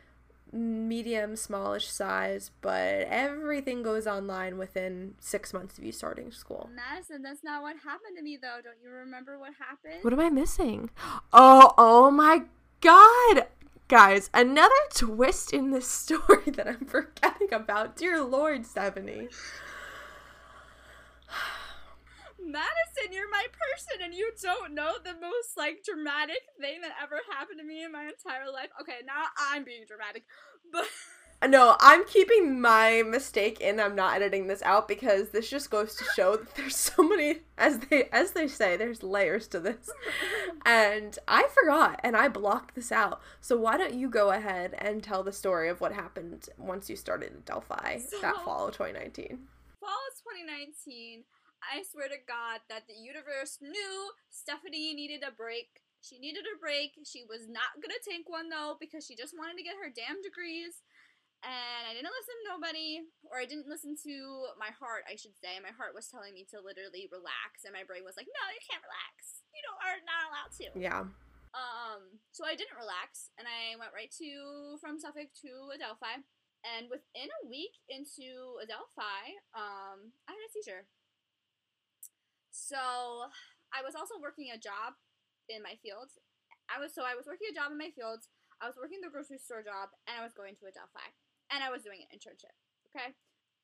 medium, 0.52 1.34
smallish 1.34 1.88
size, 1.88 2.50
but 2.60 3.06
everything 3.08 3.82
goes 3.82 4.06
online 4.06 4.58
within 4.58 5.14
six 5.18 5.52
months 5.52 5.76
of 5.76 5.84
you 5.84 5.92
starting 5.92 6.30
school. 6.30 6.70
Madison, 6.74 7.22
that's 7.22 7.42
not 7.42 7.62
what 7.62 7.76
happened 7.84 8.16
to 8.16 8.22
me, 8.22 8.38
though. 8.40 8.58
Don't 8.62 8.76
you 8.82 8.90
remember 8.90 9.38
what 9.38 9.52
happened? 9.58 10.02
What 10.02 10.12
am 10.12 10.20
I 10.20 10.30
missing? 10.30 10.90
Oh, 11.32 11.74
oh 11.76 12.10
my 12.10 12.42
god. 12.80 13.46
Guys, 13.88 14.30
another 14.34 14.74
twist 14.94 15.52
in 15.52 15.70
this 15.70 15.88
story 15.90 16.50
that 16.52 16.68
I'm 16.68 16.86
forgetting 16.86 17.52
about. 17.52 17.96
Dear 17.96 18.22
Lord, 18.22 18.66
Stephanie. 18.66 19.28
Madison, 22.46 23.12
you're 23.12 23.30
my 23.30 23.46
person, 23.52 24.02
and 24.04 24.14
you 24.14 24.30
don't 24.42 24.74
know 24.74 24.94
the 25.02 25.14
most 25.20 25.56
like 25.56 25.84
dramatic 25.84 26.42
thing 26.60 26.80
that 26.82 26.92
ever 27.02 27.20
happened 27.30 27.58
to 27.58 27.64
me 27.64 27.84
in 27.84 27.92
my 27.92 28.04
entire 28.04 28.50
life. 28.50 28.70
Okay, 28.80 29.04
now 29.06 29.24
I'm 29.38 29.64
being 29.64 29.84
dramatic, 29.86 30.24
but 30.72 30.86
No, 31.46 31.76
I'm 31.80 32.06
keeping 32.06 32.60
my 32.60 33.02
mistake 33.06 33.60
in. 33.60 33.78
I'm 33.78 33.94
not 33.94 34.16
editing 34.16 34.46
this 34.46 34.62
out 34.62 34.88
because 34.88 35.30
this 35.30 35.50
just 35.50 35.70
goes 35.70 35.94
to 35.96 36.04
show 36.16 36.36
that 36.36 36.54
there's 36.54 36.76
so 36.76 37.02
many 37.02 37.40
as 37.58 37.78
they 37.78 38.04
as 38.10 38.32
they 38.32 38.48
say, 38.48 38.76
there's 38.76 39.02
layers 39.02 39.46
to 39.48 39.60
this. 39.60 39.90
And 40.64 41.16
I 41.28 41.46
forgot 41.54 42.00
and 42.02 42.16
I 42.16 42.26
blocked 42.26 42.74
this 42.74 42.90
out. 42.90 43.20
So 43.40 43.56
why 43.56 43.76
don't 43.76 43.94
you 43.94 44.10
go 44.10 44.32
ahead 44.32 44.74
and 44.78 45.00
tell 45.00 45.22
the 45.22 45.32
story 45.32 45.68
of 45.68 45.80
what 45.80 45.92
happened 45.92 46.48
once 46.58 46.90
you 46.90 46.96
started 46.96 47.32
at 47.32 47.38
Adelphi 47.38 48.02
that 48.20 48.34
fall 48.44 48.66
of 48.66 48.72
2019? 48.72 49.46
fall 49.78 50.02
of 50.10 50.18
2019, 50.18 51.22
I 51.72 51.82
swear 51.82 52.08
to 52.08 52.20
God 52.26 52.62
that 52.68 52.86
the 52.86 52.94
universe 52.94 53.58
knew 53.60 54.10
Stephanie 54.30 54.94
needed 54.94 55.22
a 55.26 55.32
break 55.34 55.82
She 56.02 56.18
needed 56.22 56.46
a 56.46 56.58
break. 56.62 56.94
She 57.02 57.26
was 57.26 57.48
not 57.50 57.82
gonna 57.82 57.98
take 57.98 58.28
one 58.30 58.48
though 58.48 58.78
because 58.78 59.02
she 59.06 59.18
just 59.18 59.34
wanted 59.34 59.58
to 59.58 59.66
get 59.66 59.74
her 59.80 59.90
damn 59.90 60.22
degrees. 60.22 60.82
And 61.44 61.82
I 61.84 61.92
didn't 61.92 62.14
listen 62.14 62.36
to 62.42 62.50
nobody, 62.50 63.04
or 63.28 63.38
I 63.38 63.46
didn't 63.46 63.68
listen 63.68 63.94
to 64.08 64.14
my 64.58 64.72
heart, 64.72 65.04
I 65.06 65.14
should 65.20 65.36
say. 65.36 65.60
My 65.60 65.74
heart 65.74 65.94
was 65.94 66.08
telling 66.08 66.32
me 66.32 66.48
to 66.50 66.64
literally 66.64 67.06
relax, 67.12 67.62
and 67.62 67.76
my 67.76 67.84
brain 67.84 68.02
was 68.02 68.16
like, 68.16 68.26
"No, 68.26 68.44
you 68.50 68.62
can't 68.64 68.82
relax. 68.82 69.44
You 69.52 69.62
don't 69.62 69.82
are 69.84 70.00
not 70.06 70.22
allowed 70.32 70.52
to." 70.58 70.66
Yeah. 70.74 71.02
Um, 71.54 72.20
so 72.32 72.44
I 72.44 72.56
didn't 72.56 72.76
relax, 72.80 73.30
and 73.38 73.46
I 73.46 73.76
went 73.78 73.94
right 73.94 74.10
to 74.18 74.78
from 74.80 74.98
Suffolk 74.98 75.30
to 75.44 75.50
Adelphi. 75.76 76.24
And 76.64 76.90
within 76.90 77.28
a 77.30 77.46
week 77.46 77.78
into 77.88 78.58
Adelphi, 78.58 79.38
um, 79.54 80.10
I 80.26 80.34
had 80.34 80.46
a 80.48 80.52
seizure. 80.52 80.88
So 82.56 82.80
I 83.68 83.84
was 83.84 83.92
also 83.92 84.16
working 84.16 84.48
a 84.48 84.56
job 84.56 84.96
in 85.52 85.60
my 85.60 85.76
field. 85.84 86.08
I 86.72 86.80
was 86.80 86.96
so 86.96 87.04
I 87.04 87.12
was 87.12 87.28
working 87.28 87.52
a 87.52 87.54
job 87.54 87.68
in 87.68 87.76
my 87.76 87.92
fields. 87.92 88.32
I 88.64 88.64
was 88.64 88.80
working 88.80 89.04
the 89.04 89.12
grocery 89.12 89.36
store 89.36 89.60
job, 89.60 89.92
and 90.08 90.16
I 90.16 90.24
was 90.24 90.32
going 90.32 90.56
to 90.56 90.64
Adelphi, 90.64 91.12
and 91.52 91.60
I 91.60 91.68
was 91.68 91.84
doing 91.84 92.00
an 92.00 92.08
internship. 92.08 92.56
Okay, 92.88 93.12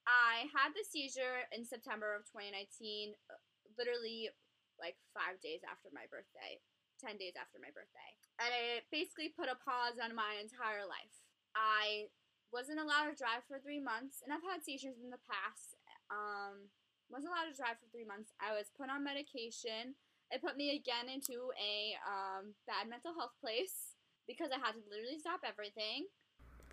I 0.04 0.52
had 0.52 0.76
the 0.76 0.84
seizure 0.84 1.48
in 1.56 1.64
September 1.64 2.12
of 2.12 2.28
2019, 2.28 3.16
uh, 3.32 3.40
literally 3.80 4.28
like 4.76 5.00
five 5.16 5.40
days 5.40 5.64
after 5.64 5.88
my 5.88 6.04
birthday, 6.12 6.60
ten 7.00 7.16
days 7.16 7.32
after 7.40 7.56
my 7.64 7.72
birthday, 7.72 8.12
and 8.44 8.52
it 8.52 8.84
basically 8.92 9.32
put 9.32 9.48
a 9.48 9.56
pause 9.64 9.96
on 9.96 10.12
my 10.12 10.36
entire 10.36 10.84
life. 10.84 11.16
I 11.56 12.12
wasn't 12.52 12.84
allowed 12.84 13.08
to 13.08 13.16
drive 13.16 13.48
for 13.48 13.56
three 13.56 13.80
months, 13.80 14.20
and 14.20 14.36
I've 14.36 14.44
had 14.44 14.60
seizures 14.60 15.00
in 15.00 15.08
the 15.08 15.24
past. 15.24 15.80
Um, 16.12 16.68
wasn't 17.12 17.28
allowed 17.28 17.52
to 17.52 17.54
drive 17.54 17.76
for 17.76 17.92
three 17.92 18.08
months. 18.08 18.32
I 18.40 18.56
was 18.56 18.72
put 18.72 18.88
on 18.88 19.04
medication. 19.04 19.92
It 20.32 20.40
put 20.40 20.56
me 20.56 20.72
again 20.72 21.12
into 21.12 21.52
a 21.60 21.92
um, 22.08 22.56
bad 22.64 22.88
mental 22.88 23.12
health 23.12 23.36
place 23.36 24.00
because 24.24 24.48
I 24.48 24.56
had 24.56 24.72
to 24.80 24.82
literally 24.88 25.20
stop 25.20 25.44
everything. 25.44 26.08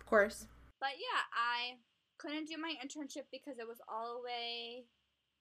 Of 0.00 0.08
course. 0.08 0.48
But 0.80 0.96
yeah, 0.96 1.28
I 1.36 1.76
couldn't 2.16 2.48
do 2.48 2.56
my 2.56 2.72
internship 2.80 3.28
because 3.28 3.60
it 3.60 3.68
was 3.68 3.84
all 3.84 4.16
the 4.16 4.24
way, 4.24 4.88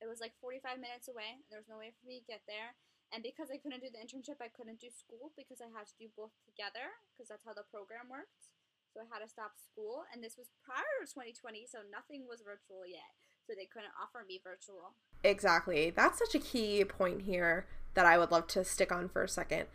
it 0.03 0.11
was 0.11 0.19
like 0.19 0.35
45 0.43 0.83
minutes 0.83 1.07
away. 1.07 1.39
There 1.47 1.55
was 1.63 1.71
no 1.71 1.79
way 1.79 1.95
for 1.95 2.03
me 2.03 2.19
to 2.19 2.27
get 2.27 2.43
there. 2.43 2.75
And 3.15 3.23
because 3.23 3.49
I 3.49 3.57
couldn't 3.57 3.81
do 3.81 3.89
the 3.89 4.03
internship, 4.03 4.43
I 4.43 4.51
couldn't 4.51 4.83
do 4.83 4.91
school 4.91 5.31
because 5.39 5.63
I 5.63 5.71
had 5.71 5.87
to 5.87 5.97
do 5.97 6.11
both 6.13 6.35
together 6.43 6.93
because 7.15 7.31
that's 7.31 7.47
how 7.47 7.55
the 7.55 7.65
program 7.71 8.11
worked. 8.11 8.51
So 8.91 8.99
I 8.99 9.07
had 9.07 9.23
to 9.23 9.31
stop 9.31 9.55
school. 9.55 10.03
And 10.11 10.19
this 10.19 10.35
was 10.35 10.51
prior 10.61 10.85
to 11.01 11.07
2020, 11.07 11.71
so 11.71 11.87
nothing 11.87 12.27
was 12.27 12.43
virtual 12.43 12.83
yet 12.83 13.28
so 13.49 13.55
they 13.55 13.65
couldn't 13.65 13.91
offer 14.01 14.23
me 14.27 14.39
virtual. 14.43 14.93
Exactly. 15.23 15.89
That's 15.89 16.19
such 16.19 16.35
a 16.35 16.39
key 16.39 16.83
point 16.85 17.23
here 17.23 17.65
that 17.95 18.05
I 18.05 18.17
would 18.17 18.31
love 18.31 18.47
to 18.47 18.63
stick 18.63 18.91
on 18.91 19.09
for 19.09 19.23
a 19.23 19.29
second. 19.29 19.65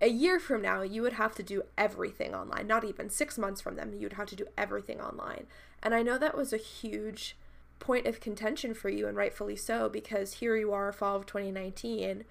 A 0.00 0.08
year 0.08 0.38
from 0.38 0.62
now, 0.62 0.82
you 0.82 1.02
would 1.02 1.14
have 1.14 1.34
to 1.34 1.42
do 1.42 1.64
everything 1.76 2.34
online. 2.34 2.66
Not 2.66 2.84
even 2.84 3.10
six 3.10 3.36
months 3.36 3.60
from 3.60 3.76
them, 3.76 3.92
you'd 3.98 4.14
have 4.14 4.28
to 4.28 4.36
do 4.36 4.46
everything 4.56 5.00
online. 5.00 5.46
And 5.82 5.94
I 5.94 6.02
know 6.02 6.16
that 6.18 6.36
was 6.36 6.52
a 6.52 6.58
huge 6.58 7.36
point 7.80 8.06
of 8.06 8.20
contention 8.20 8.74
for 8.74 8.88
you, 8.88 9.08
and 9.08 9.16
rightfully 9.16 9.56
so, 9.56 9.88
because 9.88 10.34
here 10.34 10.56
you 10.56 10.72
are, 10.72 10.92
fall 10.92 11.16
of 11.16 11.26
2019, 11.26 12.24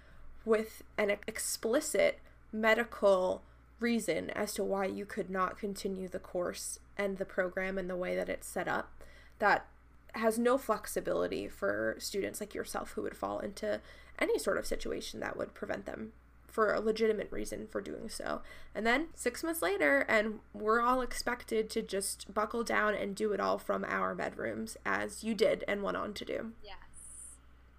with 0.46 0.84
an 0.98 1.18
explicit 1.28 2.20
medical 2.52 3.44
reason 3.80 4.30
as 4.32 4.54
to 4.54 4.64
why 4.64 4.86
you 4.86 5.06
could 5.06 5.30
not 5.30 5.60
continue 5.60 6.08
the 6.08 6.20
course 6.20 6.80
and 6.98 7.18
the 7.18 7.26
program 7.26 7.78
and 7.78 7.90
the 7.90 7.96
way 7.96 8.16
that 8.16 8.30
it's 8.30 8.48
set 8.48 8.68
up. 8.68 9.04
That 9.40 9.68
has 10.16 10.40
no 10.40 10.58
flexibility 10.58 11.48
for 11.48 11.96
students 12.00 12.40
like 12.40 12.54
yourself 12.54 12.92
who 12.92 13.02
would 13.04 13.16
fall 13.16 13.40
into 13.40 13.82
any 14.18 14.38
sort 14.38 14.58
of 14.58 14.66
situation 14.66 15.20
that 15.20 15.38
would 15.38 15.54
prevent 15.54 15.86
them 15.86 16.12
for 16.48 16.74
a 16.74 16.82
legitimate 16.82 17.32
reason 17.32 17.68
for 17.68 17.80
doing 17.80 18.10
so. 18.10 18.42
And 18.74 18.86
then 18.86 19.08
six 19.16 19.44
months 19.44 19.62
later, 19.62 20.06
and 20.10 20.40
we're 20.54 20.82
all 20.82 21.02
expected 21.02 21.70
to 21.72 21.82
just 21.82 22.34
buckle 22.34 22.64
down 22.64 22.96
and 22.96 23.16
do 23.16 23.32
it 23.34 23.40
all 23.40 23.58
from 23.58 23.86
our 23.88 24.16
bedrooms 24.16 24.76
as 24.86 25.24
you 25.24 25.36
did 25.36 25.64
and 25.68 25.84
went 25.84 25.98
on 25.98 26.14
to 26.16 26.26
do. 26.26 26.52
Yes. 26.64 27.38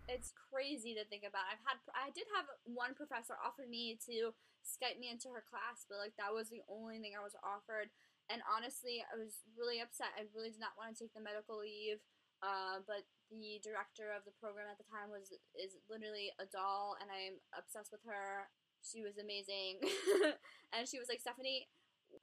It's 0.09 0.33
crazy 0.51 0.95
to 0.95 1.05
think 1.05 1.23
about. 1.23 1.47
I've 1.51 1.63
had 1.63 1.79
I 1.95 2.11
did 2.11 2.27
have 2.35 2.47
one 2.67 2.95
professor 2.95 3.35
offer 3.39 3.63
me 3.69 3.99
to 4.07 4.35
Skype 4.67 4.99
me 4.99 5.09
into 5.11 5.31
her 5.31 5.43
class, 5.47 5.87
but 5.89 5.99
like 5.99 6.15
that 6.19 6.35
was 6.35 6.51
the 6.51 6.63
only 6.69 6.99
thing 6.99 7.15
I 7.15 7.23
was 7.23 7.39
offered. 7.43 7.91
And 8.31 8.43
honestly, 8.47 9.03
I 9.03 9.19
was 9.19 9.43
really 9.59 9.83
upset. 9.83 10.15
I 10.15 10.31
really 10.35 10.51
did 10.51 10.63
not 10.63 10.79
want 10.79 10.95
to 10.95 10.99
take 10.99 11.15
the 11.15 11.23
medical 11.23 11.59
leave. 11.59 11.99
Uh, 12.41 12.81
but 12.89 13.05
the 13.29 13.61
director 13.61 14.11
of 14.11 14.25
the 14.25 14.35
program 14.41 14.67
at 14.67 14.81
the 14.81 14.89
time 14.89 15.13
was 15.13 15.31
is 15.55 15.77
literally 15.93 16.33
a 16.41 16.47
doll, 16.49 16.97
and 17.01 17.09
I'm 17.13 17.39
obsessed 17.53 17.93
with 17.93 18.03
her. 18.09 18.49
She 18.81 19.05
was 19.05 19.21
amazing, 19.21 19.85
and 20.73 20.89
she 20.89 20.97
was 20.99 21.09
like, 21.13 21.21
Stephanie, 21.21 21.69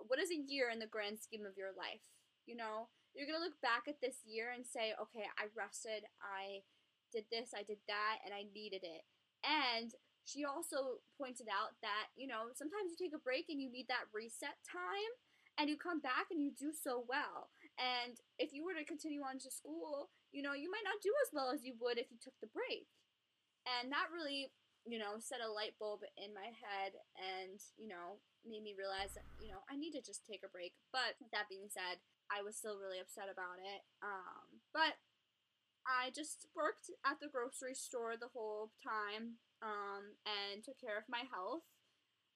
what 0.10 0.20
is 0.20 0.34
a 0.34 0.42
year 0.50 0.70
in 0.74 0.80
the 0.82 0.90
grand 0.90 1.22
scheme 1.22 1.46
of 1.46 1.56
your 1.56 1.72
life? 1.78 2.02
You 2.50 2.58
know, 2.58 2.90
you're 3.14 3.30
gonna 3.30 3.44
look 3.44 3.62
back 3.62 3.86
at 3.88 4.02
this 4.02 4.26
year 4.26 4.50
and 4.52 4.66
say, 4.66 4.98
okay, 4.98 5.26
I 5.38 5.54
rested, 5.54 6.10
I 6.20 6.66
did 7.14 7.26
this, 7.32 7.54
I 7.56 7.64
did 7.64 7.80
that, 7.88 8.26
and 8.26 8.34
I 8.34 8.50
needed 8.52 8.84
it. 8.84 9.06
And 9.46 9.94
she 10.26 10.44
also 10.44 11.00
pointed 11.16 11.48
out 11.48 11.78
that 11.82 12.12
you 12.18 12.28
know 12.28 12.52
sometimes 12.58 12.92
you 12.92 13.00
take 13.00 13.16
a 13.16 13.22
break 13.22 13.48
and 13.48 13.62
you 13.62 13.72
need 13.72 13.88
that 13.88 14.12
reset 14.12 14.60
time 14.68 15.14
and 15.58 15.70
you 15.70 15.78
come 15.78 16.00
back 16.00 16.30
and 16.32 16.42
you 16.42 16.52
do 16.54 16.72
so 16.72 17.04
well. 17.08 17.50
And 17.78 18.18
if 18.42 18.54
you 18.54 18.66
were 18.66 18.74
to 18.74 18.86
continue 18.86 19.22
on 19.22 19.38
to 19.40 19.54
school, 19.54 20.10
you 20.34 20.42
know, 20.42 20.58
you 20.58 20.70
might 20.70 20.86
not 20.86 21.02
do 21.02 21.14
as 21.26 21.30
well 21.30 21.54
as 21.54 21.62
you 21.62 21.78
would 21.78 22.02
if 22.02 22.10
you 22.10 22.18
took 22.18 22.34
the 22.42 22.50
break. 22.50 22.90
And 23.66 23.94
that 23.94 24.10
really, 24.10 24.50
you 24.86 24.98
know, 24.98 25.22
set 25.22 25.46
a 25.46 25.52
light 25.52 25.78
bulb 25.78 26.02
in 26.18 26.34
my 26.34 26.50
head 26.58 26.98
and, 27.16 27.62
you 27.78 27.86
know, 27.86 28.18
made 28.42 28.66
me 28.66 28.74
realize 28.74 29.14
that, 29.14 29.28
you 29.38 29.54
know, 29.54 29.62
I 29.70 29.78
need 29.78 29.94
to 29.94 30.02
just 30.02 30.26
take 30.26 30.42
a 30.42 30.50
break. 30.50 30.74
But 30.90 31.20
that 31.30 31.52
being 31.52 31.70
said, 31.70 32.02
I 32.34 32.42
was 32.42 32.58
still 32.58 32.82
really 32.82 32.98
upset 32.98 33.30
about 33.30 33.62
it. 33.62 33.86
Um, 34.02 34.64
but 34.74 34.98
I 35.86 36.12
just 36.12 36.50
worked 36.58 36.92
at 37.06 37.22
the 37.22 37.32
grocery 37.32 37.78
store 37.78 38.18
the 38.18 38.34
whole 38.34 38.74
time 38.84 39.40
um, 39.62 40.18
and 40.26 40.66
took 40.66 40.82
care 40.82 40.98
of 40.98 41.08
my 41.08 41.24
health 41.30 41.64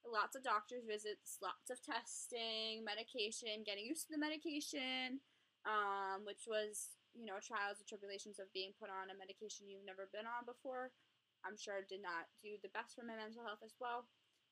lots 0.08 0.36
of 0.36 0.44
doctor's 0.44 0.86
visits, 0.86 1.38
lots 1.42 1.70
of 1.70 1.82
testing, 1.82 2.84
medication, 2.84 3.64
getting 3.66 3.86
used 3.86 4.08
to 4.08 4.14
the 4.14 4.22
medication, 4.22 5.22
um, 5.68 6.26
which 6.26 6.50
was, 6.50 6.98
you 7.14 7.28
know, 7.28 7.38
trials 7.44 7.80
and 7.80 7.88
tribulations 7.88 8.40
of 8.40 8.52
being 8.56 8.74
put 8.78 8.90
on 8.90 9.12
a 9.12 9.18
medication 9.18 9.70
you've 9.70 9.86
never 9.86 10.10
been 10.10 10.26
on 10.26 10.48
before. 10.48 10.94
I'm 11.42 11.58
sure 11.58 11.82
did 11.82 12.06
not 12.06 12.30
do 12.46 12.58
the 12.62 12.74
best 12.74 12.94
for 12.94 13.02
my 13.02 13.18
mental 13.18 13.42
health 13.42 13.66
as 13.66 13.74
well. 13.82 14.06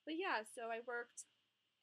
But 0.05 0.18
yeah, 0.18 0.41
so 0.41 0.74
I 0.74 0.82
worked, 0.89 1.30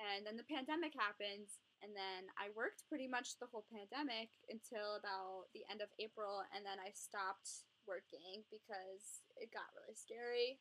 and 0.03 0.27
then 0.27 0.35
the 0.35 0.51
pandemic 0.51 0.99
happened, 0.99 1.47
and 1.85 1.95
then 1.95 2.27
I 2.35 2.51
worked 2.57 2.89
pretty 2.91 3.07
much 3.07 3.39
the 3.39 3.47
whole 3.47 3.69
pandemic 3.71 4.35
until 4.51 4.99
about 4.99 5.53
the 5.55 5.63
end 5.71 5.79
of 5.85 5.93
April, 6.03 6.43
and 6.51 6.67
then 6.67 6.83
I 6.83 6.91
stopped 6.91 7.69
working 7.87 8.43
because 8.51 9.23
it 9.39 9.55
got 9.55 9.71
really 9.79 9.95
scary 9.95 10.59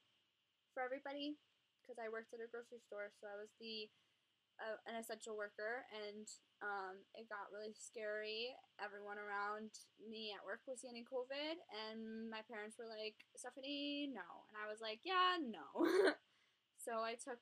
for 0.78 0.86
everybody 0.86 1.40
because 1.82 1.98
I 1.98 2.12
worked 2.12 2.34
at 2.34 2.44
a 2.44 2.50
grocery 2.50 2.82
store, 2.82 3.10
so 3.18 3.30
I 3.30 3.38
was 3.38 3.50
the 3.62 3.90
uh, 4.60 4.80
an 4.88 4.96
essential 4.96 5.36
worker, 5.36 5.84
and 5.92 6.26
um, 6.64 7.04
it 7.16 7.28
got 7.28 7.52
really 7.52 7.76
scary. 7.76 8.56
Everyone 8.80 9.20
around 9.20 9.76
me 10.00 10.32
at 10.32 10.46
work 10.46 10.64
was 10.64 10.84
getting 10.84 11.04
COVID, 11.04 11.60
and 11.88 12.32
my 12.32 12.44
parents 12.48 12.80
were 12.80 12.88
like, 12.88 13.20
"Stephanie, 13.36 14.12
no," 14.12 14.48
and 14.52 14.56
I 14.56 14.72
was 14.72 14.80
like, 14.80 15.04
"Yeah, 15.04 15.40
no." 15.40 15.68
so 16.86 17.04
I 17.04 17.20
took 17.20 17.42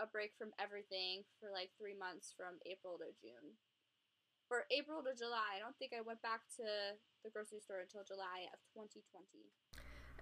a 0.00 0.08
break 0.08 0.36
from 0.36 0.52
everything 0.60 1.24
for 1.40 1.52
like 1.52 1.72
three 1.76 1.96
months, 1.96 2.32
from 2.36 2.60
April 2.64 3.00
to 3.00 3.12
June. 3.20 3.56
For 4.48 4.68
April 4.70 5.02
to 5.02 5.12
July, 5.16 5.58
I 5.58 5.60
don't 5.60 5.74
think 5.76 5.90
I 5.90 6.06
went 6.06 6.22
back 6.22 6.46
to 6.62 6.66
the 7.24 7.32
grocery 7.34 7.58
store 7.58 7.82
until 7.82 8.06
July 8.06 8.46
of 8.54 8.62
2020. 8.76 9.02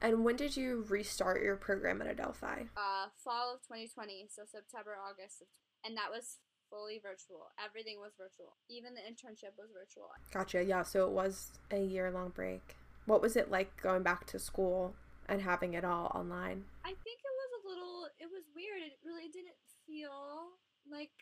And 0.01 0.25
when 0.25 0.37
did 0.37 0.57
you 0.57 0.85
restart 0.89 1.43
your 1.43 1.57
program 1.57 2.01
at 2.01 2.09
Adelphi? 2.09 2.69
Uh, 2.77 3.13
fall 3.23 3.55
of 3.55 3.63
2020, 3.63 4.27
so 4.29 4.43
September, 4.45 4.97
August, 4.97 5.45
and 5.85 5.97
that 5.97 6.11
was 6.11 6.41
fully 6.71 6.99
virtual. 6.99 7.53
Everything 7.61 8.01
was 8.01 8.17
virtual. 8.19 8.57
Even 8.69 8.95
the 8.95 9.05
internship 9.05 9.55
was 9.55 9.71
virtual. 9.71 10.11
Gotcha. 10.33 10.65
Yeah, 10.65 10.83
so 10.83 11.07
it 11.07 11.13
was 11.13 11.53
a 11.71 11.79
year 11.79 12.11
long 12.11 12.31
break. 12.31 12.77
What 13.07 13.21
was 13.21 13.37
it 13.37 13.51
like 13.51 13.71
going 13.81 14.03
back 14.03 14.27
to 14.33 14.39
school 14.39 14.95
and 15.29 15.43
having 15.43 15.75
it 15.75 15.85
all 15.85 16.11
online? 16.15 16.65
I 16.85 16.97
think 16.97 17.19
it 17.21 17.35
was 17.37 17.51
a 17.61 17.63
little, 17.69 18.09
it 18.19 18.29
was 18.33 18.49
weird. 18.57 18.81
It 18.81 18.99
really 19.05 19.29
didn't 19.29 19.61
feel 19.87 20.57
like 20.89 21.13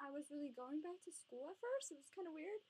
I 0.00 0.10
was 0.10 0.32
really 0.32 0.52
going 0.56 0.80
back 0.80 0.98
to 1.04 1.12
school 1.12 1.52
at 1.52 1.60
first. 1.60 1.92
It 1.92 2.00
was 2.00 2.08
kind 2.10 2.26
of 2.26 2.32
weird 2.32 2.64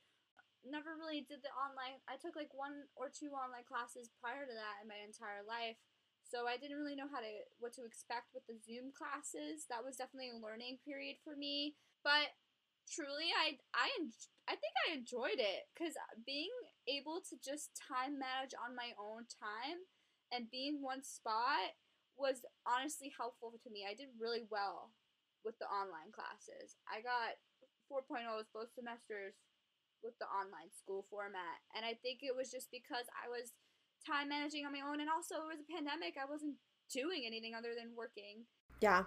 never 0.67 0.99
really 0.99 1.23
did 1.23 1.47
the 1.47 1.53
online. 1.55 2.03
I 2.11 2.19
took 2.19 2.35
like 2.35 2.51
one 2.51 2.91
or 2.99 3.07
two 3.07 3.31
online 3.31 3.65
classes 3.65 4.11
prior 4.19 4.45
to 4.45 4.55
that 4.55 4.83
in 4.83 4.91
my 4.91 4.99
entire 4.99 5.47
life. 5.47 5.79
So 6.27 6.47
I 6.47 6.57
didn't 6.59 6.79
really 6.79 6.97
know 6.99 7.07
how 7.11 7.21
to 7.21 7.33
what 7.59 7.73
to 7.75 7.87
expect 7.87 8.35
with 8.35 8.47
the 8.51 8.59
Zoom 8.59 8.91
classes. 8.91 9.67
That 9.71 9.85
was 9.85 9.97
definitely 9.97 10.35
a 10.35 10.43
learning 10.43 10.79
period 10.85 11.17
for 11.23 11.37
me. 11.37 11.77
But 12.03 12.35
truly 12.91 13.31
I 13.35 13.59
I 13.75 13.89
I 14.47 14.55
think 14.59 14.75
I 14.87 14.95
enjoyed 14.95 15.39
it 15.39 15.71
cuz 15.79 15.95
being 16.25 16.51
able 16.87 17.21
to 17.31 17.37
just 17.39 17.75
time 17.79 18.19
manage 18.19 18.55
on 18.55 18.75
my 18.75 18.95
own 18.99 19.27
time 19.27 19.87
and 20.33 20.51
being 20.51 20.83
one 20.83 21.03
spot 21.03 21.75
was 22.17 22.45
honestly 22.67 23.13
helpful 23.17 23.53
to 23.63 23.71
me. 23.71 23.85
I 23.87 23.95
did 23.95 24.09
really 24.19 24.47
well 24.51 24.93
with 25.45 25.59
the 25.59 25.67
online 25.69 26.11
classes. 26.13 26.77
I 26.89 27.03
got 27.03 27.39
4.0s 27.89 28.49
both 28.53 28.73
semesters 28.75 29.35
with 30.03 30.19
the 30.19 30.27
online 30.27 30.73
school 30.73 31.07
format. 31.11 31.63
And 31.75 31.85
I 31.85 31.95
think 31.95 32.21
it 32.23 32.35
was 32.35 32.51
just 32.51 32.71
because 32.71 33.07
I 33.15 33.29
was 33.29 33.53
time 34.07 34.29
managing 34.31 34.65
on 34.65 34.73
my 34.73 34.87
own 34.87 35.01
and 35.03 35.11
also 35.11 35.35
it 35.51 35.59
was 35.59 35.61
a 35.61 35.73
pandemic. 35.73 36.15
I 36.15 36.31
wasn't 36.31 36.55
doing 36.93 37.27
anything 37.27 37.55
other 37.55 37.75
than 37.75 37.91
working. 37.99 38.47
Yeah. 38.81 39.05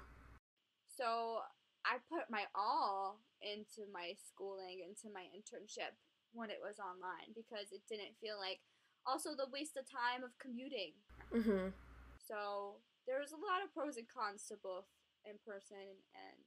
So 0.92 1.40
I 1.88 2.04
put 2.12 2.28
my 2.30 2.44
all 2.54 3.24
into 3.40 3.88
my 3.88 4.14
schooling, 4.20 4.84
into 4.84 5.08
my 5.14 5.32
internship 5.32 5.96
when 6.36 6.52
it 6.52 6.60
was 6.60 6.78
online 6.78 7.32
because 7.32 7.72
it 7.72 7.82
didn't 7.88 8.20
feel 8.20 8.38
like 8.38 8.60
also 9.08 9.32
the 9.34 9.48
waste 9.50 9.80
of 9.80 9.88
time 9.88 10.28
of 10.28 10.36
commuting. 10.38 10.94
Mhm. 11.32 11.72
So 12.20 12.82
there 13.08 13.20
was 13.20 13.32
a 13.32 13.40
lot 13.40 13.64
of 13.64 13.74
pros 13.74 13.98
and 13.98 14.08
cons 14.08 14.46
to 14.48 14.58
both 14.58 14.86
in 15.24 15.40
person 15.40 16.04
and 16.14 16.38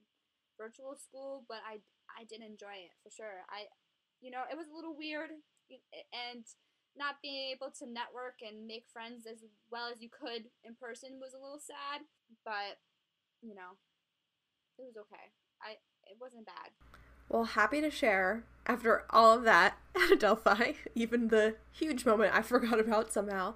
virtual 0.58 0.94
school, 0.94 1.44
but 1.48 1.64
I 1.64 1.80
I 2.12 2.24
did 2.24 2.42
enjoy 2.42 2.76
it 2.76 2.92
for 3.02 3.10
sure. 3.10 3.44
I 3.48 3.66
you 4.20 4.30
know, 4.30 4.44
it 4.50 4.56
was 4.56 4.68
a 4.68 4.74
little 4.74 4.94
weird 4.94 5.30
and 6.12 6.46
not 6.96 7.22
being 7.22 7.52
able 7.52 7.70
to 7.78 7.86
network 7.86 8.40
and 8.46 8.66
make 8.66 8.84
friends 8.92 9.26
as 9.26 9.44
well 9.70 9.88
as 9.92 10.02
you 10.02 10.08
could 10.08 10.50
in 10.64 10.74
person 10.74 11.20
was 11.20 11.32
a 11.32 11.42
little 11.42 11.60
sad, 11.60 12.02
but 12.44 12.78
you 13.42 13.54
know, 13.54 13.78
it 14.78 14.82
was 14.82 14.96
okay. 14.96 15.32
I 15.62 15.72
it 16.04 16.16
wasn't 16.20 16.46
bad. 16.46 16.70
Well, 17.28 17.44
happy 17.44 17.80
to 17.80 17.90
share 17.90 18.44
after 18.66 19.04
all 19.10 19.36
of 19.36 19.44
that 19.44 19.78
at 19.96 20.12
Adelphi, 20.12 20.76
even 20.94 21.28
the 21.28 21.56
huge 21.70 22.04
moment 22.04 22.34
I 22.34 22.42
forgot 22.42 22.78
about 22.78 23.12
somehow. 23.12 23.54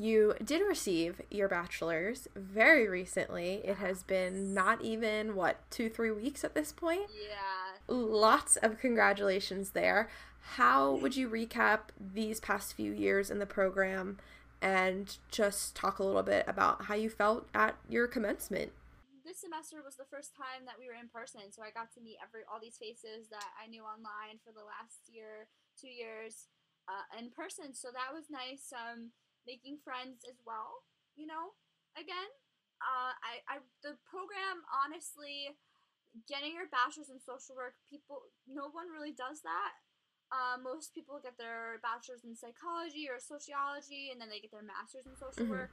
You 0.00 0.34
did 0.44 0.62
receive 0.62 1.20
your 1.28 1.48
bachelor's 1.48 2.28
very 2.36 2.86
recently. 2.86 3.62
It 3.64 3.78
has 3.78 4.04
been 4.04 4.54
not 4.54 4.80
even, 4.80 5.34
what, 5.34 5.68
two, 5.70 5.90
three 5.90 6.12
weeks 6.12 6.44
at 6.44 6.54
this 6.54 6.70
point? 6.70 7.10
Yeah. 7.10 7.57
Lots 7.88 8.56
of 8.56 8.78
congratulations 8.78 9.70
there. 9.70 10.08
How 10.56 10.94
would 10.96 11.16
you 11.16 11.28
recap 11.28 11.90
these 11.98 12.40
past 12.40 12.74
few 12.74 12.92
years 12.92 13.30
in 13.30 13.38
the 13.38 13.46
program 13.46 14.18
and 14.60 15.16
just 15.30 15.74
talk 15.74 15.98
a 15.98 16.04
little 16.04 16.22
bit 16.22 16.44
about 16.46 16.84
how 16.84 16.94
you 16.94 17.08
felt 17.08 17.48
at 17.54 17.76
your 17.88 18.06
commencement? 18.06 18.72
This 19.24 19.40
semester 19.40 19.84
was 19.84 19.96
the 19.96 20.08
first 20.08 20.36
time 20.36 20.64
that 20.64 20.80
we 20.80 20.88
were 20.88 20.96
in 20.96 21.08
person, 21.08 21.52
so 21.52 21.60
I 21.60 21.68
got 21.68 21.92
to 21.96 22.00
meet 22.00 22.16
every 22.24 22.48
all 22.48 22.60
these 22.60 22.80
faces 22.80 23.28
that 23.28 23.52
I 23.60 23.68
knew 23.68 23.84
online 23.84 24.40
for 24.40 24.52
the 24.52 24.64
last 24.64 25.04
year, 25.12 25.48
two 25.76 25.92
years, 25.92 26.48
uh, 26.88 27.04
in 27.20 27.28
person. 27.28 27.76
So 27.76 27.92
that 27.92 28.12
was 28.12 28.32
nice. 28.32 28.72
Um, 28.72 29.12
making 29.48 29.80
friends 29.80 30.28
as 30.28 30.40
well. 30.44 30.84
You 31.16 31.28
know, 31.28 31.56
again, 31.96 32.28
uh, 32.84 33.12
I, 33.20 33.32
I 33.48 33.54
the 33.80 33.96
program 34.04 34.64
honestly, 34.68 35.56
getting 36.26 36.54
your 36.54 36.70
bachelor's 36.70 37.12
in 37.12 37.20
social 37.20 37.56
work, 37.56 37.76
people, 37.88 38.28
no 38.46 38.70
one 38.70 38.88
really 38.92 39.12
does 39.12 39.42
that. 39.42 39.72
Uh, 40.28 40.60
most 40.60 40.92
people 40.92 41.16
get 41.22 41.40
their 41.40 41.80
bachelor's 41.80 42.24
in 42.24 42.36
psychology 42.36 43.08
or 43.08 43.16
sociology, 43.16 44.12
and 44.12 44.20
then 44.20 44.28
they 44.28 44.40
get 44.40 44.52
their 44.52 44.66
master's 44.66 45.08
in 45.08 45.16
social 45.16 45.48
mm-hmm. 45.48 45.68
work. 45.68 45.72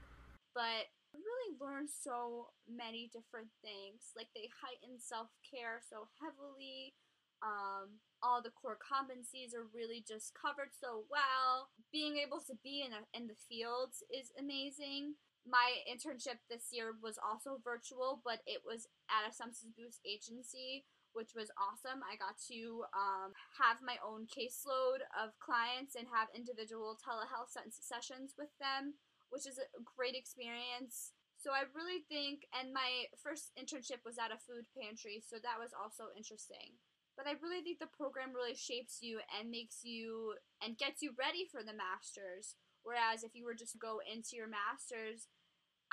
But 0.56 0.88
I 1.12 1.20
really 1.20 1.60
learn 1.60 1.92
so 1.92 2.56
many 2.64 3.12
different 3.12 3.52
things. 3.60 4.16
Like 4.16 4.32
they 4.32 4.48
heighten 4.48 5.00
self 5.00 5.28
care 5.44 5.84
so 5.84 6.08
heavily. 6.24 6.96
Um, 7.44 8.00
all 8.24 8.40
the 8.40 8.56
core 8.56 8.80
competencies 8.80 9.52
are 9.52 9.68
really 9.76 10.04
just 10.08 10.32
covered 10.34 10.72
so 10.72 11.04
well. 11.12 11.76
Being 11.92 12.16
able 12.18 12.40
to 12.48 12.56
be 12.64 12.88
in, 12.88 12.96
a, 12.96 13.04
in 13.12 13.28
the 13.28 13.36
fields 13.48 14.04
is 14.08 14.32
amazing. 14.40 15.20
My 15.46 15.86
internship 15.86 16.42
this 16.50 16.74
year 16.74 16.98
was 17.02 17.22
also 17.22 17.62
virtual, 17.62 18.20
but 18.26 18.42
it 18.50 18.66
was 18.66 18.90
at 19.14 19.30
a 19.30 19.34
substance 19.34 19.62
abuse 19.62 20.02
agency, 20.02 20.90
which 21.14 21.38
was 21.38 21.54
awesome. 21.54 22.02
I 22.02 22.18
got 22.18 22.42
to 22.50 22.82
um, 22.98 23.32
have 23.62 23.78
my 23.86 24.02
own 24.02 24.26
caseload 24.26 25.06
of 25.14 25.38
clients 25.38 25.94
and 25.94 26.10
have 26.10 26.34
individual 26.34 26.98
telehealth 26.98 27.54
sessions 27.54 28.34
with 28.34 28.50
them, 28.58 28.98
which 29.30 29.46
is 29.46 29.62
a 29.62 29.70
great 29.86 30.18
experience. 30.18 31.14
So 31.38 31.54
I 31.54 31.70
really 31.78 32.02
think, 32.10 32.50
and 32.58 32.74
my 32.74 33.06
first 33.22 33.54
internship 33.54 34.02
was 34.02 34.18
at 34.18 34.34
a 34.34 34.42
food 34.42 34.66
pantry, 34.74 35.22
so 35.22 35.38
that 35.38 35.62
was 35.62 35.78
also 35.78 36.10
interesting. 36.18 36.82
But 37.14 37.30
I 37.30 37.38
really 37.38 37.62
think 37.62 37.78
the 37.80 37.96
program 37.96 38.34
really 38.34 38.58
shapes 38.58 39.00
you 39.00 39.22
and 39.30 39.54
makes 39.54 39.86
you 39.86 40.36
and 40.58 40.76
gets 40.76 41.06
you 41.06 41.14
ready 41.16 41.46
for 41.46 41.62
the 41.62 41.78
masters. 41.78 42.58
Whereas 42.84 43.24
if 43.24 43.34
you 43.34 43.46
were 43.46 43.56
just 43.56 43.74
to 43.74 43.82
go 43.82 43.98
into 44.04 44.36
your 44.36 44.52
masters, 44.52 45.30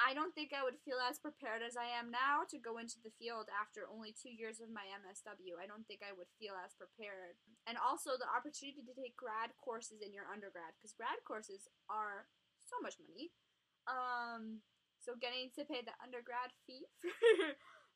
I 0.01 0.17
don't 0.17 0.33
think 0.33 0.57
I 0.57 0.65
would 0.65 0.81
feel 0.81 0.97
as 0.99 1.21
prepared 1.21 1.61
as 1.61 1.77
I 1.77 1.85
am 1.85 2.09
now 2.09 2.49
to 2.49 2.57
go 2.57 2.81
into 2.81 2.97
the 3.05 3.13
field 3.21 3.53
after 3.53 3.85
only 3.87 4.17
two 4.17 4.33
years 4.33 4.59
of 4.59 4.73
my 4.73 4.89
MSW. 4.89 5.61
I 5.61 5.69
don't 5.69 5.85
think 5.85 6.01
I 6.01 6.17
would 6.17 6.33
feel 6.41 6.57
as 6.57 6.73
prepared. 6.73 7.37
And 7.69 7.77
also 7.77 8.17
the 8.17 8.29
opportunity 8.29 8.81
to 8.83 8.97
take 8.97 9.21
grad 9.21 9.53
courses 9.61 10.01
in 10.01 10.17
your 10.17 10.27
undergrad, 10.27 10.75
because 10.81 10.97
grad 10.97 11.21
courses 11.29 11.69
are 11.93 12.27
so 12.65 12.81
much 12.81 12.97
money. 13.05 13.37
Um, 13.85 14.65
so 14.97 15.13
getting 15.19 15.53
to 15.61 15.69
pay 15.69 15.85
the 15.85 15.97
undergrad 16.01 16.57
fee 16.65 16.89
for 17.01 17.13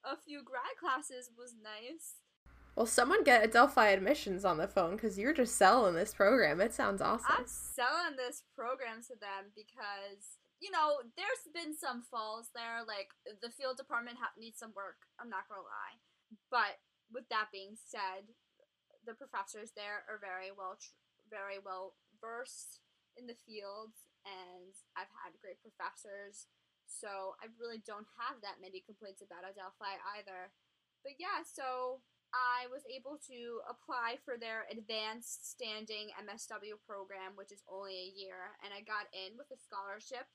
a 0.05 0.21
few 0.21 0.45
grad 0.45 0.77
classes 0.79 1.33
was 1.33 1.57
nice. 1.57 2.21
Well, 2.77 2.87
someone 2.87 3.25
get 3.25 3.43
Adelphi 3.43 3.89
admissions 3.89 4.45
on 4.45 4.59
the 4.59 4.69
phone 4.69 4.97
because 4.97 5.19
you're 5.19 5.33
just 5.33 5.57
selling 5.57 5.95
this 5.95 6.13
program. 6.13 6.61
It 6.61 6.75
sounds 6.75 7.01
awesome. 7.01 7.27
I'm 7.27 7.47
selling 7.47 8.17
this 8.17 8.45
program 8.55 9.01
to 9.09 9.17
them 9.17 9.49
because 9.57 10.37
you 10.61 10.71
know 10.71 11.05
there's 11.17 11.45
been 11.53 11.77
some 11.77 12.03
falls 12.03 12.51
there. 12.55 12.83
Like 12.87 13.13
the 13.43 13.53
field 13.53 13.77
department 13.77 14.19
ha- 14.21 14.37
needs 14.39 14.59
some 14.59 14.73
work. 14.77 15.05
I'm 15.21 15.31
not 15.31 15.49
gonna 15.49 15.67
lie, 15.67 15.97
but 16.51 16.81
with 17.13 17.29
that 17.31 17.53
being 17.53 17.77
said, 17.77 18.27
the 19.07 19.15
professors 19.15 19.73
there 19.77 20.03
are 20.11 20.19
very 20.19 20.51
well, 20.51 20.77
tr- 20.81 20.97
very 21.31 21.63
well 21.63 21.95
versed 22.19 22.81
in 23.15 23.27
the 23.29 23.39
fields, 23.47 24.09
and 24.27 24.73
I've 24.99 25.13
had 25.23 25.39
great 25.41 25.61
professors. 25.63 26.49
So 26.87 27.35
I 27.43 27.51
really 27.59 27.83
don't 27.83 28.07
have 28.23 28.39
that 28.47 28.63
many 28.63 28.79
complaints 28.83 29.23
about 29.23 29.43
Adelphi 29.43 29.99
either. 30.19 30.55
But 31.03 31.19
yeah, 31.19 31.43
so 31.43 32.01
I 32.35 32.67
was 32.71 32.83
able 32.91 33.19
to 33.31 33.63
apply 33.71 34.19
for 34.27 34.39
their 34.39 34.67
advanced 34.71 35.51
standing 35.51 36.11
MSW 36.19 36.79
program, 36.87 37.35
which 37.39 37.51
is 37.51 37.63
only 37.71 37.95
a 37.95 38.15
year, 38.15 38.55
and 38.63 38.75
I 38.75 38.83
got 38.83 39.11
in 39.15 39.39
with 39.39 39.51
a 39.55 39.59
scholarship. 39.59 40.27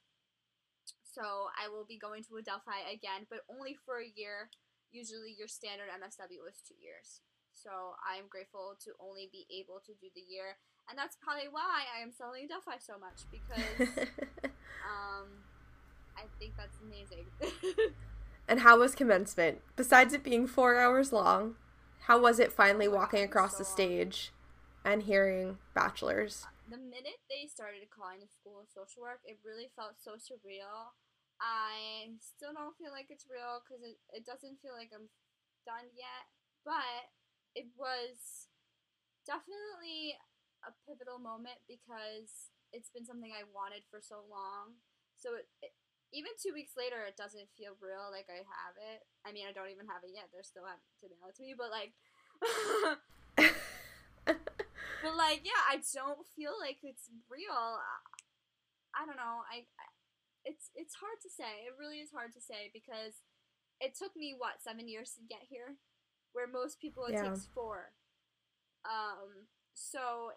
So 1.11 1.51
I 1.59 1.67
will 1.67 1.83
be 1.83 1.99
going 1.99 2.23
to 2.31 2.39
Adelphi 2.39 2.87
again, 2.87 3.27
but 3.29 3.43
only 3.51 3.75
for 3.85 3.99
a 3.99 4.11
year. 4.15 4.49
Usually 4.91 5.35
your 5.37 5.47
standard 5.47 5.87
MSW 5.87 6.47
is 6.47 6.63
two 6.67 6.75
years. 6.79 7.21
So 7.53 7.95
I 7.99 8.17
am 8.17 8.25
grateful 8.29 8.75
to 8.83 8.91
only 8.99 9.29
be 9.31 9.45
able 9.59 9.79
to 9.85 9.91
do 9.99 10.07
the 10.15 10.23
year. 10.27 10.57
And 10.89 10.97
that's 10.97 11.17
probably 11.21 11.47
why 11.51 11.83
I 11.95 12.01
am 12.01 12.11
selling 12.11 12.45
Adelphi 12.45 12.79
so 12.79 12.95
much 12.97 13.27
because 13.31 13.87
um, 14.87 15.27
I 16.17 16.23
think 16.39 16.53
that's 16.57 16.77
amazing. 16.83 17.27
and 18.47 18.61
how 18.61 18.79
was 18.79 18.95
commencement? 18.95 19.59
Besides 19.75 20.13
it 20.13 20.23
being 20.23 20.47
four 20.47 20.79
hours 20.79 21.11
long, 21.11 21.55
how 22.07 22.19
was 22.19 22.39
it 22.39 22.51
finally 22.51 22.87
walking 22.87 23.23
across 23.23 23.57
the 23.57 23.65
stage 23.65 24.31
and 24.83 25.03
hearing 25.03 25.57
bachelors? 25.73 26.47
The 26.71 26.79
minute 26.79 27.19
they 27.27 27.51
started 27.51 27.83
calling 27.91 28.23
the 28.23 28.31
school 28.31 28.63
social 28.71 29.03
work, 29.03 29.19
it 29.27 29.43
really 29.43 29.67
felt 29.75 29.99
so 29.99 30.15
surreal. 30.15 30.95
I 31.43 32.15
still 32.23 32.55
don't 32.55 32.79
feel 32.79 32.95
like 32.95 33.11
it's 33.11 33.27
real 33.27 33.59
because 33.59 33.83
it, 33.83 33.99
it 34.15 34.23
doesn't 34.23 34.63
feel 34.63 34.71
like 34.71 34.95
I'm 34.95 35.11
done 35.67 35.91
yet, 35.91 36.31
but 36.63 37.11
it 37.59 37.67
was 37.75 38.47
definitely 39.27 40.15
a 40.63 40.71
pivotal 40.87 41.19
moment 41.19 41.59
because 41.67 42.55
it's 42.71 42.87
been 42.87 43.03
something 43.03 43.35
I 43.35 43.43
wanted 43.51 43.83
for 43.91 43.99
so 43.99 44.23
long. 44.31 44.79
So 45.19 45.43
it, 45.43 45.51
it, 45.59 45.75
even 46.15 46.31
two 46.39 46.55
weeks 46.55 46.79
later, 46.79 47.03
it 47.03 47.19
doesn't 47.19 47.51
feel 47.51 47.75
real 47.83 48.07
like 48.15 48.31
I 48.31 48.47
have 48.47 48.79
it. 48.79 49.03
I 49.27 49.35
mean, 49.35 49.43
I 49.43 49.51
don't 49.51 49.75
even 49.75 49.91
have 49.91 50.07
it 50.07 50.15
yet. 50.15 50.31
They're 50.31 50.47
still 50.47 50.63
having 50.63 50.87
to 51.03 51.11
mail 51.11 51.31
it 51.31 51.35
to 51.35 51.43
me, 51.43 51.51
but 51.51 51.67
like, 51.67 51.91
but 55.01 55.17
like, 55.17 55.41
yeah, 55.43 55.65
I 55.69 55.81
don't 55.93 56.25
feel 56.35 56.53
like 56.59 56.79
it's 56.83 57.09
real. 57.29 57.81
I 58.93 59.05
don't 59.05 59.17
know. 59.17 59.43
I, 59.49 59.65
it's 60.45 60.69
it's 60.75 60.95
hard 60.95 61.19
to 61.21 61.29
say. 61.29 61.67
It 61.67 61.77
really 61.77 62.01
is 62.01 62.13
hard 62.13 62.33
to 62.33 62.41
say 62.41 62.69
because 62.73 63.21
it 63.79 63.97
took 63.97 64.15
me 64.15 64.33
what 64.37 64.61
seven 64.61 64.87
years 64.87 65.13
to 65.17 65.21
get 65.25 65.45
here, 65.49 65.77
where 66.33 66.47
most 66.47 66.79
people 66.79 67.05
it 67.05 67.13
yeah. 67.13 67.29
takes 67.29 67.47
four. 67.53 67.93
Um. 68.85 69.47
So 69.73 70.35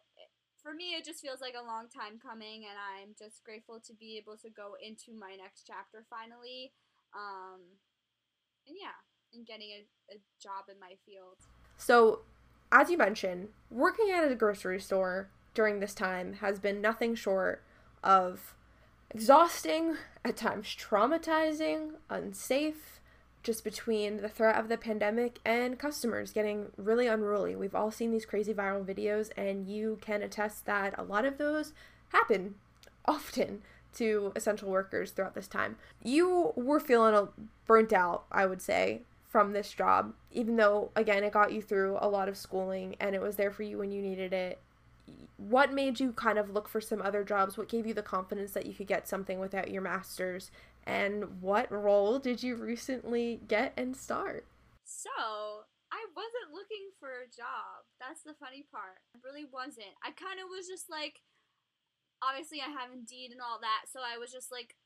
for 0.65 0.73
me, 0.73 0.97
it 0.97 1.05
just 1.05 1.21
feels 1.21 1.45
like 1.45 1.53
a 1.53 1.63
long 1.63 1.93
time 1.93 2.17
coming, 2.17 2.65
and 2.65 2.81
I'm 2.81 3.13
just 3.19 3.45
grateful 3.45 3.85
to 3.85 3.93
be 3.93 4.17
able 4.17 4.41
to 4.41 4.49
go 4.49 4.81
into 4.81 5.13
my 5.13 5.37
next 5.37 5.69
chapter 5.69 6.09
finally. 6.09 6.73
Um, 7.13 7.61
and 8.67 8.77
yeah, 8.81 8.97
and 9.37 9.47
getting 9.47 9.69
a, 9.77 10.17
a 10.17 10.19
job 10.41 10.73
in 10.73 10.81
my 10.81 10.97
field. 11.05 11.37
So, 11.77 12.25
as 12.75 12.91
you 12.91 12.99
mentioned, 12.99 13.49
working 13.71 14.11
at 14.11 14.31
a 14.31 14.35
grocery 14.35 14.81
store 14.81 15.29
during 15.55 15.79
this 15.79 15.95
time 15.95 16.35
has 16.35 16.59
been 16.59 16.81
nothing 16.81 17.15
short 17.15 17.63
of 18.03 18.57
exhausting, 19.11 19.97
at 20.25 20.37
times 20.37 20.67
traumatizing, 20.67 21.93
unsafe, 22.11 23.01
just 23.45 23.63
between 23.63 24.23
the 24.23 24.29
threat 24.29 24.57
of 24.57 24.69
the 24.69 24.77
pandemic 24.77 25.39
and 25.45 25.79
customers 25.79 26.33
getting 26.33 26.73
really 26.77 27.07
unruly. 27.07 27.55
We've 27.55 27.77
all 27.77 27.93
seen 27.93 28.11
these 28.11 28.27
crazy 28.27 28.53
viral 28.53 28.85
videos, 28.85 29.31
and 29.37 29.69
you 29.69 29.99
can 30.01 30.21
attest 30.21 30.67
that 30.67 30.99
a 30.99 31.05
lot 31.05 31.25
of 31.25 31.39
those 31.39 31.75
happen 32.09 32.57
often 33.05 33.63
to 33.99 34.33
essential 34.35 34.69
workers 34.69 35.13
throughout 35.13 35.37
this 35.37 35.47
time. 35.47 35.77
You 36.03 36.53
were 36.57 36.81
feeling 36.81 37.29
burnt 37.67 37.93
out, 37.93 38.25
I 38.33 38.47
would 38.47 38.63
say, 38.63 39.03
from 39.35 39.53
this 39.53 39.73
job, 39.73 40.15
even 40.31 40.55
though, 40.55 40.93
again, 40.95 41.25
it 41.25 41.33
got 41.33 41.53
you 41.53 41.61
through 41.61 41.99
a 42.01 42.07
lot 42.07 42.29
of 42.29 42.37
schooling 42.37 42.95
and 43.01 43.17
it 43.17 43.21
was 43.21 43.35
there 43.35 43.51
for 43.51 43.65
you 43.65 43.79
when 43.79 43.91
you 43.91 44.01
needed 44.01 44.33
it. 44.33 44.61
What 45.39 45.73
made 45.73 45.99
you 45.99 46.13
kind 46.13 46.39
of 46.39 46.51
look 46.51 46.69
for 46.69 46.81
some 46.81 47.03
other 47.03 47.25
jobs? 47.25 47.59
What 47.59 47.69
gave 47.69 47.85
you 47.85 47.95
the 47.95 48.01
confidence 48.01 48.53
that 48.53 48.65
you 48.65 48.75
could 48.75 48.87
get 48.87 49.09
something 49.09 49.41
without 49.41 49.73
your 49.73 49.83
master's? 49.83 50.53
And 50.87 51.43
what 51.43 51.67
role 51.73 52.21
did 52.21 52.45
you 52.45 52.55
recently 52.55 53.41
get 53.49 53.73
and 53.77 53.97
start? 53.97 54.47
So, 54.85 55.11
I 55.91 56.07
wasn't 56.15 56.55
looking 56.55 56.95
for 57.01 57.09
a 57.09 57.27
job. 57.27 57.91
That's 57.99 58.23
the 58.23 58.39
funny 58.39 58.65
part. 58.71 59.03
I 59.17 59.19
really 59.27 59.51
wasn't. 59.51 59.99
I 60.07 60.15
kind 60.15 60.39
of 60.39 60.47
was 60.47 60.69
just 60.69 60.87
like, 60.89 61.23
obviously, 62.23 62.61
I 62.63 62.71
have 62.71 62.95
Indeed 62.95 63.33
and 63.33 63.43
all 63.43 63.59
that, 63.59 63.91
so 63.91 63.99
I 63.99 64.17
was 64.17 64.31
just 64.31 64.53
like, 64.53 64.77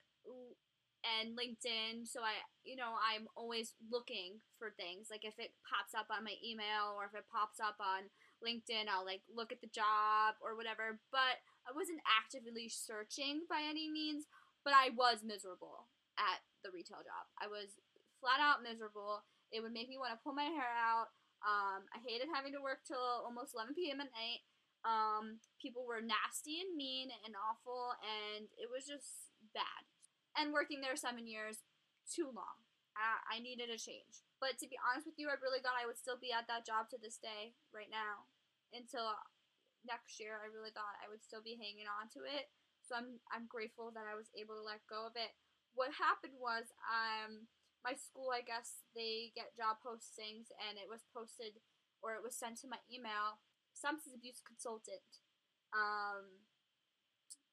and 1.07 1.39
LinkedIn. 1.39 2.07
So 2.07 2.21
I, 2.21 2.43
you 2.65 2.75
know, 2.75 2.99
I'm 2.99 3.27
always 3.37 3.75
looking 3.91 4.43
for 4.59 4.75
things. 4.75 5.09
Like 5.11 5.25
if 5.25 5.39
it 5.39 5.55
pops 5.67 5.95
up 5.95 6.11
on 6.11 6.25
my 6.25 6.35
email 6.43 6.95
or 6.97 7.07
if 7.07 7.15
it 7.15 7.31
pops 7.31 7.61
up 7.61 7.77
on 7.79 8.11
LinkedIn, 8.43 8.91
I'll 8.91 9.07
like 9.07 9.23
look 9.31 9.53
at 9.53 9.61
the 9.61 9.71
job 9.71 10.39
or 10.43 10.57
whatever. 10.57 10.99
But 11.11 11.43
I 11.67 11.75
wasn't 11.75 12.03
actively 12.07 12.69
searching 12.69 13.47
by 13.49 13.63
any 13.63 13.91
means 13.91 14.27
but 14.69 14.77
I 14.77 14.93
was 14.93 15.25
miserable 15.25 15.89
at 16.21 16.45
the 16.61 16.69
retail 16.69 17.01
job. 17.01 17.25
I 17.39 17.49
was 17.49 17.81
flat 18.21 18.37
out 18.37 18.61
miserable. 18.61 19.25
It 19.49 19.65
would 19.65 19.73
make 19.73 19.89
me 19.89 19.97
want 19.97 20.13
to 20.13 20.21
pull 20.21 20.37
my 20.37 20.51
hair 20.51 20.69
out. 20.77 21.15
Um, 21.41 21.89
I 21.89 22.03
hated 22.05 22.29
having 22.29 22.53
to 22.53 22.61
work 22.61 22.83
till 22.85 23.01
almost 23.25 23.57
11 23.57 23.73
p.m. 23.73 24.05
at 24.05 24.13
night. 24.13 24.45
Um, 24.85 25.41
people 25.57 25.89
were 25.89 26.05
nasty 26.05 26.61
and 26.61 26.77
mean 26.77 27.09
and 27.25 27.33
awful, 27.33 27.97
and 28.03 28.45
it 28.61 28.69
was 28.69 28.85
just 28.85 29.33
bad. 29.57 29.89
And 30.39 30.55
working 30.55 30.81
there 30.81 30.95
seven 30.95 31.27
years, 31.27 31.67
too 32.07 32.31
long. 32.31 32.63
I, 32.95 33.39
I 33.39 33.43
needed 33.43 33.75
a 33.75 33.79
change. 33.79 34.23
But 34.39 34.55
to 34.63 34.71
be 34.71 34.79
honest 34.79 35.11
with 35.11 35.19
you, 35.19 35.27
I 35.27 35.37
really 35.43 35.59
thought 35.59 35.75
I 35.75 35.87
would 35.91 35.99
still 35.99 36.19
be 36.19 36.31
at 36.31 36.47
that 36.47 36.63
job 36.63 36.87
to 36.95 36.99
this 36.99 37.19
day, 37.19 37.59
right 37.75 37.91
now, 37.91 38.31
until 38.71 39.19
next 39.83 40.23
year. 40.23 40.39
I 40.39 40.47
really 40.51 40.71
thought 40.71 40.95
I 41.03 41.11
would 41.11 41.23
still 41.23 41.43
be 41.43 41.59
hanging 41.59 41.91
on 41.91 42.07
to 42.15 42.23
it. 42.23 42.51
So 42.87 42.97
I'm 42.97 43.21
I'm 43.29 43.45
grateful 43.45 43.93
that 43.93 44.09
I 44.09 44.17
was 44.17 44.33
able 44.33 44.57
to 44.57 44.65
let 44.65 44.81
go 44.89 45.05
of 45.05 45.15
it. 45.19 45.37
What 45.77 45.93
happened 45.93 46.41
was 46.41 46.73
um 46.89 47.51
my 47.85 47.93
school 47.93 48.33
I 48.33 48.41
guess 48.41 48.83
they 48.97 49.31
get 49.37 49.53
job 49.59 49.85
postings 49.85 50.49
and 50.57 50.81
it 50.81 50.89
was 50.89 51.05
posted 51.13 51.61
or 52.01 52.17
it 52.17 52.25
was 52.25 52.33
sent 52.33 52.57
to 52.65 52.71
my 52.71 52.81
email 52.89 53.45
substance 53.77 54.17
abuse 54.17 54.41
consultant 54.41 55.21
um 55.77 56.49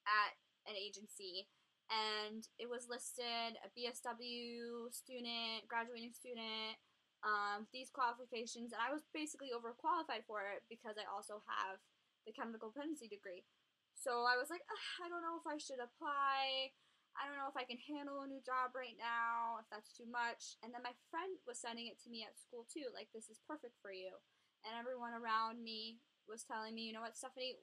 at 0.08 0.34
an 0.64 0.74
agency 0.74 1.46
and 1.90 2.46
it 2.58 2.66
was 2.66 2.90
listed 2.90 3.58
a 3.62 3.68
BSW 3.74 4.90
student, 4.90 5.66
graduating 5.70 6.12
student, 6.12 6.78
um, 7.22 7.66
these 7.70 7.90
qualifications, 7.90 8.74
and 8.74 8.82
I 8.82 8.90
was 8.90 9.06
basically 9.14 9.54
overqualified 9.54 10.26
for 10.26 10.46
it 10.50 10.66
because 10.66 10.98
I 10.98 11.06
also 11.06 11.42
have 11.46 11.78
the 12.26 12.34
chemical 12.34 12.74
dependency 12.74 13.06
degree. 13.06 13.46
So 13.94 14.28
I 14.28 14.36
was 14.36 14.52
like, 14.52 14.62
I 15.02 15.08
don't 15.08 15.24
know 15.24 15.40
if 15.40 15.46
I 15.46 15.56
should 15.56 15.80
apply. 15.80 16.74
I 17.16 17.24
don't 17.24 17.40
know 17.40 17.48
if 17.48 17.56
I 17.56 17.64
can 17.64 17.80
handle 17.80 18.20
a 18.20 18.28
new 18.28 18.44
job 18.44 18.76
right 18.76 18.98
now, 19.00 19.56
if 19.64 19.66
that's 19.72 19.96
too 19.96 20.04
much. 20.04 20.60
And 20.60 20.68
then 20.68 20.84
my 20.84 20.92
friend 21.08 21.32
was 21.48 21.56
sending 21.56 21.88
it 21.88 21.96
to 22.04 22.12
me 22.12 22.28
at 22.28 22.36
school 22.36 22.68
too, 22.68 22.92
like, 22.92 23.08
this 23.16 23.32
is 23.32 23.40
perfect 23.48 23.80
for 23.80 23.88
you. 23.88 24.20
And 24.68 24.76
everyone 24.76 25.16
around 25.16 25.64
me 25.64 26.04
was 26.28 26.44
telling 26.44 26.76
me, 26.76 26.84
you 26.84 26.92
know 26.92 27.00
what, 27.00 27.16
Stephanie, 27.16 27.56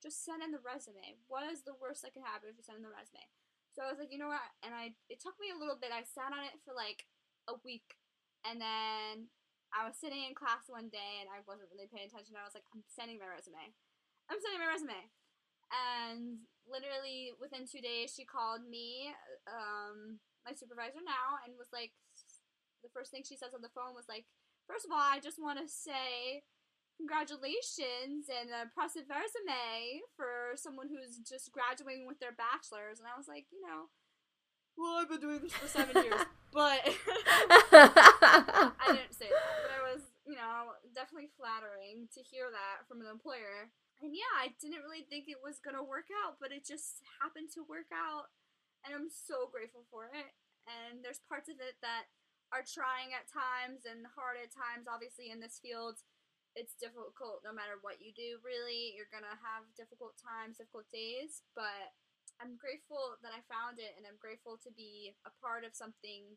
just 0.00 0.24
send 0.24 0.40
in 0.40 0.48
the 0.48 0.64
resume. 0.64 1.20
What 1.28 1.44
is 1.44 1.60
the 1.60 1.76
worst 1.76 2.08
that 2.08 2.16
can 2.16 2.24
happen 2.24 2.48
if 2.48 2.56
you 2.56 2.64
send 2.64 2.80
in 2.80 2.86
the 2.88 2.94
resume? 2.94 3.28
So 3.76 3.84
I 3.84 3.92
was 3.92 4.00
like, 4.00 4.08
you 4.08 4.16
know 4.16 4.32
what? 4.32 4.48
And 4.64 4.72
I, 4.72 4.96
it 5.12 5.20
took 5.20 5.36
me 5.36 5.52
a 5.52 5.60
little 5.60 5.76
bit. 5.76 5.92
I 5.92 6.00
sat 6.08 6.32
on 6.32 6.48
it 6.48 6.56
for 6.64 6.72
like 6.72 7.04
a 7.46 7.60
week. 7.60 8.00
And 8.48 8.56
then 8.56 9.28
I 9.70 9.84
was 9.84 10.00
sitting 10.00 10.24
in 10.24 10.32
class 10.32 10.64
one 10.72 10.88
day 10.88 11.20
and 11.20 11.28
I 11.28 11.44
wasn't 11.44 11.68
really 11.68 11.90
paying 11.92 12.08
attention. 12.08 12.40
I 12.40 12.48
was 12.48 12.56
like, 12.56 12.64
I'm 12.72 12.80
sending 12.88 13.20
my 13.20 13.28
resume. 13.28 13.76
I'm 14.32 14.40
sending 14.40 14.64
my 14.64 14.72
resume 14.72 15.12
and 15.70 16.38
literally 16.66 17.34
within 17.40 17.66
two 17.66 17.82
days 17.82 18.14
she 18.14 18.26
called 18.26 18.62
me 18.66 19.10
um, 19.50 20.18
my 20.46 20.54
supervisor 20.54 21.02
now 21.02 21.38
and 21.42 21.58
was 21.58 21.70
like 21.74 21.90
the 22.82 22.90
first 22.94 23.10
thing 23.10 23.26
she 23.26 23.38
says 23.38 23.54
on 23.54 23.62
the 23.62 23.72
phone 23.74 23.94
was 23.94 24.06
like 24.06 24.26
first 24.66 24.86
of 24.86 24.94
all 24.94 25.02
i 25.02 25.18
just 25.18 25.42
want 25.42 25.58
to 25.58 25.66
say 25.66 26.42
congratulations 26.96 28.26
and 28.28 28.50
a 28.50 28.66
impressive 28.66 29.04
resume 29.08 30.00
for 30.16 30.56
someone 30.56 30.88
who's 30.88 31.20
just 31.22 31.52
graduating 31.52 32.06
with 32.08 32.18
their 32.18 32.32
bachelor's 32.32 32.98
and 32.98 33.08
i 33.08 33.16
was 33.16 33.28
like 33.28 33.46
you 33.52 33.60
know 33.60 33.92
well 34.76 34.98
i've 35.00 35.08
been 35.08 35.20
doing 35.20 35.40
this 35.40 35.52
for 35.52 35.68
seven 35.68 35.94
years 36.04 36.24
but 36.52 36.80
i 37.72 38.86
didn't 38.88 39.14
say 39.16 39.28
that 39.28 39.54
but 39.60 39.72
i 39.76 39.80
was 39.84 40.02
you 40.24 40.34
know 40.34 40.72
definitely 40.96 41.28
flattering 41.36 42.08
to 42.08 42.24
hear 42.24 42.48
that 42.48 42.88
from 42.88 43.00
an 43.04 43.06
employer 43.06 43.68
and 44.02 44.12
yeah, 44.12 44.28
I 44.36 44.52
didn't 44.60 44.84
really 44.84 45.08
think 45.08 45.28
it 45.28 45.40
was 45.40 45.56
gonna 45.56 45.84
work 45.84 46.12
out, 46.24 46.36
but 46.36 46.52
it 46.52 46.68
just 46.68 47.00
happened 47.20 47.48
to 47.56 47.64
work 47.64 47.88
out, 47.88 48.28
and 48.84 48.92
I'm 48.92 49.08
so 49.08 49.48
grateful 49.48 49.88
for 49.88 50.12
it. 50.12 50.36
And 50.68 51.00
there's 51.00 51.22
parts 51.24 51.48
of 51.48 51.62
it 51.62 51.80
that 51.80 52.10
are 52.52 52.66
trying 52.66 53.16
at 53.16 53.30
times 53.30 53.88
and 53.88 54.04
hard 54.12 54.36
at 54.36 54.52
times. 54.52 54.84
Obviously, 54.90 55.32
in 55.32 55.40
this 55.40 55.56
field, 55.62 56.04
it's 56.56 56.74
difficult 56.74 57.44
no 57.44 57.52
matter 57.52 57.76
what 57.84 58.00
you 58.00 58.10
do, 58.16 58.40
really. 58.40 58.96
You're 58.96 59.12
gonna 59.12 59.36
have 59.38 59.68
difficult 59.76 60.16
times, 60.16 60.58
difficult 60.58 60.88
days, 60.88 61.44
but 61.52 61.92
I'm 62.40 62.56
grateful 62.56 63.20
that 63.20 63.36
I 63.36 63.44
found 63.46 63.78
it, 63.78 63.94
and 63.96 64.08
I'm 64.08 64.18
grateful 64.18 64.56
to 64.64 64.70
be 64.72 65.14
a 65.28 65.32
part 65.40 65.62
of 65.62 65.76
something 65.76 66.36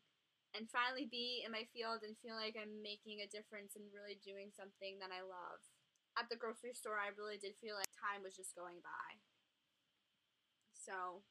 and 0.52 0.68
finally 0.68 1.06
be 1.06 1.42
in 1.46 1.54
my 1.54 1.64
field 1.72 2.02
and 2.02 2.18
feel 2.20 2.34
like 2.34 2.58
I'm 2.58 2.82
making 2.82 3.22
a 3.22 3.30
difference 3.30 3.78
and 3.78 3.86
really 3.94 4.18
doing 4.20 4.50
something 4.50 4.98
that 4.98 5.14
I 5.14 5.22
love 5.22 5.62
at 6.18 6.28
the 6.28 6.36
grocery 6.36 6.74
store, 6.74 6.98
I 6.98 7.14
really 7.16 7.38
did 7.38 7.54
feel 7.60 7.76
like 7.76 7.88
time 7.94 8.22
was 8.22 8.34
just 8.34 8.56
going 8.56 8.76
by. 8.82 9.08
So 10.74 11.22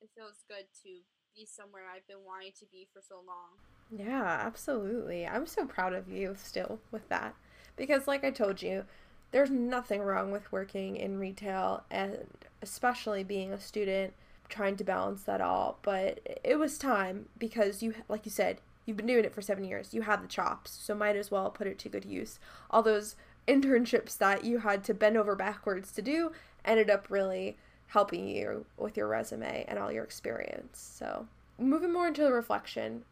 it 0.00 0.10
feels 0.14 0.42
good 0.48 0.66
to 0.82 0.90
be 1.34 1.46
somewhere 1.46 1.84
I've 1.86 2.06
been 2.06 2.24
wanting 2.26 2.52
to 2.58 2.66
be 2.72 2.88
for 2.92 3.00
so 3.00 3.22
long. 3.26 3.60
Yeah, 3.90 4.24
absolutely. 4.24 5.26
I'm 5.26 5.46
so 5.46 5.66
proud 5.66 5.92
of 5.92 6.08
you 6.08 6.34
still 6.36 6.80
with 6.90 7.08
that. 7.08 7.34
Because, 7.76 8.06
like 8.06 8.24
I 8.24 8.30
told 8.30 8.62
you, 8.62 8.84
there's 9.30 9.50
nothing 9.50 10.00
wrong 10.00 10.30
with 10.30 10.52
working 10.52 10.96
in 10.96 11.18
retail 11.18 11.82
and 11.90 12.18
especially 12.62 13.24
being 13.24 13.52
a 13.52 13.60
student 13.60 14.14
trying 14.48 14.76
to 14.76 14.84
balance 14.84 15.24
that 15.24 15.40
all. 15.40 15.78
But 15.82 16.20
it 16.44 16.56
was 16.58 16.78
time 16.78 17.26
because 17.38 17.82
you, 17.82 17.94
like 18.08 18.24
you 18.24 18.30
said, 18.30 18.60
you've 18.86 18.96
been 18.96 19.06
doing 19.06 19.24
it 19.24 19.34
for 19.34 19.42
seven 19.42 19.64
years. 19.64 19.92
You 19.92 20.02
have 20.02 20.22
the 20.22 20.28
chops, 20.28 20.70
so 20.70 20.94
might 20.94 21.16
as 21.16 21.30
well 21.30 21.50
put 21.50 21.66
it 21.66 21.78
to 21.80 21.88
good 21.88 22.04
use. 22.04 22.38
All 22.70 22.82
those 22.82 23.16
internships 23.48 24.16
that 24.18 24.44
you 24.44 24.58
had 24.58 24.84
to 24.84 24.94
bend 24.94 25.16
over 25.16 25.34
backwards 25.34 25.92
to 25.92 26.02
do 26.02 26.32
ended 26.64 26.88
up 26.88 27.06
really 27.10 27.56
helping 27.88 28.28
you 28.28 28.64
with 28.76 28.96
your 28.96 29.08
resume 29.08 29.64
and 29.68 29.78
all 29.78 29.92
your 29.92 30.04
experience. 30.04 30.78
So, 30.78 31.26
moving 31.58 31.92
more 31.92 32.06
into 32.06 32.22
the 32.22 32.32
reflection 32.32 33.04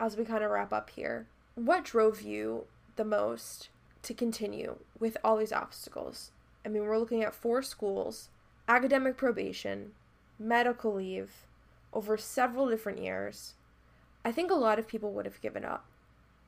as 0.00 0.16
we 0.16 0.24
kind 0.24 0.44
of 0.44 0.50
wrap 0.50 0.72
up 0.72 0.90
here, 0.90 1.26
what 1.54 1.84
drove 1.84 2.22
you 2.22 2.64
the 2.96 3.04
most 3.04 3.68
to 4.02 4.14
continue 4.14 4.76
with 4.98 5.16
all 5.22 5.36
these 5.36 5.52
obstacles? 5.52 6.30
I 6.64 6.68
mean, 6.68 6.84
we're 6.84 6.98
looking 6.98 7.22
at 7.22 7.34
four 7.34 7.62
schools, 7.62 8.28
academic 8.68 9.16
probation, 9.16 9.92
medical 10.38 10.94
leave 10.94 11.46
over 11.92 12.16
several 12.16 12.68
different 12.68 13.02
years. 13.02 13.54
I 14.24 14.32
think 14.32 14.50
a 14.50 14.54
lot 14.54 14.78
of 14.78 14.88
people 14.88 15.12
would 15.12 15.24
have 15.24 15.40
given 15.40 15.64
up 15.64 15.86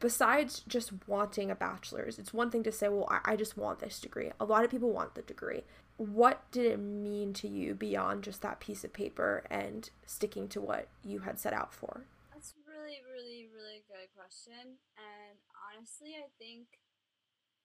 besides 0.00 0.62
just 0.66 0.92
wanting 1.06 1.50
a 1.50 1.54
bachelor's, 1.54 2.18
it's 2.18 2.34
one 2.34 2.50
thing 2.50 2.62
to 2.64 2.72
say, 2.72 2.88
well, 2.88 3.06
I, 3.10 3.32
I 3.32 3.36
just 3.36 3.56
want 3.56 3.78
this 3.78 4.00
degree. 4.00 4.30
A 4.40 4.44
lot 4.44 4.64
of 4.64 4.70
people 4.70 4.90
want 4.90 5.14
the 5.14 5.22
degree. 5.22 5.62
What 5.98 6.50
did 6.50 6.64
it 6.64 6.78
mean 6.78 7.34
to 7.34 7.48
you 7.48 7.74
beyond 7.74 8.24
just 8.24 8.40
that 8.40 8.58
piece 8.58 8.82
of 8.82 8.92
paper 8.94 9.44
and 9.50 9.90
sticking 10.06 10.48
to 10.48 10.60
what 10.60 10.88
you 11.04 11.20
had 11.20 11.38
set 11.38 11.52
out 11.52 11.74
for? 11.74 12.06
That's 12.32 12.54
really, 12.66 13.00
really, 13.04 13.48
really 13.54 13.84
good 13.86 14.08
question. 14.16 14.80
And 14.96 15.36
honestly, 15.76 16.16
I 16.16 16.28
think 16.38 16.79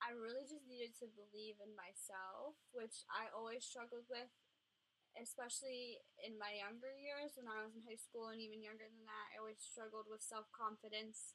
I 0.06 0.14
really 0.14 0.46
just 0.46 0.70
needed 0.70 0.94
to 1.02 1.10
believe 1.18 1.58
in 1.58 1.74
myself, 1.74 2.54
which 2.70 3.04
I 3.10 3.34
always 3.34 3.66
struggled 3.66 4.06
with, 4.06 4.30
especially 5.18 5.98
in 6.22 6.38
my 6.38 6.54
younger 6.62 6.94
years 6.94 7.34
when 7.40 7.50
I 7.50 7.66
was 7.66 7.74
in 7.74 7.82
high 7.88 7.98
school 8.00 8.30
and 8.30 8.38
even 8.38 8.62
younger 8.62 8.86
than 8.86 9.06
that. 9.10 9.28
I 9.34 9.42
always 9.42 9.60
struggled 9.64 10.06
with 10.12 10.22
self 10.22 10.46
confidence 10.54 11.34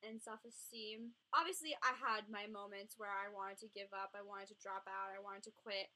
and 0.00 0.22
self 0.22 0.44
esteem. 0.48 1.18
Obviously, 1.36 1.76
I 1.84 1.96
had 1.98 2.32
my 2.32 2.48
moments 2.48 2.96
where 2.96 3.12
I 3.12 3.28
wanted 3.32 3.60
to 3.66 3.74
give 3.76 3.92
up, 3.92 4.16
I 4.16 4.24
wanted 4.24 4.52
to 4.54 4.62
drop 4.64 4.88
out, 4.88 5.12
I 5.12 5.20
wanted 5.20 5.44
to 5.50 5.54
quit. 5.56 5.92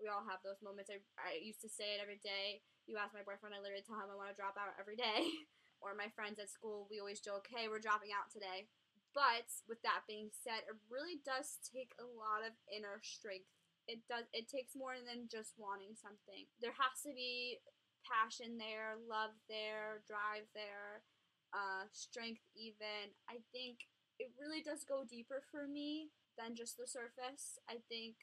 We 0.00 0.10
all 0.10 0.26
have 0.26 0.42
those 0.42 0.60
moments. 0.64 0.90
I, 0.90 1.00
I 1.20 1.38
used 1.40 1.62
to 1.64 1.70
say 1.72 1.96
it 1.96 2.02
every 2.02 2.18
day. 2.20 2.60
You 2.90 2.98
ask 2.98 3.14
my 3.14 3.22
boyfriend, 3.24 3.54
I 3.54 3.62
literally 3.62 3.86
tell 3.86 4.00
him 4.00 4.10
I 4.10 4.18
want 4.18 4.34
to 4.34 4.38
drop 4.38 4.58
out 4.58 4.74
every 4.76 4.98
day. 4.98 5.30
or 5.82 5.94
my 5.94 6.10
friends 6.14 6.38
at 6.42 6.50
school, 6.50 6.86
we 6.90 6.98
always 6.98 7.22
joke, 7.22 7.46
hey, 7.50 7.66
we're 7.70 7.82
dropping 7.82 8.10
out 8.14 8.30
today. 8.30 8.66
But 9.12 9.48
with 9.68 9.82
that 9.84 10.08
being 10.08 10.32
said, 10.32 10.64
it 10.64 10.76
really 10.88 11.20
does 11.20 11.60
take 11.60 11.92
a 12.00 12.08
lot 12.08 12.40
of 12.44 12.56
inner 12.72 13.00
strength. 13.04 13.48
It 13.86 14.00
does 14.08 14.24
it 14.32 14.48
takes 14.48 14.72
more 14.78 14.96
than 14.96 15.28
just 15.28 15.58
wanting 15.58 15.92
something. 15.98 16.48
There 16.62 16.74
has 16.78 17.02
to 17.04 17.12
be 17.12 17.60
passion 18.06 18.56
there, 18.56 18.96
love 19.04 19.36
there, 19.50 20.00
drive 20.08 20.48
there, 20.56 21.04
uh, 21.52 21.86
strength 21.92 22.42
even. 22.56 23.12
I 23.28 23.44
think 23.52 23.90
it 24.18 24.32
really 24.38 24.62
does 24.62 24.84
go 24.86 25.04
deeper 25.04 25.42
for 25.50 25.66
me 25.68 26.10
than 26.38 26.56
just 26.56 26.78
the 26.78 26.86
surface. 26.88 27.58
I 27.68 27.84
think 27.90 28.16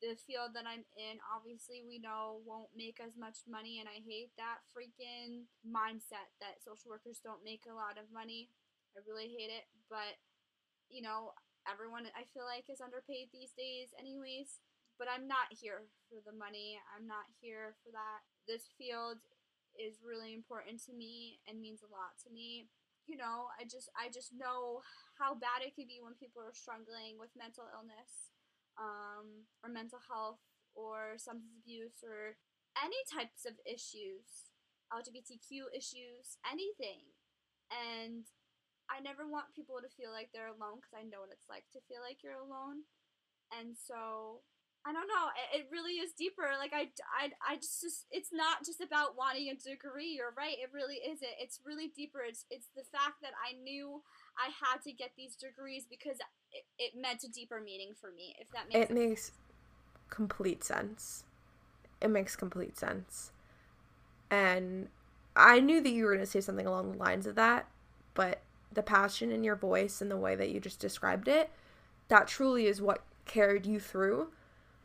the 0.00 0.18
field 0.18 0.50
that 0.58 0.66
I'm 0.66 0.82
in, 0.98 1.22
obviously, 1.30 1.86
we 1.86 2.02
know 2.02 2.42
won't 2.42 2.74
make 2.74 2.98
as 2.98 3.14
much 3.14 3.46
money, 3.46 3.78
and 3.78 3.86
I 3.86 4.02
hate 4.02 4.34
that 4.34 4.66
freaking 4.74 5.46
mindset 5.62 6.26
that 6.42 6.58
social 6.64 6.90
workers 6.90 7.22
don't 7.22 7.46
make 7.46 7.70
a 7.70 7.74
lot 7.76 7.94
of 8.00 8.10
money. 8.10 8.50
I 8.96 9.04
really 9.04 9.28
hate 9.32 9.52
it. 9.52 9.68
But, 9.88 10.20
you 10.88 11.02
know, 11.02 11.32
everyone 11.68 12.08
I 12.12 12.26
feel 12.34 12.44
like 12.44 12.68
is 12.68 12.82
underpaid 12.82 13.30
these 13.30 13.52
days, 13.56 13.94
anyways. 13.98 14.60
But 15.00 15.08
I'm 15.08 15.26
not 15.26 15.50
here 15.50 15.88
for 16.06 16.20
the 16.22 16.36
money. 16.36 16.78
I'm 16.92 17.08
not 17.08 17.26
here 17.40 17.74
for 17.82 17.90
that. 17.90 18.22
This 18.46 18.70
field 18.76 19.18
is 19.74 20.04
really 20.04 20.36
important 20.36 20.84
to 20.84 20.92
me 20.92 21.40
and 21.48 21.60
means 21.60 21.80
a 21.80 21.90
lot 21.90 22.20
to 22.22 22.28
me. 22.30 22.68
You 23.08 23.18
know, 23.18 23.50
I 23.58 23.64
just 23.66 23.90
I 23.98 24.12
just 24.12 24.30
know 24.30 24.84
how 25.18 25.34
bad 25.34 25.64
it 25.64 25.74
could 25.74 25.90
be 25.90 25.98
when 25.98 26.14
people 26.14 26.44
are 26.44 26.54
struggling 26.54 27.18
with 27.18 27.34
mental 27.34 27.66
illness, 27.66 28.30
um, 28.78 29.48
or 29.64 29.72
mental 29.72 29.98
health, 30.06 30.38
or 30.76 31.18
substance 31.18 31.58
abuse, 31.58 31.98
or 32.06 32.38
any 32.78 33.00
types 33.10 33.42
of 33.42 33.58
issues, 33.66 34.54
LGBTQ 34.94 35.72
issues, 35.74 36.38
anything. 36.46 37.10
And 37.72 38.28
I 38.90 39.00
never 39.00 39.26
want 39.26 39.54
people 39.54 39.76
to 39.82 39.88
feel 39.88 40.10
like 40.10 40.30
they're 40.32 40.52
alone 40.52 40.80
because 40.80 40.94
I 40.96 41.04
know 41.06 41.22
what 41.22 41.34
it's 41.34 41.48
like 41.48 41.64
to 41.72 41.80
feel 41.88 42.02
like 42.02 42.22
you're 42.22 42.38
alone. 42.38 42.86
And 43.52 43.76
so 43.76 44.40
I 44.84 44.92
don't 44.92 45.06
know. 45.06 45.30
It, 45.38 45.62
it 45.62 45.64
really 45.70 46.02
is 46.02 46.12
deeper. 46.12 46.50
Like 46.58 46.72
I, 46.74 46.90
I, 47.14 47.30
I 47.46 47.54
just, 47.56 48.06
it's 48.10 48.30
not 48.32 48.64
just 48.66 48.80
about 48.80 49.16
wanting 49.16 49.48
a 49.48 49.54
degree. 49.54 50.18
You're 50.18 50.34
right. 50.36 50.58
It 50.58 50.74
really 50.74 50.98
isn't. 51.06 51.34
It's 51.38 51.60
really 51.64 51.92
deeper. 51.94 52.20
It's, 52.26 52.44
it's 52.50 52.68
the 52.74 52.82
fact 52.90 53.22
that 53.22 53.32
I 53.38 53.54
knew 53.62 54.02
I 54.34 54.50
had 54.50 54.82
to 54.82 54.92
get 54.92 55.12
these 55.16 55.36
degrees 55.36 55.86
because 55.88 56.18
it, 56.50 56.64
it 56.78 56.92
meant 57.00 57.22
a 57.22 57.30
deeper 57.30 57.60
meaning 57.60 57.92
for 57.98 58.10
me. 58.10 58.34
If 58.38 58.50
that 58.50 58.66
makes 58.66 58.84
it 58.84 58.88
sense. 58.88 58.98
makes 58.98 59.32
complete 60.10 60.64
sense. 60.64 61.24
It 62.00 62.10
makes 62.10 62.34
complete 62.34 62.76
sense. 62.76 63.30
And 64.30 64.88
I 65.36 65.60
knew 65.60 65.80
that 65.80 65.90
you 65.90 66.04
were 66.04 66.14
going 66.14 66.24
to 66.24 66.30
say 66.30 66.40
something 66.40 66.66
along 66.66 66.92
the 66.92 66.98
lines 66.98 67.26
of 67.26 67.36
that, 67.36 67.68
but 68.14 68.40
the 68.74 68.82
passion 68.82 69.30
in 69.30 69.44
your 69.44 69.56
voice 69.56 70.00
and 70.00 70.10
the 70.10 70.16
way 70.16 70.34
that 70.34 70.50
you 70.50 70.60
just 70.60 70.78
described 70.78 71.28
it, 71.28 71.50
that 72.08 72.28
truly 72.28 72.66
is 72.66 72.80
what 72.80 73.04
carried 73.24 73.66
you 73.66 73.78
through 73.80 74.28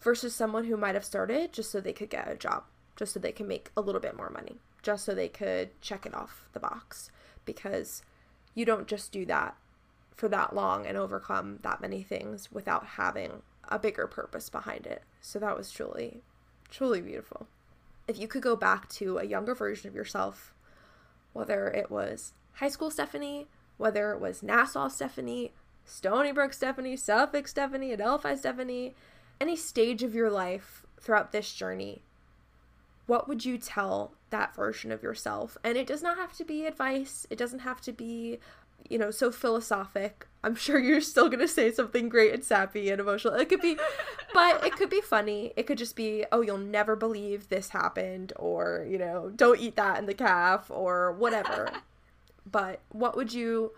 versus 0.02 0.34
someone 0.34 0.66
who 0.66 0.78
might 0.78 0.96
have 0.96 1.06
started 1.06 1.52
just 1.52 1.72
so 1.72 1.80
they 1.80 1.94
could 1.94 2.10
get 2.10 2.32
a 2.32 2.36
job, 2.36 2.64
just 2.96 3.14
so 3.14 3.20
they 3.20 3.32
can 3.32 3.48
make 3.48 3.72
a 3.76 3.82
little 3.82 4.02
bit 4.02 4.16
more 4.16 4.30
money, 4.30 4.58
just 4.82 5.06
so 5.06 5.14
they 5.14 5.28
could 5.28 5.80
check 5.82 6.06
it 6.06 6.14
off 6.14 6.48
the 6.54 6.60
box. 6.60 7.12
Because 7.46 8.04
you 8.54 8.66
don't 8.66 8.88
just 8.88 9.12
do 9.12 9.26
that 9.26 9.56
for 10.16 10.28
that 10.30 10.56
long 10.56 10.86
and 10.86 10.98
overcome 10.98 11.60
that 11.62 11.82
many 11.82 12.02
things 12.02 12.52
without 12.52 12.86
having 12.86 13.44
a 13.70 13.80
bigger 13.80 14.08
purpose 14.08 14.50
behind 14.50 14.86
it. 14.86 15.04
So 15.22 15.40
that 15.40 15.58
was 15.58 15.72
truly, 15.72 16.22
truly 16.70 17.02
beautiful. 17.02 17.48
If 18.08 18.18
you 18.18 18.28
could 18.28 18.42
go 18.42 18.56
back 18.56 18.90
to 18.90 19.18
a 19.18 19.26
younger 19.26 19.54
version 19.54 19.90
of 19.90 19.96
yourself, 19.96 20.54
whether 21.34 21.68
it 21.68 21.92
was 21.92 22.34
high 22.54 22.70
school 22.70 22.90
Stephanie, 22.90 23.48
whether 23.78 24.12
it 24.12 24.20
was 24.20 24.44
Nassau 24.44 24.88
Stephanie, 24.88 25.54
Stony 25.86 26.32
Brook 26.32 26.54
Stephanie, 26.54 26.98
Suffolk 26.98 27.48
Stephanie, 27.48 27.94
Adelphi 27.94 28.36
Stephanie, 28.36 28.96
any 29.40 29.56
stage 29.56 30.04
of 30.04 30.16
your 30.16 30.30
life 30.30 30.86
throughout 31.00 31.32
this 31.32 31.54
journey, 31.54 32.02
what 33.06 33.28
would 33.28 33.46
you 33.46 33.58
tell 33.58 34.12
that 34.30 34.54
version 34.54 34.92
of 34.92 35.02
yourself? 35.02 35.58
And 35.64 35.78
it 35.78 35.88
does 35.88 36.04
not 36.04 36.18
have 36.18 36.34
to 36.34 36.44
be 36.44 36.66
advice, 36.66 37.26
it 37.30 37.38
doesn't 37.38 37.60
have 37.60 37.80
to 37.82 37.94
be, 37.94 38.40
you 38.90 38.98
know, 38.98 39.12
so 39.12 39.32
philosophic. 39.32 40.28
I'm 40.44 40.56
sure 40.58 40.80
you're 40.80 41.02
still 41.02 41.30
going 41.30 41.40
to 41.40 41.48
say 41.48 41.72
something 41.72 42.10
great 42.10 42.34
and 42.34 42.44
sappy 42.44 42.90
and 42.90 43.00
emotional. 43.00 43.36
It 43.36 43.48
could 43.48 43.62
be, 43.62 43.78
but 44.34 44.66
it 44.66 44.74
could 44.74 44.90
be 44.90 45.02
funny. 45.02 45.54
It 45.56 45.68
could 45.68 45.78
just 45.78 45.96
be, 45.96 46.26
oh, 46.32 46.42
you'll 46.42 46.58
never 46.58 46.96
believe 46.96 47.48
this 47.48 47.70
happened, 47.70 48.34
or, 48.36 48.86
you 48.90 48.98
know, 48.98 49.32
don't 49.34 49.60
eat 49.60 49.78
that 49.78 50.00
in 50.00 50.06
the 50.06 50.14
calf, 50.14 50.70
or 50.70 51.14
whatever. 51.14 51.72
but 52.52 52.82
what 52.90 53.16
would 53.16 53.34
you 53.34 53.74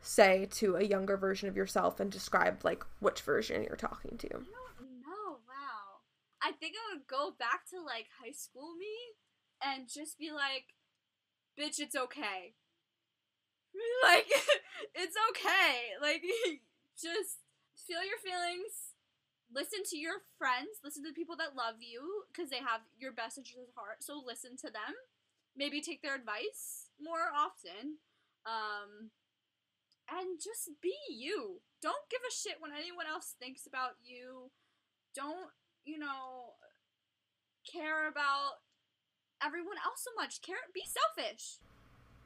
say 0.00 0.46
to 0.52 0.76
a 0.76 0.82
younger 0.82 1.16
version 1.16 1.48
of 1.48 1.56
yourself 1.56 2.00
and 2.00 2.10
describe, 2.10 2.64
like, 2.64 2.84
which 3.00 3.20
version 3.20 3.64
you're 3.64 3.76
talking 3.76 4.18
to? 4.18 4.28
No, 4.32 5.38
wow. 5.46 6.02
I 6.42 6.52
think 6.52 6.74
I 6.76 6.94
would 6.94 7.06
go 7.06 7.32
back 7.38 7.68
to 7.70 7.80
like 7.80 8.06
high 8.22 8.32
school 8.32 8.74
me 8.76 9.16
and 9.62 9.88
just 9.88 10.18
be 10.18 10.30
like, 10.32 10.74
bitch, 11.58 11.80
it's 11.80 11.96
okay. 11.96 12.54
Like, 14.02 14.26
it's 14.94 15.16
okay. 15.30 15.96
Like, 16.02 16.22
just 17.00 17.40
feel 17.86 18.04
your 18.04 18.18
feelings. 18.20 18.92
Listen 19.48 19.80
to 19.88 19.96
your 19.96 20.28
friends. 20.36 20.82
Listen 20.84 21.04
to 21.04 21.10
the 21.10 21.14
people 21.14 21.36
that 21.36 21.56
love 21.56 21.76
you 21.80 22.24
because 22.28 22.50
they 22.50 22.58
have 22.58 22.84
your 22.98 23.12
best 23.12 23.38
interest 23.38 23.56
at 23.56 23.72
heart. 23.74 24.02
So 24.02 24.20
listen 24.20 24.58
to 24.58 24.68
them. 24.68 24.92
Maybe 25.56 25.80
take 25.80 26.02
their 26.02 26.16
advice 26.16 26.81
more 27.00 27.30
often. 27.32 28.02
Um, 28.44 29.10
and 30.10 30.40
just 30.42 30.68
be 30.82 30.94
you. 31.08 31.62
Don't 31.80 32.10
give 32.10 32.20
a 32.26 32.34
shit 32.34 32.60
when 32.60 32.72
anyone 32.72 33.06
else 33.06 33.34
thinks 33.38 33.66
about 33.66 33.96
you. 34.02 34.50
Don't 35.14 35.52
you 35.84 35.98
know, 35.98 36.54
care 37.66 38.08
about 38.08 38.62
everyone 39.42 39.78
else 39.84 40.06
so 40.06 40.10
much. 40.16 40.42
Care, 40.42 40.62
be 40.74 40.82
selfish. 40.86 41.58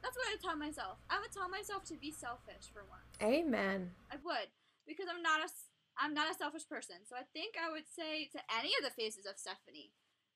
That's 0.01 0.15
what 0.15 0.29
I 0.29 0.37
tell 0.37 0.55
myself. 0.55 1.01
I 1.09 1.19
would 1.19 1.33
tell 1.33 1.49
myself 1.49 1.83
to 1.89 1.97
be 1.97 2.11
selfish 2.11 2.69
for 2.69 2.85
once. 2.85 3.09
Amen. 3.21 3.91
I 4.11 4.21
would 4.21 4.53
because 4.85 5.07
I'm 5.09 5.23
not 5.23 5.41
a 5.41 5.49
I'm 5.97 6.13
not 6.13 6.29
a 6.29 6.37
selfish 6.37 6.69
person. 6.69 7.01
So 7.09 7.17
I 7.17 7.25
think 7.33 7.57
I 7.57 7.71
would 7.73 7.89
say 7.89 8.29
to 8.29 8.39
any 8.53 8.69
of 8.77 8.85
the 8.85 8.93
faces 8.93 9.25
of 9.25 9.41
Stephanie 9.41 9.89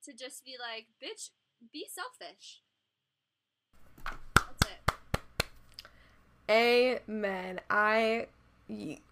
to 0.04 0.14
just 0.18 0.44
be 0.44 0.58
like, 0.58 0.90
bitch, 0.98 1.30
be 1.72 1.86
selfish. 1.86 2.66
That's 4.02 4.66
it. 4.66 4.82
Amen. 6.50 7.62
I 7.70 8.28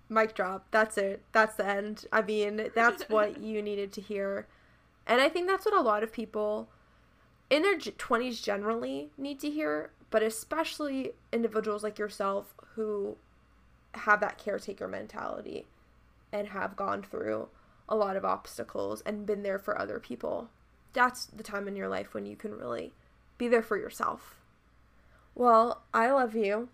mic 0.09 0.35
drop. 0.35 0.65
That's 0.71 0.97
it. 0.97 1.21
That's 1.31 1.55
the 1.55 1.65
end. 1.65 2.05
I 2.11 2.21
mean, 2.21 2.69
that's 2.73 3.03
what 3.09 3.41
you 3.41 3.61
needed 3.61 3.91
to 3.93 4.01
hear. 4.01 4.47
And 5.07 5.21
I 5.21 5.29
think 5.29 5.47
that's 5.47 5.65
what 5.65 5.73
a 5.73 5.81
lot 5.81 6.03
of 6.03 6.11
people 6.11 6.69
in 7.49 7.63
their 7.63 7.77
20s 7.77 8.43
generally 8.43 9.09
need 9.17 9.39
to 9.39 9.49
hear, 9.49 9.91
but 10.09 10.21
especially 10.21 11.13
individuals 11.31 11.83
like 11.83 11.97
yourself 11.97 12.53
who 12.75 13.17
have 13.95 14.19
that 14.19 14.37
caretaker 14.37 14.87
mentality 14.87 15.65
and 16.31 16.49
have 16.49 16.75
gone 16.75 17.01
through 17.01 17.49
a 17.87 17.95
lot 17.95 18.15
of 18.15 18.23
obstacles 18.23 19.01
and 19.01 19.25
been 19.25 19.41
there 19.41 19.57
for 19.57 19.79
other 19.79 19.99
people. 19.99 20.49
That's 20.93 21.25
the 21.25 21.43
time 21.43 21.67
in 21.67 21.75
your 21.75 21.89
life 21.89 22.13
when 22.13 22.25
you 22.25 22.35
can 22.35 22.55
really 22.55 22.93
be 23.37 23.47
there 23.47 23.63
for 23.63 23.77
yourself. 23.77 24.35
Well, 25.33 25.81
I 25.93 26.11
love 26.11 26.35
you. 26.35 26.69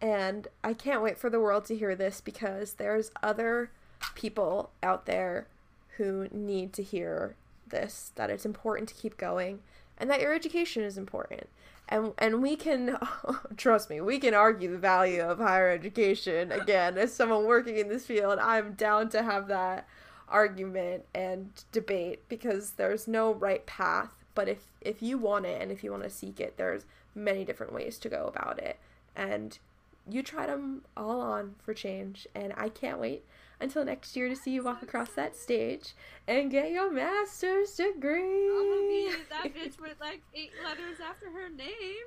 And 0.00 0.48
I 0.62 0.74
can't 0.74 1.02
wait 1.02 1.18
for 1.18 1.30
the 1.30 1.40
world 1.40 1.64
to 1.66 1.76
hear 1.76 1.94
this 1.94 2.20
because 2.20 2.74
there's 2.74 3.10
other 3.22 3.70
people 4.14 4.70
out 4.82 5.06
there 5.06 5.46
who 5.96 6.28
need 6.30 6.72
to 6.74 6.82
hear 6.82 7.36
this 7.68 8.12
that 8.16 8.30
it's 8.30 8.44
important 8.44 8.88
to 8.88 8.94
keep 8.94 9.16
going 9.16 9.60
and 9.98 10.10
that 10.10 10.20
your 10.20 10.34
education 10.34 10.82
is 10.82 10.98
important. 10.98 11.48
And 11.88 12.12
and 12.18 12.42
we 12.42 12.56
can 12.56 12.96
trust 13.56 13.90
me, 13.90 14.00
we 14.00 14.18
can 14.18 14.34
argue 14.34 14.70
the 14.70 14.78
value 14.78 15.22
of 15.22 15.38
higher 15.38 15.70
education 15.70 16.50
again 16.52 16.98
as 16.98 17.14
someone 17.14 17.44
working 17.44 17.76
in 17.76 17.88
this 17.88 18.06
field. 18.06 18.38
I'm 18.38 18.72
down 18.72 19.08
to 19.10 19.22
have 19.22 19.48
that 19.48 19.86
argument 20.28 21.04
and 21.14 21.50
debate 21.72 22.28
because 22.28 22.72
there's 22.72 23.06
no 23.06 23.32
right 23.32 23.64
path, 23.66 24.10
but 24.34 24.48
if 24.48 24.64
if 24.80 25.02
you 25.02 25.18
want 25.18 25.46
it 25.46 25.60
and 25.60 25.70
if 25.70 25.84
you 25.84 25.90
want 25.90 26.02
to 26.04 26.10
seek 26.10 26.40
it, 26.40 26.56
there's 26.56 26.84
many 27.14 27.44
different 27.44 27.72
ways 27.72 27.98
to 27.98 28.08
go 28.08 28.26
about 28.26 28.58
it. 28.58 28.78
And 29.14 29.58
you 30.08 30.22
tried 30.22 30.48
them 30.48 30.82
all 30.96 31.20
on 31.20 31.54
for 31.62 31.74
change, 31.74 32.26
and 32.34 32.52
I 32.56 32.68
can't 32.68 32.98
wait 32.98 33.24
until 33.60 33.84
next 33.84 34.16
year 34.16 34.28
to 34.28 34.36
see 34.36 34.52
you 34.52 34.62
walk 34.62 34.82
across 34.82 35.10
that 35.10 35.36
stage 35.36 35.94
and 36.26 36.50
get 36.50 36.70
your 36.70 36.90
master's 36.92 37.74
degree. 37.74 38.48
I'm 38.48 38.70
gonna 38.70 38.88
be 38.88 39.14
that 39.30 39.54
bitch 39.54 39.80
with 39.80 40.00
like 40.00 40.22
eight 40.34 40.52
letters 40.64 40.98
after 41.00 41.30
her 41.30 41.48
name. 41.48 42.04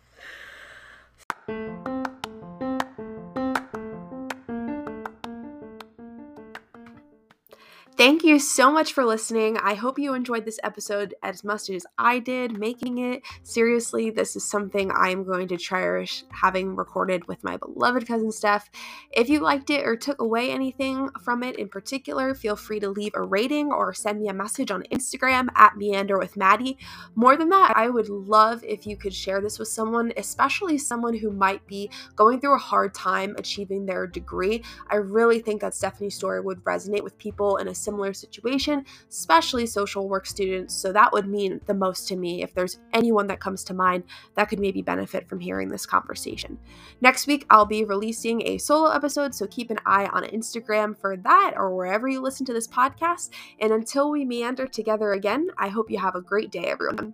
Thank 8.06 8.24
you 8.24 8.38
so 8.38 8.72
much 8.72 8.94
for 8.94 9.04
listening. 9.04 9.58
I 9.58 9.74
hope 9.74 9.98
you 9.98 10.14
enjoyed 10.14 10.46
this 10.46 10.60
episode 10.62 11.16
as 11.24 11.44
much 11.44 11.72
as 11.72 11.88
I 11.98 12.20
did 12.20 12.56
making 12.56 13.00
it. 13.00 13.24
Seriously, 13.42 14.12
this 14.12 14.36
is 14.36 14.48
something 14.48 14.92
I'm 14.92 15.24
going 15.24 15.48
to 15.48 15.58
cherish 15.58 16.24
having 16.30 16.76
recorded 16.76 17.28
with 17.28 17.44
my 17.44 17.58
beloved 17.58 18.06
cousin 18.06 18.32
Steph. 18.32 18.70
If 19.12 19.28
you 19.28 19.40
liked 19.40 19.72
it 19.72 19.88
or 19.88 19.96
took 19.96 20.22
away 20.22 20.52
anything 20.52 21.10
from 21.20 21.42
it 21.42 21.58
in 21.58 21.68
particular, 21.68 22.36
feel 22.36 22.56
free 22.56 22.80
to 22.82 22.90
leave 22.90 23.14
a 23.16 23.24
rating 23.24 23.72
or 23.72 23.92
send 23.96 24.22
me 24.22 24.28
a 24.28 24.36
message 24.36 24.70
on 24.70 24.84
Instagram 24.92 25.48
at 25.56 25.76
meander 25.76 26.20
with 26.20 26.38
Maddie. 26.38 26.78
More 27.16 27.36
than 27.36 27.50
that, 27.50 27.74
I 27.76 27.90
would 27.90 28.10
love 28.10 28.64
if 28.64 28.86
you 28.86 28.98
could 28.98 29.16
share 29.16 29.42
this 29.42 29.58
with 29.58 29.70
someone, 29.70 30.14
especially 30.16 30.78
someone 30.78 31.18
who 31.18 31.32
might 31.32 31.66
be 31.66 31.90
going 32.16 32.40
through 32.40 32.54
a 32.54 32.60
hard 32.60 32.94
time 32.94 33.36
achieving 33.40 33.88
their 33.88 34.06
degree. 34.06 34.62
I 34.92 34.98
really 34.98 35.40
think 35.40 35.62
that 35.62 35.74
Stephanie's 35.74 36.14
story 36.14 36.40
would 36.40 36.64
resonate 36.66 37.04
with 37.04 37.18
people 37.18 37.58
in 37.58 37.68
a 37.68 37.74
similar 37.96 38.14
situation, 38.14 38.84
especially 39.10 39.66
social 39.66 40.10
work 40.10 40.26
students. 40.26 40.76
So 40.76 40.92
that 40.92 41.14
would 41.14 41.28
mean 41.28 41.62
the 41.66 41.74
most 41.74 42.08
to 42.10 42.18
me 42.18 42.44
if 42.44 42.54
there's 42.54 42.80
anyone 42.94 43.28
that 43.28 43.40
comes 43.40 43.64
to 43.66 43.74
mind 43.74 44.04
that 44.36 44.50
could 44.50 44.60
maybe 44.60 44.82
benefit 44.82 45.30
from 45.30 45.40
hearing 45.40 45.70
this 45.70 45.86
conversation. 45.86 46.58
Next 47.00 47.26
week, 47.26 47.46
I'll 47.50 47.66
be 47.66 47.86
releasing 47.86 48.46
a 48.46 48.58
solo 48.58 48.92
episode, 48.92 49.34
so 49.34 49.48
keep 49.48 49.72
an 49.72 49.80
eye 49.86 50.08
on 50.08 50.24
Instagram 50.26 50.98
for 51.00 51.16
that 51.16 51.54
or 51.56 51.74
wherever 51.74 52.10
you 52.10 52.20
listen 52.20 52.46
to 52.48 52.54
this 52.54 52.68
podcast. 52.68 53.30
And 53.62 53.72
until 53.72 54.12
we 54.12 54.26
meander 54.26 54.68
together 54.68 55.14
again, 55.14 55.48
I 55.58 55.70
hope 55.70 55.90
you 55.90 56.00
have 56.00 56.16
a 56.16 56.22
great 56.22 56.52
day, 56.52 56.66
everyone. 56.66 57.14